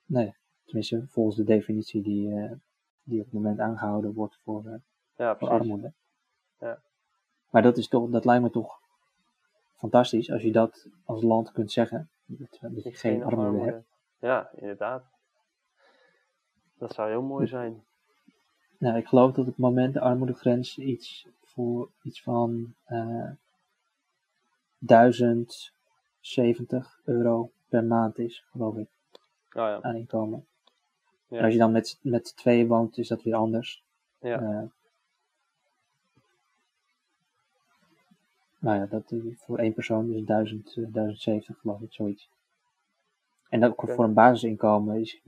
nee, 0.06 0.34
tenminste 0.64 1.04
volgens 1.08 1.36
de 1.36 1.44
definitie 1.44 2.02
die, 2.02 2.34
eh, 2.34 2.52
die 3.02 3.18
op 3.18 3.24
het 3.24 3.34
moment 3.34 3.58
aangehouden 3.58 4.14
wordt 4.14 4.38
voor, 4.42 4.66
eh, 4.66 4.74
Ja, 5.16 5.36
voor 5.36 5.48
armoede. 5.48 5.92
Ja. 6.58 6.78
Maar 7.50 7.62
dat, 7.62 7.76
is 7.76 7.88
toch, 7.88 8.10
dat 8.10 8.24
lijkt 8.24 8.42
me 8.42 8.50
toch 8.50 8.80
fantastisch 9.74 10.30
als 10.30 10.42
je 10.42 10.52
dat 10.52 10.86
als 11.04 11.22
land 11.22 11.52
kunt 11.52 11.72
zeggen. 11.72 12.10
Dat, 12.24 12.58
dat 12.60 12.82
je 12.82 12.92
geen 12.92 13.24
armoede 13.24 13.64
hebt. 13.64 13.86
Ja, 14.18 14.50
inderdaad. 14.54 15.04
Dat 16.78 16.94
zou 16.94 17.10
heel 17.10 17.22
mooi 17.22 17.46
zijn. 17.46 17.84
Nou, 18.78 18.96
ik 18.96 19.06
geloof 19.06 19.32
dat 19.32 19.38
op 19.38 19.46
het 19.46 19.56
moment 19.56 19.92
de 19.92 20.00
armoedegrens 20.00 20.78
iets 20.78 21.28
voor 21.40 21.90
iets 22.02 22.22
van 22.22 22.74
eh 22.84 23.30
1070 24.86 27.00
euro 27.04 27.50
per 27.68 27.84
maand 27.84 28.18
is, 28.18 28.44
geloof 28.50 28.76
ik, 28.76 28.88
Oh 29.48 29.52
ja. 29.52 29.82
aan 29.82 29.96
inkomen. 29.96 30.46
Ja. 31.28 31.38
En 31.38 31.44
als 31.44 31.52
je 31.52 31.58
dan 31.58 31.72
met, 31.72 31.98
met 32.02 32.28
z'n 32.28 32.36
tweeën 32.36 32.68
woont, 32.68 32.98
is 32.98 33.08
dat 33.08 33.22
weer 33.22 33.34
anders. 33.34 33.84
Ja. 34.18 34.40
Eh, 34.40 34.62
nou 38.58 38.78
ja, 38.78 38.86
dat 38.86 39.14
voor 39.36 39.58
één 39.58 39.72
persoon 39.72 40.12
is 40.12 40.24
1000, 40.24 40.76
eh, 40.76 40.92
1070 40.92 41.58
geloof 41.58 41.80
ik, 41.80 41.92
zoiets. 41.92 42.28
En 43.48 43.60
dat 43.60 43.72
Oké. 43.72 43.94
voor 43.94 44.04
een 44.04 44.14
basisinkomen 44.14 45.00
is, 45.00 45.20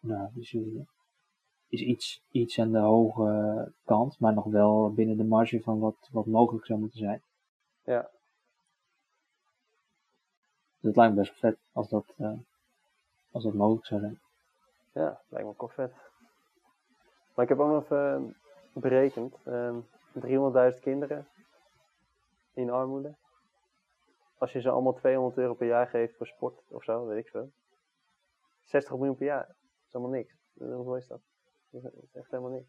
nou, 0.00 0.28
is, 0.34 0.54
eh, 0.54 0.62
is 1.68 1.80
iets, 1.80 2.22
iets 2.30 2.58
aan 2.58 2.72
de 2.72 2.78
hoge 2.78 3.72
kant, 3.84 4.18
maar 4.18 4.34
nog 4.34 4.44
wel 4.44 4.92
binnen 4.92 5.16
de 5.16 5.24
marge 5.24 5.60
van 5.60 5.78
wat, 5.78 6.08
wat 6.12 6.26
mogelijk 6.26 6.66
zou 6.66 6.78
moeten 6.78 6.98
zijn. 6.98 7.22
Ja. 7.84 8.10
Het 10.88 10.96
lijkt 10.96 11.14
me 11.14 11.20
best 11.20 11.40
wel 11.40 11.50
vet 11.50 11.60
als 11.72 11.88
dat, 11.88 12.14
eh, 12.16 12.32
als 13.30 13.42
dat 13.44 13.54
mogelijk 13.54 13.86
zou 13.86 14.00
zijn. 14.00 14.20
Ja, 14.92 15.20
lijkt 15.28 15.46
me 15.46 15.52
ook 15.52 15.60
wel 15.60 15.68
vet. 15.68 15.92
Maar 17.34 17.44
ik 17.44 17.48
heb 17.48 17.58
ook 17.58 17.70
nog 17.70 17.82
even 17.82 18.14
eh, 18.74 18.82
berekend. 18.82 19.34
ehm 19.44 19.78
300.000 20.12 20.80
kinderen 20.80 21.28
in 22.54 22.70
armoede. 22.70 23.14
Als 24.38 24.52
je 24.52 24.60
ze 24.60 24.70
allemaal 24.70 24.94
200 24.94 25.36
euro 25.38 25.54
per 25.54 25.66
jaar 25.66 25.86
geeft 25.86 26.16
voor 26.16 26.26
sport 26.26 26.60
of 26.68 26.84
zo, 26.84 27.06
weet 27.06 27.24
ik 27.24 27.30
veel. 27.30 27.50
60 28.64 28.92
miljoen 28.96 29.16
per 29.16 29.26
jaar. 29.26 29.46
Dat 29.46 29.56
is 29.86 29.92
helemaal 29.92 30.14
niks. 30.14 30.34
Eh, 30.58 30.74
Hoeveel 30.74 30.96
is 30.96 31.06
dat? 31.06 31.20
Dat 31.70 31.82
is 31.84 32.14
echt 32.14 32.30
helemaal 32.30 32.50
niks. 32.52 32.68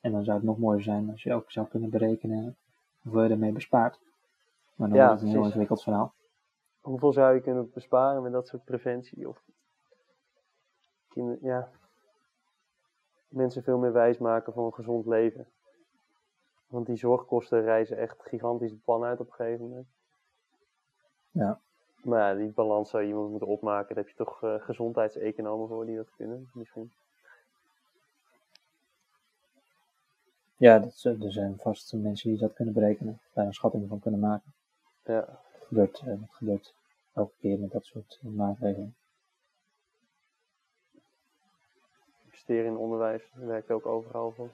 En 0.00 0.12
dan 0.12 0.24
zou 0.24 0.36
het 0.36 0.46
nog 0.46 0.58
mooier 0.58 0.82
zijn 0.82 1.10
als 1.10 1.22
je 1.22 1.34
ook 1.34 1.50
zou 1.50 1.66
kunnen 1.66 1.90
berekenen 1.90 2.56
hoeveel 3.02 3.22
je 3.22 3.30
ermee 3.30 3.52
bespaart. 3.52 3.98
Maar 4.74 4.88
dan 4.88 4.98
Ja, 4.98 5.06
wordt 5.06 5.20
het 5.20 5.30
een 5.30 5.36
heel 5.36 5.46
ingewikkeld 5.46 5.82
verhaal. 5.82 6.14
Hoeveel 6.80 7.12
zou 7.12 7.34
je 7.34 7.40
kunnen 7.40 7.70
besparen 7.70 8.22
met 8.22 8.32
dat 8.32 8.48
soort 8.48 8.64
preventie? 8.64 9.28
Of 9.28 9.42
kinder, 11.08 11.38
ja, 11.40 11.70
mensen 13.28 13.62
veel 13.62 13.78
meer 13.78 13.92
wijs 13.92 14.18
maken 14.18 14.52
van 14.52 14.64
een 14.64 14.74
gezond 14.74 15.06
leven. 15.06 15.46
Want 16.66 16.86
die 16.86 16.96
zorgkosten 16.96 17.62
reizen 17.62 17.96
echt 17.96 18.22
gigantisch 18.22 18.70
de 18.70 18.80
pan 18.84 19.04
uit 19.04 19.20
op 19.20 19.26
een 19.26 19.32
gegeven 19.32 19.68
moment. 19.68 19.86
Ja. 21.30 21.60
Maar 22.02 22.18
ja, 22.18 22.34
die 22.34 22.52
balans 22.52 22.90
zou 22.90 23.04
iemand 23.04 23.30
moeten 23.30 23.48
opmaken. 23.48 23.94
Daar 23.94 24.04
heb 24.04 24.12
je 24.12 24.24
toch 24.24 24.42
eh, 24.42 24.54
gezondheidseconomen 24.60 25.68
voor 25.68 25.86
die 25.86 25.96
dat 25.96 26.10
kunnen, 26.16 26.50
misschien. 26.52 26.92
Ja, 30.56 30.78
dat, 30.78 31.02
er 31.02 31.32
zijn 31.32 31.58
vast 31.58 31.92
mensen 31.92 32.30
die 32.30 32.38
dat 32.38 32.52
kunnen 32.52 32.74
berekenen, 32.74 33.20
daar 33.32 33.46
een 33.46 33.54
schatting 33.54 33.88
van 33.88 34.00
kunnen 34.00 34.20
maken. 34.20 34.54
Ja, 35.04 35.20
Dat 35.20 35.66
gebeurt, 35.66 36.02
eh, 36.06 36.18
gebeurt 36.30 36.74
elke 37.12 37.34
keer 37.40 37.58
met 37.58 37.70
dat 37.70 37.84
soort 37.84 38.18
eh, 38.22 38.30
maatregelen. 38.30 38.94
investeren 42.42 42.66
in 42.66 42.76
onderwijs 42.76 43.22
werkt 43.34 43.70
ook 43.70 43.86
overal 43.86 44.30
voor. 44.30 44.50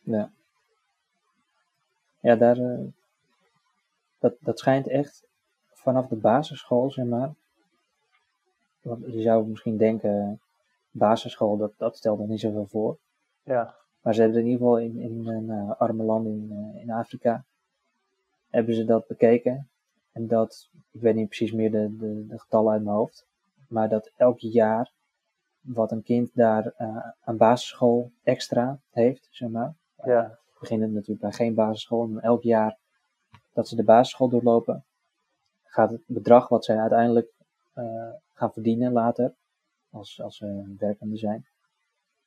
Ja. 0.00 0.30
Ja, 2.20 2.36
daar, 2.36 2.56
eh, 2.58 2.84
dat, 4.18 4.34
dat 4.40 4.58
schijnt 4.58 4.88
echt 4.88 5.26
vanaf 5.72 6.06
de 6.06 6.16
basisschool, 6.16 6.90
zeg 6.90 7.06
maar. 7.06 7.34
Want 8.80 9.04
je 9.06 9.22
zou 9.22 9.46
misschien 9.46 9.76
denken, 9.76 10.40
basisschool, 10.90 11.56
dat, 11.56 11.72
dat 11.76 11.96
stelt 11.96 12.18
nog 12.18 12.28
niet 12.28 12.40
zoveel 12.40 12.66
voor. 12.66 12.98
Ja, 13.42 13.74
Maar 14.00 14.14
ze 14.14 14.20
hebben 14.20 14.38
in 14.38 14.46
ieder 14.46 14.60
geval 14.60 14.78
in, 14.78 14.98
in 14.98 15.26
een 15.26 15.76
arme 15.76 16.02
land 16.02 16.26
in, 16.26 16.74
in 16.74 16.90
Afrika, 16.90 17.44
hebben 18.54 18.74
ze 18.74 18.84
dat 18.84 19.06
bekeken. 19.06 19.68
En 20.12 20.26
dat, 20.26 20.70
ik 20.90 21.00
weet 21.00 21.14
niet 21.14 21.28
precies 21.28 21.52
meer 21.52 21.70
de, 21.70 21.96
de, 21.96 22.26
de 22.26 22.38
getallen 22.38 22.72
uit 22.72 22.82
mijn 22.82 22.96
hoofd, 22.96 23.26
maar 23.68 23.88
dat 23.88 24.12
elk 24.16 24.38
jaar 24.38 24.92
wat 25.60 25.92
een 25.92 26.02
kind 26.02 26.30
daar 26.34 26.66
eh, 26.76 27.06
aan 27.20 27.36
basisschool 27.36 28.10
extra 28.22 28.78
heeft, 28.90 29.28
zeg 29.30 29.48
maar. 29.48 29.74
ja, 30.04 30.38
beginnen 30.60 30.92
natuurlijk 30.92 31.20
bij 31.20 31.32
geen 31.32 31.54
basisschool, 31.54 32.06
maar 32.06 32.22
elk 32.22 32.42
jaar 32.42 32.78
dat 33.52 33.68
ze 33.68 33.76
de 33.76 33.84
basisschool 33.84 34.28
doorlopen, 34.28 34.84
gaat 35.64 35.90
het 35.90 36.02
bedrag 36.06 36.48
wat 36.48 36.64
zij 36.64 36.78
uiteindelijk 36.78 37.32
eh, 37.72 38.10
gaan 38.32 38.52
verdienen 38.52 38.92
later, 38.92 39.34
als, 39.90 40.22
als 40.22 40.36
ze 40.36 40.74
werkende 40.78 41.16
zijn, 41.16 41.46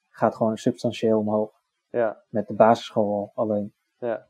gaat 0.10 0.36
gewoon 0.36 0.58
substantieel 0.58 1.20
omhoog. 1.20 1.62
ja, 1.90 2.24
Met 2.30 2.48
de 2.48 2.54
basisschool 2.54 3.32
al 3.34 3.44
alleen. 3.44 3.74
ja, 4.00 4.28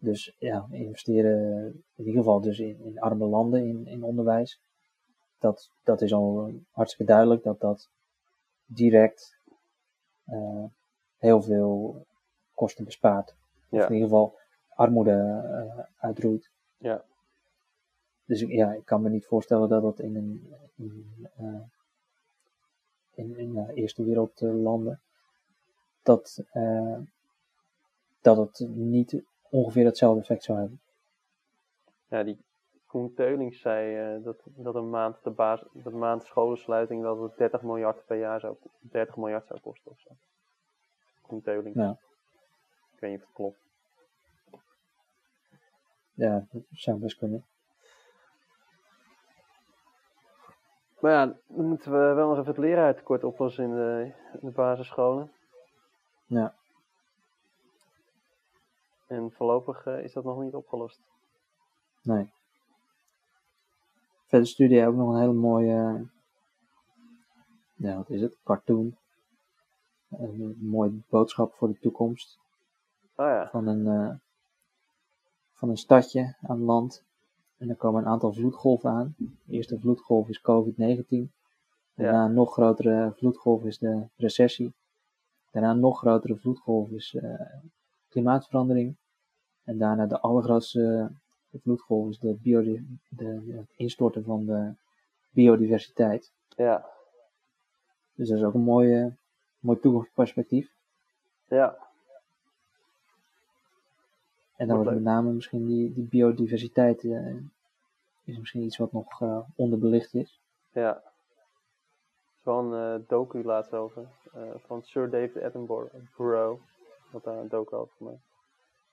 Dus 0.00 0.34
ja, 0.38 0.66
investeren 0.70 1.66
in 1.94 2.04
ieder 2.04 2.14
geval 2.14 2.40
dus 2.40 2.58
in, 2.58 2.80
in 2.80 2.98
arme 3.00 3.26
landen 3.26 3.66
in, 3.66 3.86
in 3.86 4.02
onderwijs. 4.02 4.60
Dat, 5.38 5.70
dat 5.82 6.02
is 6.02 6.12
al 6.12 6.52
hartstikke 6.70 7.12
duidelijk 7.12 7.42
dat 7.42 7.60
dat 7.60 7.90
direct 8.66 9.38
eh, 10.24 10.64
heel 11.16 11.42
veel 11.42 12.04
kosten 12.54 12.84
bespaart. 12.84 13.30
Of 13.68 13.78
Ja. 13.78 13.86
in 13.86 13.92
ieder 13.94 14.08
geval 14.08 14.38
armoede 14.68 15.42
eh, 15.44 15.84
uitroeit. 16.04 16.50
Ja. 16.76 17.04
Dus 18.24 18.40
ja, 18.40 18.72
ik 18.72 18.84
kan 18.84 19.02
me 19.02 19.08
niet 19.08 19.26
voorstellen 19.26 19.68
dat 19.68 19.82
dat 19.82 20.00
in 20.00 20.16
een 20.16 20.54
in, 20.76 21.28
eh, 21.36 21.62
in, 23.14 23.36
in 23.36 23.68
eerste 23.74 24.04
wereldlanden 24.04 25.00
dat, 26.02 26.44
dat 28.20 28.36
het 28.36 28.68
niet 28.68 29.22
ongeveer 29.50 29.84
hetzelfde 29.84 30.20
effect 30.20 30.44
zou 30.44 30.58
hebben. 30.58 30.80
ja, 32.08 32.22
die 32.22 32.46
Koen 32.86 33.14
Teulings 33.14 33.60
zei 33.60 33.96
eh, 33.96 34.24
dat, 34.24 34.42
dat 34.44 34.74
een 34.74 34.90
maand 34.90 35.22
de 35.22 35.30
baas, 35.30 35.64
dat 35.72 35.92
maand 35.92 36.24
scholensluiting 36.24 37.02
dat 37.02 37.20
het 37.20 37.36
30 37.36 37.62
miljard 37.62 38.04
per 38.06 38.18
jaar 38.18 38.40
zou, 38.40 38.56
30 38.80 39.16
miljard 39.16 39.46
zou 39.46 39.60
kosten 39.60 39.90
of 39.90 40.00
zo. 40.00 40.10
Koen 41.22 41.42
Teulings. 41.42 41.78
Ja. 41.78 41.98
Ik 42.94 43.00
weet 43.00 43.10
niet 43.10 43.20
of 43.20 43.26
het 43.26 43.34
klopt. 43.34 43.66
Ja, 46.12 46.46
dat 46.50 46.62
zou 46.70 46.98
best 46.98 47.18
kunnen. 47.18 47.46
Maar 51.00 51.12
ja, 51.12 51.26
dan 51.46 51.66
moeten 51.66 51.92
we 51.92 52.14
wel 52.14 52.28
nog 52.28 52.38
even 52.38 52.50
het 52.50 52.58
leraartekort 52.58 53.24
oplossen 53.24 53.64
in 53.64 53.74
de, 53.74 54.12
in 54.32 54.48
de 54.48 54.50
basisscholen. 54.50 55.32
Ja. 56.26 56.57
En 59.08 59.32
voorlopig 59.32 59.86
eh, 59.86 60.04
is 60.04 60.12
dat 60.12 60.24
nog 60.24 60.42
niet 60.42 60.54
opgelost. 60.54 61.00
Nee. 62.02 62.30
Verder 64.26 64.48
stuurde 64.48 64.74
hij 64.74 64.88
ook 64.88 64.94
nog 64.94 65.12
een 65.12 65.20
hele 65.20 65.32
mooie, 65.32 66.06
ja, 67.74 67.96
wat 67.96 68.10
is 68.10 68.20
het, 68.20 68.36
cartoon. 68.44 68.96
Een 70.08 70.56
mooie 70.60 71.00
boodschap 71.08 71.54
voor 71.54 71.68
de 71.68 71.78
toekomst 71.78 72.38
Oh 73.20 73.26
ja, 73.26 73.48
van 73.48 73.66
een, 73.66 73.86
eh, 73.86 74.14
van 75.52 75.68
een 75.68 75.76
stadje 75.76 76.36
aan 76.40 76.62
land. 76.62 77.04
En 77.56 77.68
er 77.68 77.76
komen 77.76 78.02
een 78.02 78.08
aantal 78.08 78.32
vloedgolven 78.32 78.90
aan. 78.90 79.14
De 79.18 79.52
eerste 79.52 79.78
vloedgolf 79.78 80.28
is 80.28 80.40
COVID-19. 80.40 81.32
Daarna 81.94 82.24
een 82.24 82.34
nog 82.34 82.52
grotere 82.52 83.12
vloedgolf 83.16 83.64
is 83.64 83.78
de 83.78 84.06
recessie. 84.16 84.74
Daarna 85.50 85.70
een 85.70 85.80
nog 85.80 85.98
grotere 85.98 86.36
vloedgolf 86.36 86.90
is 86.90 87.14
eh, 87.14 87.54
klimaatverandering. 88.08 88.96
En 89.64 89.78
daarna 89.78 90.06
de 90.06 90.20
allergrootste 90.20 91.10
vloedgolf 91.62 92.08
is 92.10 92.18
de 92.18 92.34
biodi- 92.42 92.98
de, 93.08 93.54
het 93.56 93.72
instorten 93.76 94.24
van 94.24 94.46
de 94.46 94.72
biodiversiteit. 95.30 96.32
ja, 96.56 96.86
Dus 98.14 98.28
dat 98.28 98.38
is 98.38 98.44
ook 98.44 98.54
een 98.54 98.60
mooie, 98.60 99.12
mooi 99.58 99.80
toekomstperspectief. 99.80 100.70
ja. 101.48 101.86
En 104.56 104.66
dan 104.68 104.76
Wordt 104.76 104.92
met 104.92 105.02
name 105.02 105.32
misschien 105.32 105.66
die, 105.66 105.92
die 105.92 106.04
biodiversiteit 106.04 107.04
eh, 107.04 107.36
is 108.24 108.38
misschien 108.38 108.62
iets 108.62 108.76
wat 108.76 108.92
nog 108.92 109.22
eh, 109.22 109.40
onderbelicht 109.56 110.14
is. 110.14 110.40
Ja. 110.72 110.94
Er 110.96 111.02
is 112.38 112.44
wel 112.44 112.72
een 112.74 113.04
docu 113.08 113.42
laatst 113.44 113.72
over. 113.72 114.08
eh, 114.32 114.42
van 114.66 114.82
Sir 114.82 115.10
David 115.10 115.42
Attenborough. 115.42 116.60
Wat 117.10 117.24
daar 117.24 117.36
een 117.38 117.48
docu 117.48 117.74
over 117.76 117.94
gemaakt. 117.96 118.22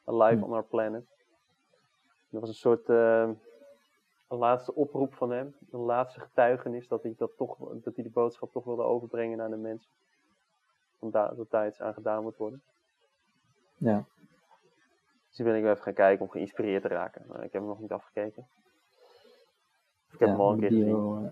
Alive 0.05 0.38
Hm. 0.38 0.43
on 0.43 0.53
Our 0.53 0.63
Planet. 0.63 1.05
Dat 2.30 2.41
was 2.41 2.49
een 2.49 2.55
soort 2.55 2.89
eh, 2.89 3.30
een 4.28 4.38
laatste 4.38 4.76
oproep 4.76 5.13
van 5.13 5.32
hem. 5.32 5.55
Een 5.72 5.80
laatste 5.80 6.20
getuigenis 6.20 6.88
dat 6.88 7.03
hij, 7.03 7.13
dat, 7.18 7.32
toch, 7.38 7.57
dat 7.74 7.95
hij 7.95 8.03
de 8.03 8.09
boodschap 8.09 8.51
toch 8.51 8.63
wilde 8.63 8.84
overbrengen 8.84 9.38
naar 9.38 9.49
de 9.49 9.55
mensen. 9.55 9.91
Om 10.99 11.11
daar, 11.11 11.36
dat 11.36 11.49
daar 11.49 11.68
iets 11.68 11.82
aan 11.82 11.93
gedaan 11.93 12.24
moet 12.24 12.38
worden. 12.38 12.61
Ja, 13.78 14.05
Dus 15.28 15.36
toen 15.36 15.45
ben 15.45 15.55
ik 15.55 15.61
wel 15.61 15.72
even 15.72 15.84
gaan 15.84 15.93
kijken 15.93 16.26
om 16.26 16.32
geïnspireerd 16.32 16.82
te 16.82 16.88
raken. 16.88 17.26
Maar 17.28 17.38
ik 17.43 17.51
heb 17.51 17.61
hem 17.61 17.66
nog 17.66 17.80
niet 17.80 17.91
afgekeken. 17.91 18.47
Ik 20.11 20.20
heb 20.20 20.30
ja 20.30 20.34
hem 20.34 20.39
al 20.41 20.51
een 20.51 20.59
keer 20.59 20.70
gezien. 20.70 20.86
bio, 20.86 21.24
eh, 21.24 21.32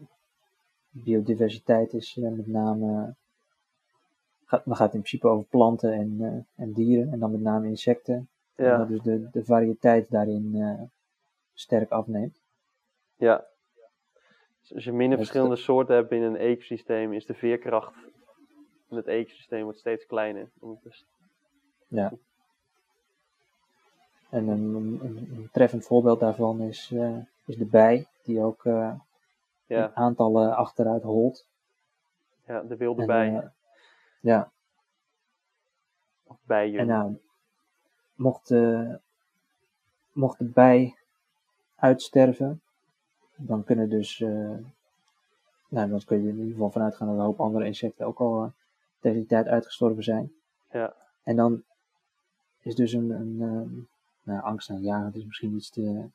biodiversiteit 0.89 1.93
is 1.93 2.17
eh, 2.17 2.31
met 2.31 2.47
name, 2.47 3.15
gaat, 4.45 4.65
dan 4.65 4.75
gaat 4.75 4.85
het 4.85 4.95
in 4.95 5.01
principe 5.01 5.27
over 5.27 5.45
planten 5.45 5.93
en, 5.93 6.17
eh, 6.21 6.63
en 6.63 6.73
dieren. 6.73 7.11
En 7.11 7.19
dan 7.19 7.31
met 7.31 7.41
name 7.41 7.67
insecten. 7.67 8.27
En 8.55 8.65
Ja, 8.65 8.77
dat 8.77 8.87
dus 8.87 9.01
de, 9.01 9.29
de 9.31 9.43
variëteit 9.45 10.09
daarin 10.11 10.51
eh, 10.55 10.81
sterk 11.53 11.91
afneemt. 11.91 12.41
ja. 13.15 13.45
Dus 14.61 14.73
als 14.73 14.83
je 14.83 14.91
minder 14.91 15.17
verschillende 15.17 15.55
soorten 15.55 15.95
hebt 15.95 16.09
binnen 16.09 16.29
een 16.29 16.37
ecosysteem, 16.39 17.13
is 17.13 17.25
de 17.25 17.33
veerkracht 17.33 17.93
van 18.87 18.97
het 18.97 19.07
ecosysteem 19.07 19.63
wordt 19.63 19.79
steeds 19.79 20.05
kleiner. 20.05 20.49
Is- 20.83 21.05
Ja. 21.87 22.11
En 24.29 24.47
een, 24.47 24.73
een, 24.75 25.01
een 25.35 25.49
treffend 25.51 25.85
voorbeeld 25.85 26.19
daarvan 26.19 26.61
is, 26.61 26.91
eh, 26.93 27.17
is 27.45 27.55
de 27.55 27.65
bij, 27.65 28.07
die 28.23 28.39
ook 28.41 28.61
ja, 28.63 28.99
in 29.67 29.95
aantallen 29.95 30.55
achteruit 30.55 31.03
holt. 31.03 31.47
ja, 32.47 32.61
de 32.61 32.77
wilde 32.77 33.01
En, 33.01 33.07
bijen. 33.07 33.53
Eh, 34.23 34.29
ja, 34.29 34.51
of 36.23 36.37
bijen. 36.43 36.79
en 36.79 36.87
nou, 36.87 37.17
mocht, 38.15 38.47
de 38.47 38.99
mocht 40.11 40.37
de 40.37 40.45
bij 40.45 40.95
uitsterven, 41.75 42.61
dan 43.35 43.63
kunnen 43.63 43.89
dus, 43.89 44.21
eh, 44.21 44.57
nou, 45.67 45.89
dan 45.89 46.03
kun 46.05 46.23
je 46.23 46.29
in 46.29 46.37
ieder 46.37 46.51
geval 46.51 46.71
vanuit 46.71 46.95
gaan 46.95 47.07
dat 47.07 47.15
een 47.15 47.23
hoop 47.23 47.39
andere 47.39 47.65
insecten 47.65 48.05
ook 48.05 48.19
al 48.19 48.43
eh, 48.43 48.49
tegen 48.99 49.17
die 49.17 49.27
tijd 49.27 49.47
uitgestorven 49.47 50.03
zijn. 50.03 50.33
Ja. 50.71 50.93
En 51.23 51.35
dan 51.35 51.63
is 52.59 52.75
dus 52.75 52.93
een, 52.93 53.09
een 53.09 53.41
ehm, 53.41 53.79
nou, 54.23 54.41
angstaanjagend 54.43 55.15
is 55.15 55.25
misschien 55.25 55.55
iets 55.55 55.69
te, 55.69 56.05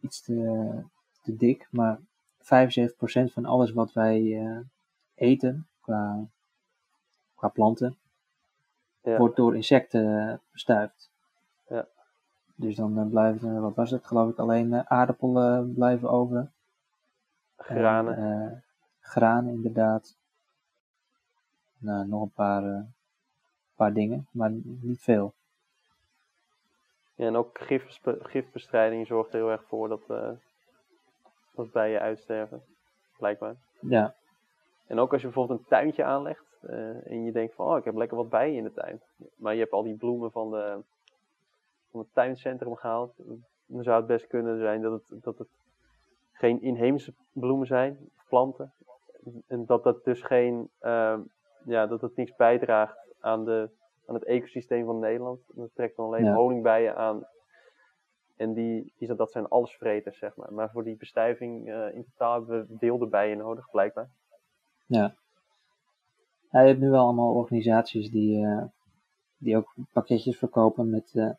iets 0.00 0.22
te, 0.22 0.82
te 1.22 1.36
dik, 1.36 1.68
maar 1.70 1.98
75% 1.98 2.44
van 3.32 3.44
alles 3.44 3.72
wat 3.72 3.92
wij 3.92 4.38
eh, 4.40 4.58
eten 5.14 5.66
qua, 5.80 6.26
qua 7.44 7.52
planten, 7.52 7.96
Ja. 9.02 9.16
wordt 9.18 9.36
door 9.36 9.54
insecten 9.56 10.28
eh, 10.28 10.36
bestuift. 10.52 11.10
Ja. 11.68 11.86
Dus 12.54 12.76
dan 12.76 12.98
eh, 12.98 13.06
blijven, 13.08 13.48
er, 13.54 13.60
wat 13.60 13.74
was 13.74 13.90
het, 13.90 14.06
geloof 14.06 14.30
ik, 14.30 14.38
alleen 14.38 14.72
eh, 14.72 14.80
aardappelen 14.84 15.74
blijven 15.74 16.10
over. 16.10 16.50
Granen. 17.56 18.16
En, 18.16 18.50
eh, 18.50 18.58
granen, 19.00 19.54
inderdaad. 19.54 20.16
Nou, 21.78 22.06
nog 22.06 22.22
een 22.22 22.30
paar, 22.30 22.64
eh, 22.64 22.80
paar 23.76 23.92
dingen, 23.92 24.26
maar 24.30 24.50
niet 24.64 25.02
veel. 25.02 25.34
Ja, 27.14 27.26
en 27.26 27.36
ook 27.36 27.58
gifbestrijding 28.22 29.06
zorgt 29.06 29.32
er 29.32 29.38
heel 29.38 29.50
erg 29.50 29.64
voor 29.64 29.88
dat, 29.88 30.10
eh, 30.10 30.30
dat 31.54 31.72
bijen 31.72 32.00
uitsterven. 32.00 32.62
Blijkbaar. 33.18 33.54
Ja, 33.80 34.14
En 34.86 34.98
ook 34.98 35.12
als 35.12 35.20
je 35.20 35.26
bijvoorbeeld 35.26 35.58
een 35.60 35.66
tuintje 35.66 36.04
aanlegt 36.04 36.44
eh, 36.66 37.10
en 37.10 37.24
je 37.24 37.32
denkt 37.32 37.54
van, 37.54 37.66
oh, 37.66 37.76
ik 37.78 37.84
heb 37.84 37.94
lekker 37.94 38.16
wat 38.16 38.28
bijen 38.28 38.56
in 38.56 38.64
de 38.64 38.72
tuin. 38.72 39.00
Maar 39.36 39.54
je 39.54 39.60
hebt 39.60 39.72
al 39.72 39.82
die 39.82 39.96
bloemen 39.96 40.30
van, 40.30 40.50
de, 40.50 40.78
van 41.90 42.00
het 42.00 42.08
tuincentrum 42.12 42.74
gehaald. 42.76 43.14
Dan 43.66 43.82
zou 43.82 43.96
het 43.96 44.06
best 44.06 44.26
kunnen 44.26 44.58
zijn 44.58 44.82
dat 44.82 44.92
het, 45.08 45.22
dat 45.22 45.38
het 45.38 45.48
geen 46.32 46.62
inheemse 46.62 47.14
bloemen 47.32 47.66
zijn, 47.66 47.98
of 48.16 48.24
planten. 48.28 48.72
En 49.46 49.64
dat 49.66 49.82
dat 49.82 50.04
dus 50.04 50.22
geen, 50.22 50.70
ehm, 50.78 51.20
ja, 51.64 51.86
dat 51.86 52.00
het 52.00 52.16
niks 52.16 52.36
bijdraagt 52.36 52.98
aan, 53.20 53.44
de, 53.44 53.68
aan 54.06 54.14
het 54.14 54.24
ecosysteem 54.24 54.84
van 54.84 54.98
Nederland. 54.98 55.40
Dat 55.54 55.70
trekt 55.74 55.96
dan 55.96 56.06
alleen 56.06 56.24
Ja. 56.24 56.34
honingbijen 56.34 56.96
aan. 56.96 57.26
En 58.36 58.52
die, 58.52 58.92
die, 58.98 59.14
dat 59.14 59.30
zijn 59.30 59.48
allesvreters, 59.48 60.18
zeg 60.18 60.36
maar. 60.36 60.52
Maar 60.52 60.70
voor 60.70 60.84
die 60.84 60.96
bestuiving 60.96 61.68
eh, 61.68 61.94
in 61.94 62.04
totaal 62.04 62.32
hebben 62.38 62.66
we 62.68 62.76
wilde 62.78 63.06
bijen 63.06 63.38
nodig, 63.38 63.70
blijkbaar. 63.70 64.08
ja. 64.86 65.14
Ja, 66.54 66.60
je 66.60 66.66
hebt 66.68 66.80
nu 66.80 66.90
wel 66.90 67.04
allemaal 67.04 67.34
organisaties 67.34 68.10
die, 68.10 68.46
eh, 68.46 68.62
die 69.36 69.56
ook 69.56 69.74
pakketjes 69.92 70.38
verkopen 70.38 70.90
met, 70.90 71.10
eh, 71.14 71.30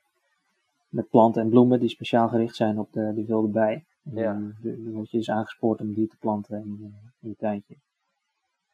met 0.90 1.10
planten 1.10 1.42
en 1.42 1.50
bloemen 1.50 1.80
die 1.80 1.90
speciaal 1.90 2.28
gericht 2.28 2.56
zijn 2.56 2.80
op 2.80 2.92
de, 2.94 3.14
de 3.14 3.26
wilde 3.26 3.48
bij. 3.48 3.86
En 4.04 4.16
Ja. 4.16 4.34
Dan, 4.34 4.54
dan 4.62 4.92
word 4.92 5.12
je 5.12 5.18
dus 5.18 5.30
aangespoord 5.30 5.82
om 5.82 5.94
die 5.94 6.08
te 6.08 6.18
planten 6.18 6.58
in, 6.58 6.78
eh, 6.82 7.10
in 7.22 7.30
je 7.30 7.36
tuintje. 7.36 7.76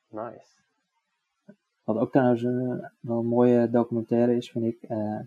Nice. 0.08 0.60
Wat 1.84 1.98
ook 1.98 2.12
trouwens 2.12 2.44
eh, 2.44 2.88
wel 3.00 3.20
een 3.20 3.26
mooie 3.26 3.70
documentaire 3.70 4.36
is, 4.36 4.52
vind 4.52 4.66
ik. 4.66 4.84
eh 4.84 5.20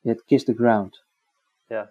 je 0.00 0.08
hebt 0.08 0.24
Kiss 0.24 0.44
the 0.44 0.54
Ground. 0.54 1.04
Ja. 1.66 1.90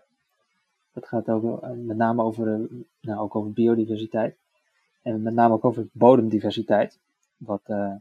Dat 0.93 1.07
gaat 1.07 1.29
ook 1.29 1.61
eh, 1.63 1.71
met 1.71 1.97
name 1.97 2.23
over, 2.23 2.53
eh, 2.53 2.59
nou, 3.01 3.19
ook 3.19 3.35
over 3.35 3.51
biodiversiteit. 3.51 4.37
En 5.01 5.21
met 5.21 5.33
name 5.33 5.53
ook 5.53 5.65
over 5.65 5.87
bodemdiversiteit. 5.91 6.99
Wat 7.37 7.61
eh, 7.63 7.95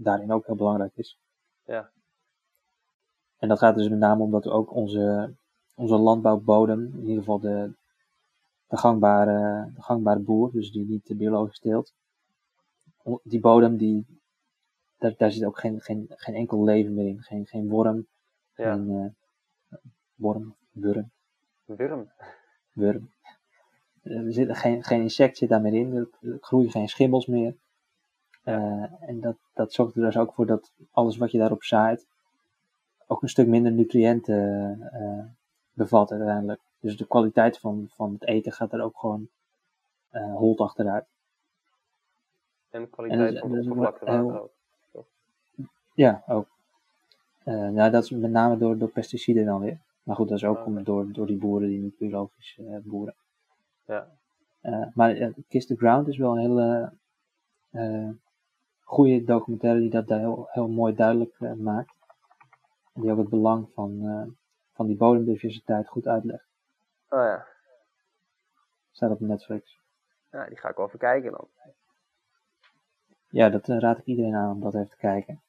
daarin 0.00 0.32
ook 0.32 0.46
heel 0.46 0.54
belangrijk 0.56 0.92
is. 0.96 1.18
Ja. 1.64 1.90
En 3.38 3.48
dat 3.48 3.58
gaat 3.58 3.74
dus 3.76 3.88
met 3.88 3.98
name 3.98 4.22
omdat 4.22 4.44
we 4.44 4.50
ook 4.50 4.74
onze, 4.74 5.34
onze 5.74 5.96
landbouwbodem, 5.96 6.84
in 6.94 7.00
ieder 7.00 7.18
geval 7.18 7.38
de, 7.40 7.72
de, 8.66 8.76
gangbare, 8.76 9.70
de 9.74 9.82
gangbare 9.82 10.18
boer, 10.20 10.50
dus 10.52 10.70
die 10.70 10.86
niet 10.86 11.12
biologisch 11.16 11.58
teelt. 11.58 11.92
Die 13.22 13.40
bodem, 13.40 13.76
die, 13.76 14.06
daar, 14.98 15.14
daar 15.16 15.30
zit 15.30 15.44
ook 15.44 15.58
geen, 15.58 15.80
geen, 15.80 16.06
geen 16.08 16.34
enkel 16.34 16.64
leven 16.64 16.94
meer 16.94 17.06
in. 17.06 17.22
Geen, 17.22 17.46
geen 17.46 17.68
worm, 17.68 18.06
Ja. 18.54 18.74
geen 18.74 18.90
eh, 19.70 19.78
worm, 20.14 20.54
wurm, 20.70 21.10
Wurm. 21.64 22.10
wurm. 22.72 23.10
Eh, 24.02 24.16
Er 24.26 24.32
zit 24.32 24.56
geen, 24.56 24.84
geen 24.84 25.00
insect 25.00 25.36
zit 25.36 25.48
daar 25.48 25.60
meer 25.60 25.74
in, 25.74 25.94
er 25.94 26.38
groeien 26.40 26.70
geen 26.70 26.88
schimmels 26.88 27.26
meer. 27.26 27.56
Eh, 28.48 29.08
en 29.08 29.20
dat, 29.20 29.36
dat 29.54 29.72
zorgt 29.72 29.94
er 29.96 30.02
dus 30.02 30.16
ook 30.16 30.32
voor 30.32 30.46
dat 30.46 30.70
alles 30.90 31.16
wat 31.16 31.30
je 31.30 31.38
daarop 31.38 31.62
zaait 31.64 32.06
ook 33.06 33.22
een 33.22 33.28
stuk 33.28 33.46
minder 33.46 33.72
nutriënten 33.72 34.78
eh, 34.92 35.24
bevat 35.72 36.10
uiteindelijk. 36.10 36.60
Dus 36.80 36.96
de 36.96 37.06
kwaliteit 37.06 37.58
van, 37.58 37.88
van 37.94 38.12
het 38.12 38.24
eten 38.24 38.52
gaat 38.52 38.72
er 38.72 38.82
ook 38.82 38.98
gewoon 38.98 39.28
eh 40.10 40.34
holt 40.34 40.58
achteruit. 40.60 41.04
En 42.70 42.80
de 42.80 42.88
kwaliteit 42.88 43.34
En 43.34 43.40
van 43.40 43.50
dat 43.50 43.58
is 43.60 43.66
oppervlaktewater 43.66 44.32
heel- 44.32 44.50
ook. 44.94 45.06
Ja, 45.94 46.22
ook. 46.26 46.46
Nou, 47.44 47.90
dat 47.90 48.04
is 48.04 48.10
met 48.10 48.30
name 48.30 48.58
door, 48.58 48.78
door 48.78 48.88
pesticiden 48.88 49.44
dan 49.44 49.60
weer. 49.60 49.78
Maar 50.02 50.16
goed, 50.16 50.28
dat 50.28 50.36
is 50.38 50.44
ook 50.44 50.58
Ah, 50.58 50.66
om- 50.66 50.82
door, 50.84 51.12
door 51.12 51.26
die 51.26 51.36
boeren 51.38 51.68
die 51.68 51.78
niet 51.80 51.98
biologisch 51.98 52.58
boeren. 52.82 53.14
Ja. 53.84 54.08
Maar 54.94 55.32
Kiss 55.48 55.66
the 55.66 55.76
Ground 55.76 56.08
is 56.08 56.16
wel 56.16 56.38
een 56.38 56.40
hele 56.40 56.92
goede 58.88 59.24
documentaire 59.24 59.80
die 59.80 59.90
dat 59.90 60.08
heel, 60.08 60.48
heel 60.50 60.68
mooi 60.68 60.94
duidelijk 60.94 61.34
eh, 61.40 61.52
maakt. 61.52 61.92
die 62.94 63.10
ook 63.10 63.18
het 63.18 63.28
belang 63.28 63.70
van, 63.74 64.00
eh, 64.02 64.26
van 64.72 64.86
die 64.86 64.96
bodemdiversiteit 64.96 65.88
goed 65.88 66.06
uitlegt. 66.06 66.46
Oh 67.08 67.18
ja. 67.18 67.46
Staat 68.90 69.10
op 69.10 69.20
Netflix. 69.20 69.80
ja, 70.30 70.46
die 70.46 70.56
ga 70.56 70.68
ik 70.68 70.76
wel 70.76 70.86
even 70.86 70.98
kijken 70.98 71.32
dan. 71.32 71.48
Ja, 73.28 73.48
dat 73.48 73.68
eh, 73.68 73.78
raad 73.78 73.98
ik 73.98 74.04
iedereen 74.04 74.34
aan 74.34 74.50
om 74.50 74.60
dat 74.60 74.74
even 74.74 74.88
te 74.88 74.96
kijken. 74.96 75.42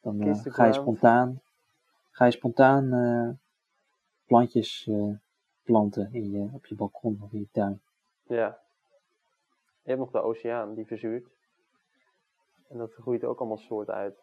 Dan 0.00 0.36
ga 0.36 0.64
je 0.64 0.72
spontaan, 0.72 1.40
ga 2.10 2.24
je 2.24 2.30
spontaan 2.30 3.38
plantjes 4.26 4.90
planten 5.62 6.12
in 6.12 6.30
je, 6.30 6.48
op 6.52 6.66
je 6.66 6.74
balkon 6.74 7.18
of 7.22 7.32
in 7.32 7.38
je 7.38 7.48
tuin. 7.52 7.80
Ja. 8.22 8.58
Je 9.82 9.90
hebt 9.90 9.98
nog 9.98 10.10
de 10.10 10.22
oceaan, 10.22 10.74
die 10.74 10.86
verzuurt. 10.86 11.34
En 12.68 12.78
dat 12.78 12.92
groeit 12.92 13.24
ook 13.24 13.38
allemaal 13.38 13.56
soorten 13.58 13.94
uit. 13.94 14.22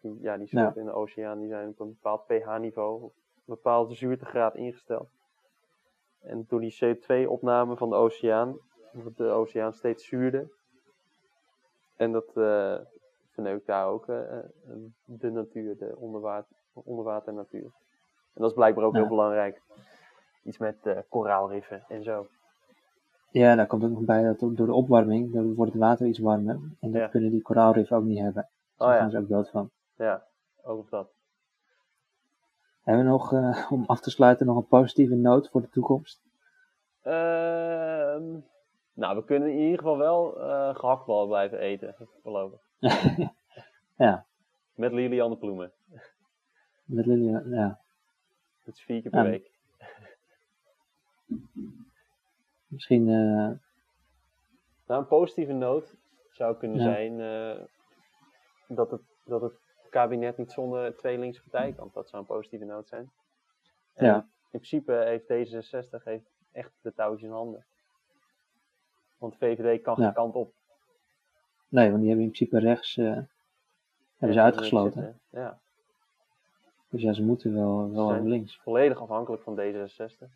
Die, 0.00 0.18
ja, 0.20 0.36
die 0.36 0.46
Ja. 0.50 0.62
soorten 0.62 0.80
in 0.80 0.86
de 0.86 0.92
oceaan 0.92 1.38
die 1.38 1.48
zijn 1.48 1.68
op 1.68 1.80
een 1.80 1.88
bepaald 1.88 2.26
pH-niveau, 2.26 3.02
op 3.02 3.12
een 3.36 3.42
bepaalde 3.54 3.94
zuurtegraad 3.94 4.54
ingesteld. 4.54 5.08
En 6.20 6.44
door 6.48 6.60
die 6.60 6.76
CO2-opname 6.84 7.76
van 7.76 7.88
de 7.90 7.96
oceaan, 7.96 8.58
wordt 8.92 9.16
de 9.16 9.28
oceaan 9.28 9.72
steeds 9.72 10.06
zuurder. 10.06 10.50
En 11.96 12.12
dat 12.12 12.36
eh 12.36 12.78
verneukt 13.32 13.66
daar 13.66 13.86
ook 13.86 14.08
eh, 14.08 14.38
eh, 14.38 14.44
de 15.04 15.30
natuur, 15.30 15.76
de 15.78 15.96
onderwater, 15.96 16.56
onderwaternatuur. 16.72 17.64
En 18.34 18.40
dat 18.42 18.50
is 18.50 18.56
blijkbaar 18.56 18.84
ook 18.84 18.92
Ja. 18.94 18.98
heel 19.00 19.08
belangrijk. 19.08 19.62
Iets 20.44 20.58
met 20.58 20.86
eh, 20.86 20.98
koraalriffen 21.08 21.84
en 21.88 22.02
zo. 22.02 22.26
Ja, 23.30 23.54
daar 23.54 23.66
komt 23.66 23.84
ook 23.84 23.90
nog 23.90 24.00
bij 24.04 24.22
dat 24.22 24.38
door 24.38 24.66
de 24.66 24.72
opwarming, 24.72 25.32
dan 25.32 25.54
wordt 25.54 25.72
het 25.72 25.80
water 25.80 26.06
iets 26.06 26.18
warmer. 26.18 26.54
En 26.80 26.90
dat 26.90 27.00
Ja. 27.00 27.06
kunnen 27.08 27.30
die 27.30 27.42
koraalriffen 27.42 27.96
ook 27.96 28.04
niet 28.04 28.18
hebben. 28.18 28.42
Dus 28.42 28.78
Oh 28.78 28.86
daar 28.86 28.94
ja. 28.96 29.00
gaan 29.00 29.10
ze 29.10 29.18
ook 29.18 29.28
dood 29.28 29.50
van. 29.50 29.70
Ja, 29.96 30.22
ook 30.62 30.78
op 30.78 30.90
dat. 30.90 31.08
Hebben 32.82 33.04
we 33.04 33.10
nog, 33.10 33.32
eh, 33.32 33.72
om 33.72 33.84
af 33.86 34.00
te 34.00 34.10
sluiten, 34.10 34.46
nog 34.46 34.56
een 34.56 34.66
positieve 34.66 35.14
noot 35.14 35.48
voor 35.50 35.60
de 35.60 35.68
toekomst? 35.68 36.20
Ehm, 37.02 38.38
nou, 38.92 39.16
we 39.16 39.24
kunnen 39.24 39.50
in 39.52 39.58
ieder 39.58 39.78
geval 39.78 39.96
wel 39.98 40.40
eh 40.40 40.74
gehaktbal 40.76 41.26
blijven 41.26 41.58
eten, 41.58 41.94
voorlopig. 42.22 42.60
Ja, 43.96 44.24
Met 44.74 44.92
Lilian 44.92 45.30
de 45.30 45.36
Ploemen. 45.36 45.72
met 46.84 47.06
Lilian, 47.06 47.48
ja. 47.50 47.78
Dat 48.64 48.74
is 48.74 48.82
vier 48.82 49.00
keer 49.02 49.10
per 49.10 49.24
Ja. 49.24 49.30
week. 49.30 49.50
Misschien, 52.70 53.04
Nou, 53.04 55.00
een 55.02 55.06
positieve 55.06 55.52
noot 55.52 55.94
zou 56.30 56.56
kunnen 56.56 56.76
Ja. 56.78 56.82
zijn 56.82 57.20
eh, 57.20 57.64
dat, 58.66 58.90
het, 58.90 59.00
dat 59.24 59.40
het 59.42 59.52
kabinet 59.90 60.36
niet 60.36 60.52
zonder 60.52 60.96
twee 60.96 61.18
linkse 61.18 61.42
partijen 61.42 61.74
kan. 61.74 61.90
Dat 61.92 62.08
zou 62.08 62.22
een 62.22 62.28
positieve 62.28 62.64
noot 62.64 62.88
zijn. 62.88 63.10
En 63.94 64.06
Ja. 64.06 64.16
In 64.50 64.58
principe 64.60 64.92
heeft 64.92 65.24
D66 65.24 66.02
heeft 66.04 66.30
echt 66.52 66.72
de 66.80 66.92
touwtjes 66.94 67.28
in 67.28 67.34
handen. 67.34 67.64
Want 69.18 69.36
VVD 69.36 69.82
kan 69.82 69.94
Ja. 69.98 70.04
geen 70.04 70.14
kant 70.14 70.34
op. 70.34 70.52
nee, 71.68 71.88
want 71.88 71.98
die 72.00 72.08
hebben 72.08 72.26
in 72.26 72.32
principe 72.32 72.58
rechts, 72.58 72.96
eh, 72.96 73.04
hebben 74.16 74.36
ze 74.36 74.40
uitgesloten. 74.40 74.92
zitten. 75.02 75.20
Ja, 75.30 75.58
Dus 76.88 77.02
ja, 77.02 77.12
ze 77.12 77.22
moeten 77.22 77.54
wel, 77.54 77.90
wel 77.92 78.22
links. 78.22 78.56
volledig 78.58 79.00
afhankelijk 79.00 79.42
van 79.42 79.56
D66. 79.60 80.28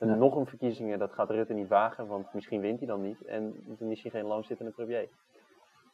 En 0.00 0.08
Ja. 0.08 0.14
nog 0.14 0.36
een 0.36 0.46
verkiezingen, 0.46 0.98
dat 0.98 1.12
gaat 1.12 1.30
Rutte 1.30 1.52
niet 1.52 1.68
wagen, 1.68 2.06
want 2.06 2.34
misschien 2.34 2.60
wint 2.60 2.78
hij 2.78 2.88
dan 2.88 3.00
niet. 3.02 3.22
En 3.24 3.54
dan 3.78 3.90
is 3.90 4.02
hij 4.02 4.10
geen 4.10 4.24
langzittende 4.24 4.72
premier. 4.72 5.08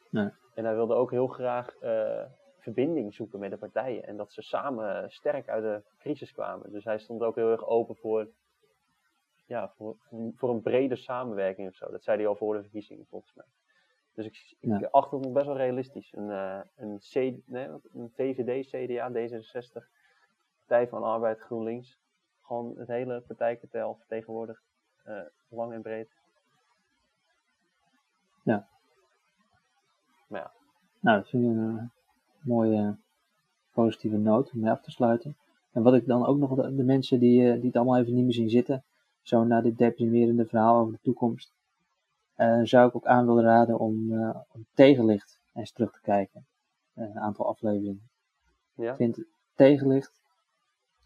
Nee. 0.09 0.29
En 0.53 0.65
hij 0.65 0.75
wilde 0.75 0.93
ook 0.93 1.11
heel 1.11 1.27
graag 1.27 1.75
eh, 1.77 2.23
verbinding 2.57 3.13
zoeken 3.13 3.39
met 3.39 3.51
de 3.51 3.57
partijen. 3.57 4.05
En 4.05 4.17
dat 4.17 4.31
ze 4.31 4.41
samen 4.41 5.11
sterk 5.11 5.49
uit 5.49 5.63
de 5.63 5.81
crisis 5.99 6.31
kwamen. 6.31 6.71
Dus 6.71 6.83
hij 6.83 6.97
stond 6.99 7.21
ook 7.21 7.35
heel 7.35 7.51
erg 7.51 7.65
open 7.65 7.95
voor, 7.95 8.27
ja, 9.45 9.69
voor, 9.75 9.95
voor 10.35 10.49
een 10.49 10.61
brede 10.61 10.95
samenwerking 10.95 11.67
of 11.69 11.75
zo. 11.75 11.91
Dat 11.91 12.03
zei 12.03 12.17
hij 12.17 12.27
al 12.27 12.35
voor 12.35 12.55
de 12.55 12.61
verkiezingen, 12.61 13.05
volgens 13.09 13.33
mij. 13.33 13.45
Dus 14.13 14.25
ik, 14.25 14.55
ik 14.59 14.79
Ja. 14.79 14.87
acht 14.91 15.11
het 15.11 15.21
nog 15.21 15.31
best 15.33 15.45
wel 15.45 15.57
realistisch. 15.57 16.13
Een, 16.15 16.31
eh, 16.31 16.59
een, 16.75 16.97
C, 16.99 17.13
nee, 17.47 17.67
een 17.93 18.11
VVD, 18.15 18.67
CDA, 18.69 19.09
D66, 19.11 19.87
Partij 20.65 20.87
van 20.87 21.03
Arbeid, 21.03 21.39
GroenLinks. 21.39 21.97
Gewoon 22.47 22.73
het 22.77 22.87
hele 22.87 23.23
partijkartel 23.27 23.95
vertegenwoordigd. 23.95 24.61
eh, 25.03 25.21
lang 25.49 25.73
en 25.73 25.81
breed. 25.81 26.09
Ja. 28.43 28.67
Maar 30.27 30.41
ja, 30.41 30.51
Nou, 30.99 31.17
dat 31.19 31.29
vind 31.29 31.43
ik 31.43 31.49
een 31.49 31.77
eh, 31.77 31.83
mooie 32.47 32.97
positieve 33.71 34.17
noot 34.17 34.51
om 34.51 34.59
mee 34.59 34.71
af 34.71 34.81
te 34.81 34.91
sluiten. 34.91 35.35
En 35.71 35.83
wat 35.83 35.93
ik 35.93 36.05
dan 36.05 36.25
ook 36.25 36.37
nog 36.37 36.55
de, 36.55 36.75
de 36.75 36.83
mensen 36.83 37.19
die, 37.19 37.47
eh, 37.51 37.55
die 37.55 37.65
het 37.65 37.75
allemaal 37.75 37.97
even 37.99 38.13
niet 38.13 38.23
meer 38.23 38.33
zien 38.33 38.49
zitten, 38.49 38.83
zo 39.21 39.43
na 39.43 39.61
dit 39.61 39.77
deprimerende 39.77 40.45
verhaal 40.45 40.79
over 40.79 40.93
de 40.93 40.99
toekomst, 41.01 41.53
eh, 42.35 42.59
zou 42.63 42.87
ik 42.87 42.95
ook 42.95 43.05
aan 43.05 43.25
willen 43.25 43.43
raden 43.43 43.79
om, 43.79 44.13
eh, 44.13 44.39
om 44.51 44.65
tegenlicht 44.73 45.39
eens 45.53 45.71
terug 45.71 45.91
te 45.91 46.01
kijken. 46.01 46.45
Eh, 46.93 47.03
een 47.03 47.19
aantal 47.19 47.45
afleveringen. 47.47 48.09
ja? 48.73 48.89
Ik 48.91 48.95
vind 48.95 49.19
tegenlicht, 49.55 50.16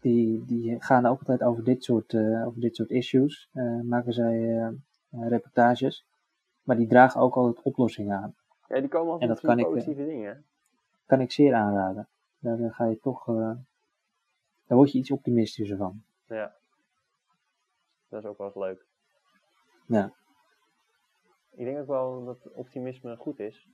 die, 0.02 0.44
die 0.44 0.80
gaan 0.82 1.06
ook 1.06 1.18
altijd 1.18 1.42
over 1.42 1.64
dit 1.64 1.84
soort, 1.84 2.14
eh, 2.14 2.46
over 2.46 2.60
dit 2.60 2.76
soort 2.76 2.90
issues, 2.90 3.48
eh, 3.52 3.80
maken 3.80 4.12
zij 4.12 4.58
eh, 4.58 5.28
reportages. 5.28 6.06
Maar 6.62 6.76
die 6.76 6.86
dragen 6.86 7.20
ook 7.20 7.34
altijd 7.34 7.64
oplossingen 7.64 8.16
aan. 8.16 8.34
ja, 8.68 8.80
die 8.80 8.88
komen 8.88 9.12
altijd 9.12 9.30
En 9.30 9.36
dat 9.36 9.44
kan 9.44 9.58
ik, 9.58 9.64
positieve 9.64 10.04
dingen. 10.04 10.44
kan 11.06 11.20
ik 11.20 11.32
zeer 11.32 11.54
aanraden. 11.54 12.08
Daar 12.38 12.72
ga 12.72 12.84
je 12.84 12.98
toch, 13.00 13.24
daar 14.66 14.76
word 14.76 14.92
je 14.92 14.98
iets 14.98 15.10
optimistischer 15.10 15.76
van. 15.76 16.02
Ja. 16.26 16.54
Dat 18.08 18.22
is 18.22 18.28
ook 18.28 18.38
wel 18.38 18.46
eens 18.46 18.56
leuk. 18.56 18.86
Ja. 19.86 20.12
Ik 21.50 21.64
denk 21.64 21.78
ook 21.78 21.86
wel 21.86 22.24
dat 22.24 22.52
optimisme 22.52 23.16
goed 23.16 23.38
is. 23.38 23.68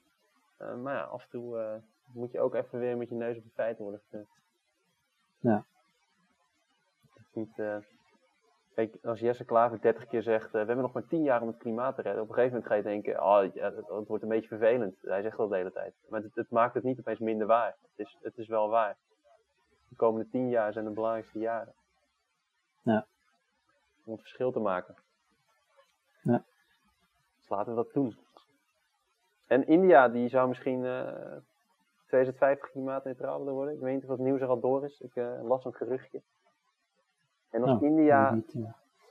Maar 0.59 0.95
ja, 0.95 1.03
af 1.03 1.23
en 1.23 1.29
toe 1.31 1.81
moet 2.13 2.33
je 2.33 2.41
ook 2.41 2.55
even 2.55 2.79
weer 2.79 2.97
met 2.97 3.09
je 3.09 3.15
neus 3.15 3.37
op 3.37 3.45
de 3.45 3.51
feiten 3.51 3.85
worden. 3.85 4.03
Ja. 5.39 5.67
Het 7.31 7.37
is 7.37 7.47
niet, 7.47 7.59
eh, 7.59 7.77
kijk, 8.75 8.97
als 9.05 9.21
Jesse 9.21 9.45
Klaver 9.45 9.81
30 9.81 10.07
keer 10.07 10.23
zegt, 10.23 10.47
eh, 10.47 10.53
we 10.53 10.59
hebben 10.59 10.77
nog 10.79 10.93
maar 10.93 11.07
10 11.07 11.23
jaar 11.23 11.41
om 11.43 11.49
het 11.49 11.57
klimaat 11.57 11.95
te 11.95 12.03
redden. 12.03 12.23
Op 12.23 12.29
een 12.29 12.35
gegeven 12.35 12.57
moment 12.57 12.73
ga 12.73 12.77
je 12.77 13.03
denken, 13.03 13.23
oh, 13.23 13.55
ja, 13.55 13.65
het, 13.65 13.89
het 13.89 14.09
wordt 14.09 14.23
een 14.23 14.29
beetje 14.29 14.49
vervelend. 14.49 14.97
Hij 15.03 15.23
zegt 15.23 15.37
dat 15.37 15.51
de 15.51 15.57
hele 15.57 15.73
tijd. 15.73 15.95
Maar 16.09 16.23
het, 16.23 16.35
het 16.35 16.51
maakt 16.51 16.75
het 16.75 16.85
niet 16.85 16.99
opeens 16.99 17.19
minder 17.19 17.47
waar. 17.47 17.77
Het 17.97 18.07
is, 18.07 18.19
het 18.23 18.39
is 18.39 18.47
wel 18.47 18.69
waar. 18.69 18.97
De 19.89 19.97
komende 19.97 20.29
10 20.31 20.49
jaar 20.49 20.73
zijn 20.73 20.85
de 20.85 20.91
belangrijkste 20.91 21.39
jaren. 21.39 21.75
Ja. 22.83 23.07
Om 24.05 24.13
het 24.13 24.21
verschil 24.21 24.53
te 24.53 24.61
maken. 24.61 24.95
Ja. 26.23 26.45
Dus 27.39 27.49
laten 27.49 27.75
we 27.75 27.83
dat 27.83 27.93
doen. 27.93 28.17
En 29.47 29.67
India, 29.67 30.09
die 30.09 30.29
zou 30.29 30.49
misschien 30.49 30.85
eh 30.85 31.37
2050 32.09 32.71
klimaatneutraal 32.71 33.39
willen 33.39 33.53
worden. 33.53 33.75
Ik 33.75 33.81
weet 33.81 33.95
niet 33.95 34.03
of 34.03 34.09
dat 34.09 34.19
nieuws 34.19 34.41
er 34.41 34.49
al 34.49 34.61
door 34.61 34.85
is. 34.85 35.01
Ik 35.01 35.17
eh, 35.17 35.43
las 35.43 35.65
een 35.65 35.75
geruchtje. 35.75 36.23
En 37.51 37.63
als 37.63 37.71
Nou, 37.81 37.87
India 37.87 38.35
Niet, 38.35 38.57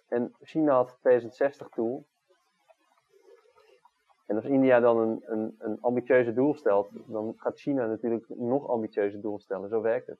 en 0.08 0.34
China 0.42 0.74
had 0.74 0.98
2060 1.00 1.70
doel. 1.70 2.06
En 4.26 4.36
als 4.36 4.46
India 4.46 4.80
dan 4.80 4.98
een, 4.98 5.24
een, 5.26 5.56
een 5.60 5.82
ambitieuze 5.82 6.34
doel 6.34 6.54
stelt, 6.54 6.90
dan 7.08 7.34
gaat 7.38 7.60
China 7.60 7.86
natuurlijk 7.86 8.30
nog 8.30 8.68
ambitieuze 8.68 9.20
doel 9.20 9.40
stellen. 9.40 9.70
Zo 9.70 9.82
werkt 9.82 10.08
het. 10.08 10.20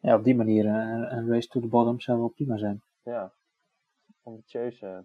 ja, 0.00 0.14
op 0.14 0.24
die 0.24 0.36
manier 0.36 0.66
eh, 0.66 1.16
een 1.16 1.28
race 1.28 1.48
to 1.48 1.60
the 1.60 1.66
bottom 1.66 2.00
zou 2.00 2.18
wel 2.18 2.28
prima 2.28 2.56
zijn. 2.56 2.82
Ja, 3.02 3.32
ambitieus. 4.22 4.82
eh. 4.82 4.98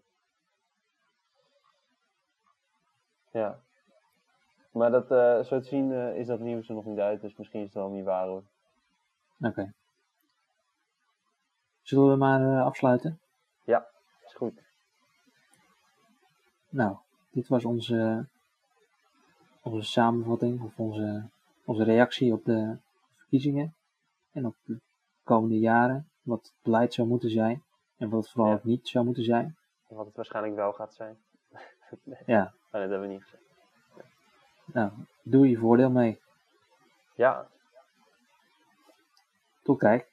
Ja. 3.32 3.60
Maar 4.72 4.92
dat, 4.92 5.12
eh, 5.12 5.44
zo 5.44 5.60
te 5.60 5.68
zien 5.68 5.92
is 5.92 6.28
dat 6.28 6.40
nieuws 6.40 6.70
er 6.70 6.76
nog 6.76 6.86
niet 6.86 7.00
uit, 7.00 7.22
dus 7.22 7.36
misschien 7.36 7.60
is 7.60 7.66
het 7.66 7.76
wel 7.76 7.90
niet 7.90 8.06
waar 8.06 8.28
hoor. 8.28 8.44
Oké. 9.40 9.74
Zullen 11.92 12.10
we 12.12 12.16
maar 12.16 12.42
eh, 12.42 12.66
afsluiten? 12.66 13.20
Ja, 13.64 13.88
is 14.26 14.34
goed. 14.34 14.62
Nou, 16.70 16.98
dit 17.32 17.48
was 17.48 17.66
onze, 17.66 18.28
onze 19.62 19.88
samenvatting 19.88 20.62
of 20.62 20.80
onze, 20.80 21.30
onze 21.66 21.84
reactie 21.84 22.34
op 22.34 22.46
de 22.46 22.78
verkiezingen 23.18 23.76
en 24.32 24.46
op 24.46 24.56
de 24.64 24.82
komende 25.24 25.60
jaren. 25.60 26.10
Wat 26.22 26.42
het 26.44 26.54
beleid 26.62 26.94
zou 26.94 27.08
moeten 27.08 27.30
zijn 27.30 27.64
en 27.98 28.10
wat 28.10 28.24
het 28.24 28.32
vooral 28.32 28.52
Ja. 28.52 28.58
ook 28.58 28.64
niet 28.64 28.88
zou 28.88 29.06
moeten 29.06 29.24
zijn. 29.24 29.58
En 29.88 29.96
Wat 29.96 30.06
het 30.06 30.16
waarschijnlijk 30.16 30.56
wel 30.56 30.74
gaat 30.74 30.94
zijn. 30.94 31.18
nee, 32.04 32.24
Ja, 32.26 32.44
dat 32.70 32.82
hebben 32.82 33.02
we 33.02 33.08
niet 33.08 33.24
gezegd. 33.24 33.44
nou, 34.66 34.92
doe 35.24 35.50
je 35.50 35.58
voordeel 35.58 35.90
mee. 35.92 36.22
Ja, 37.16 37.48
Tot 39.64 39.80
kijk. 39.80 40.10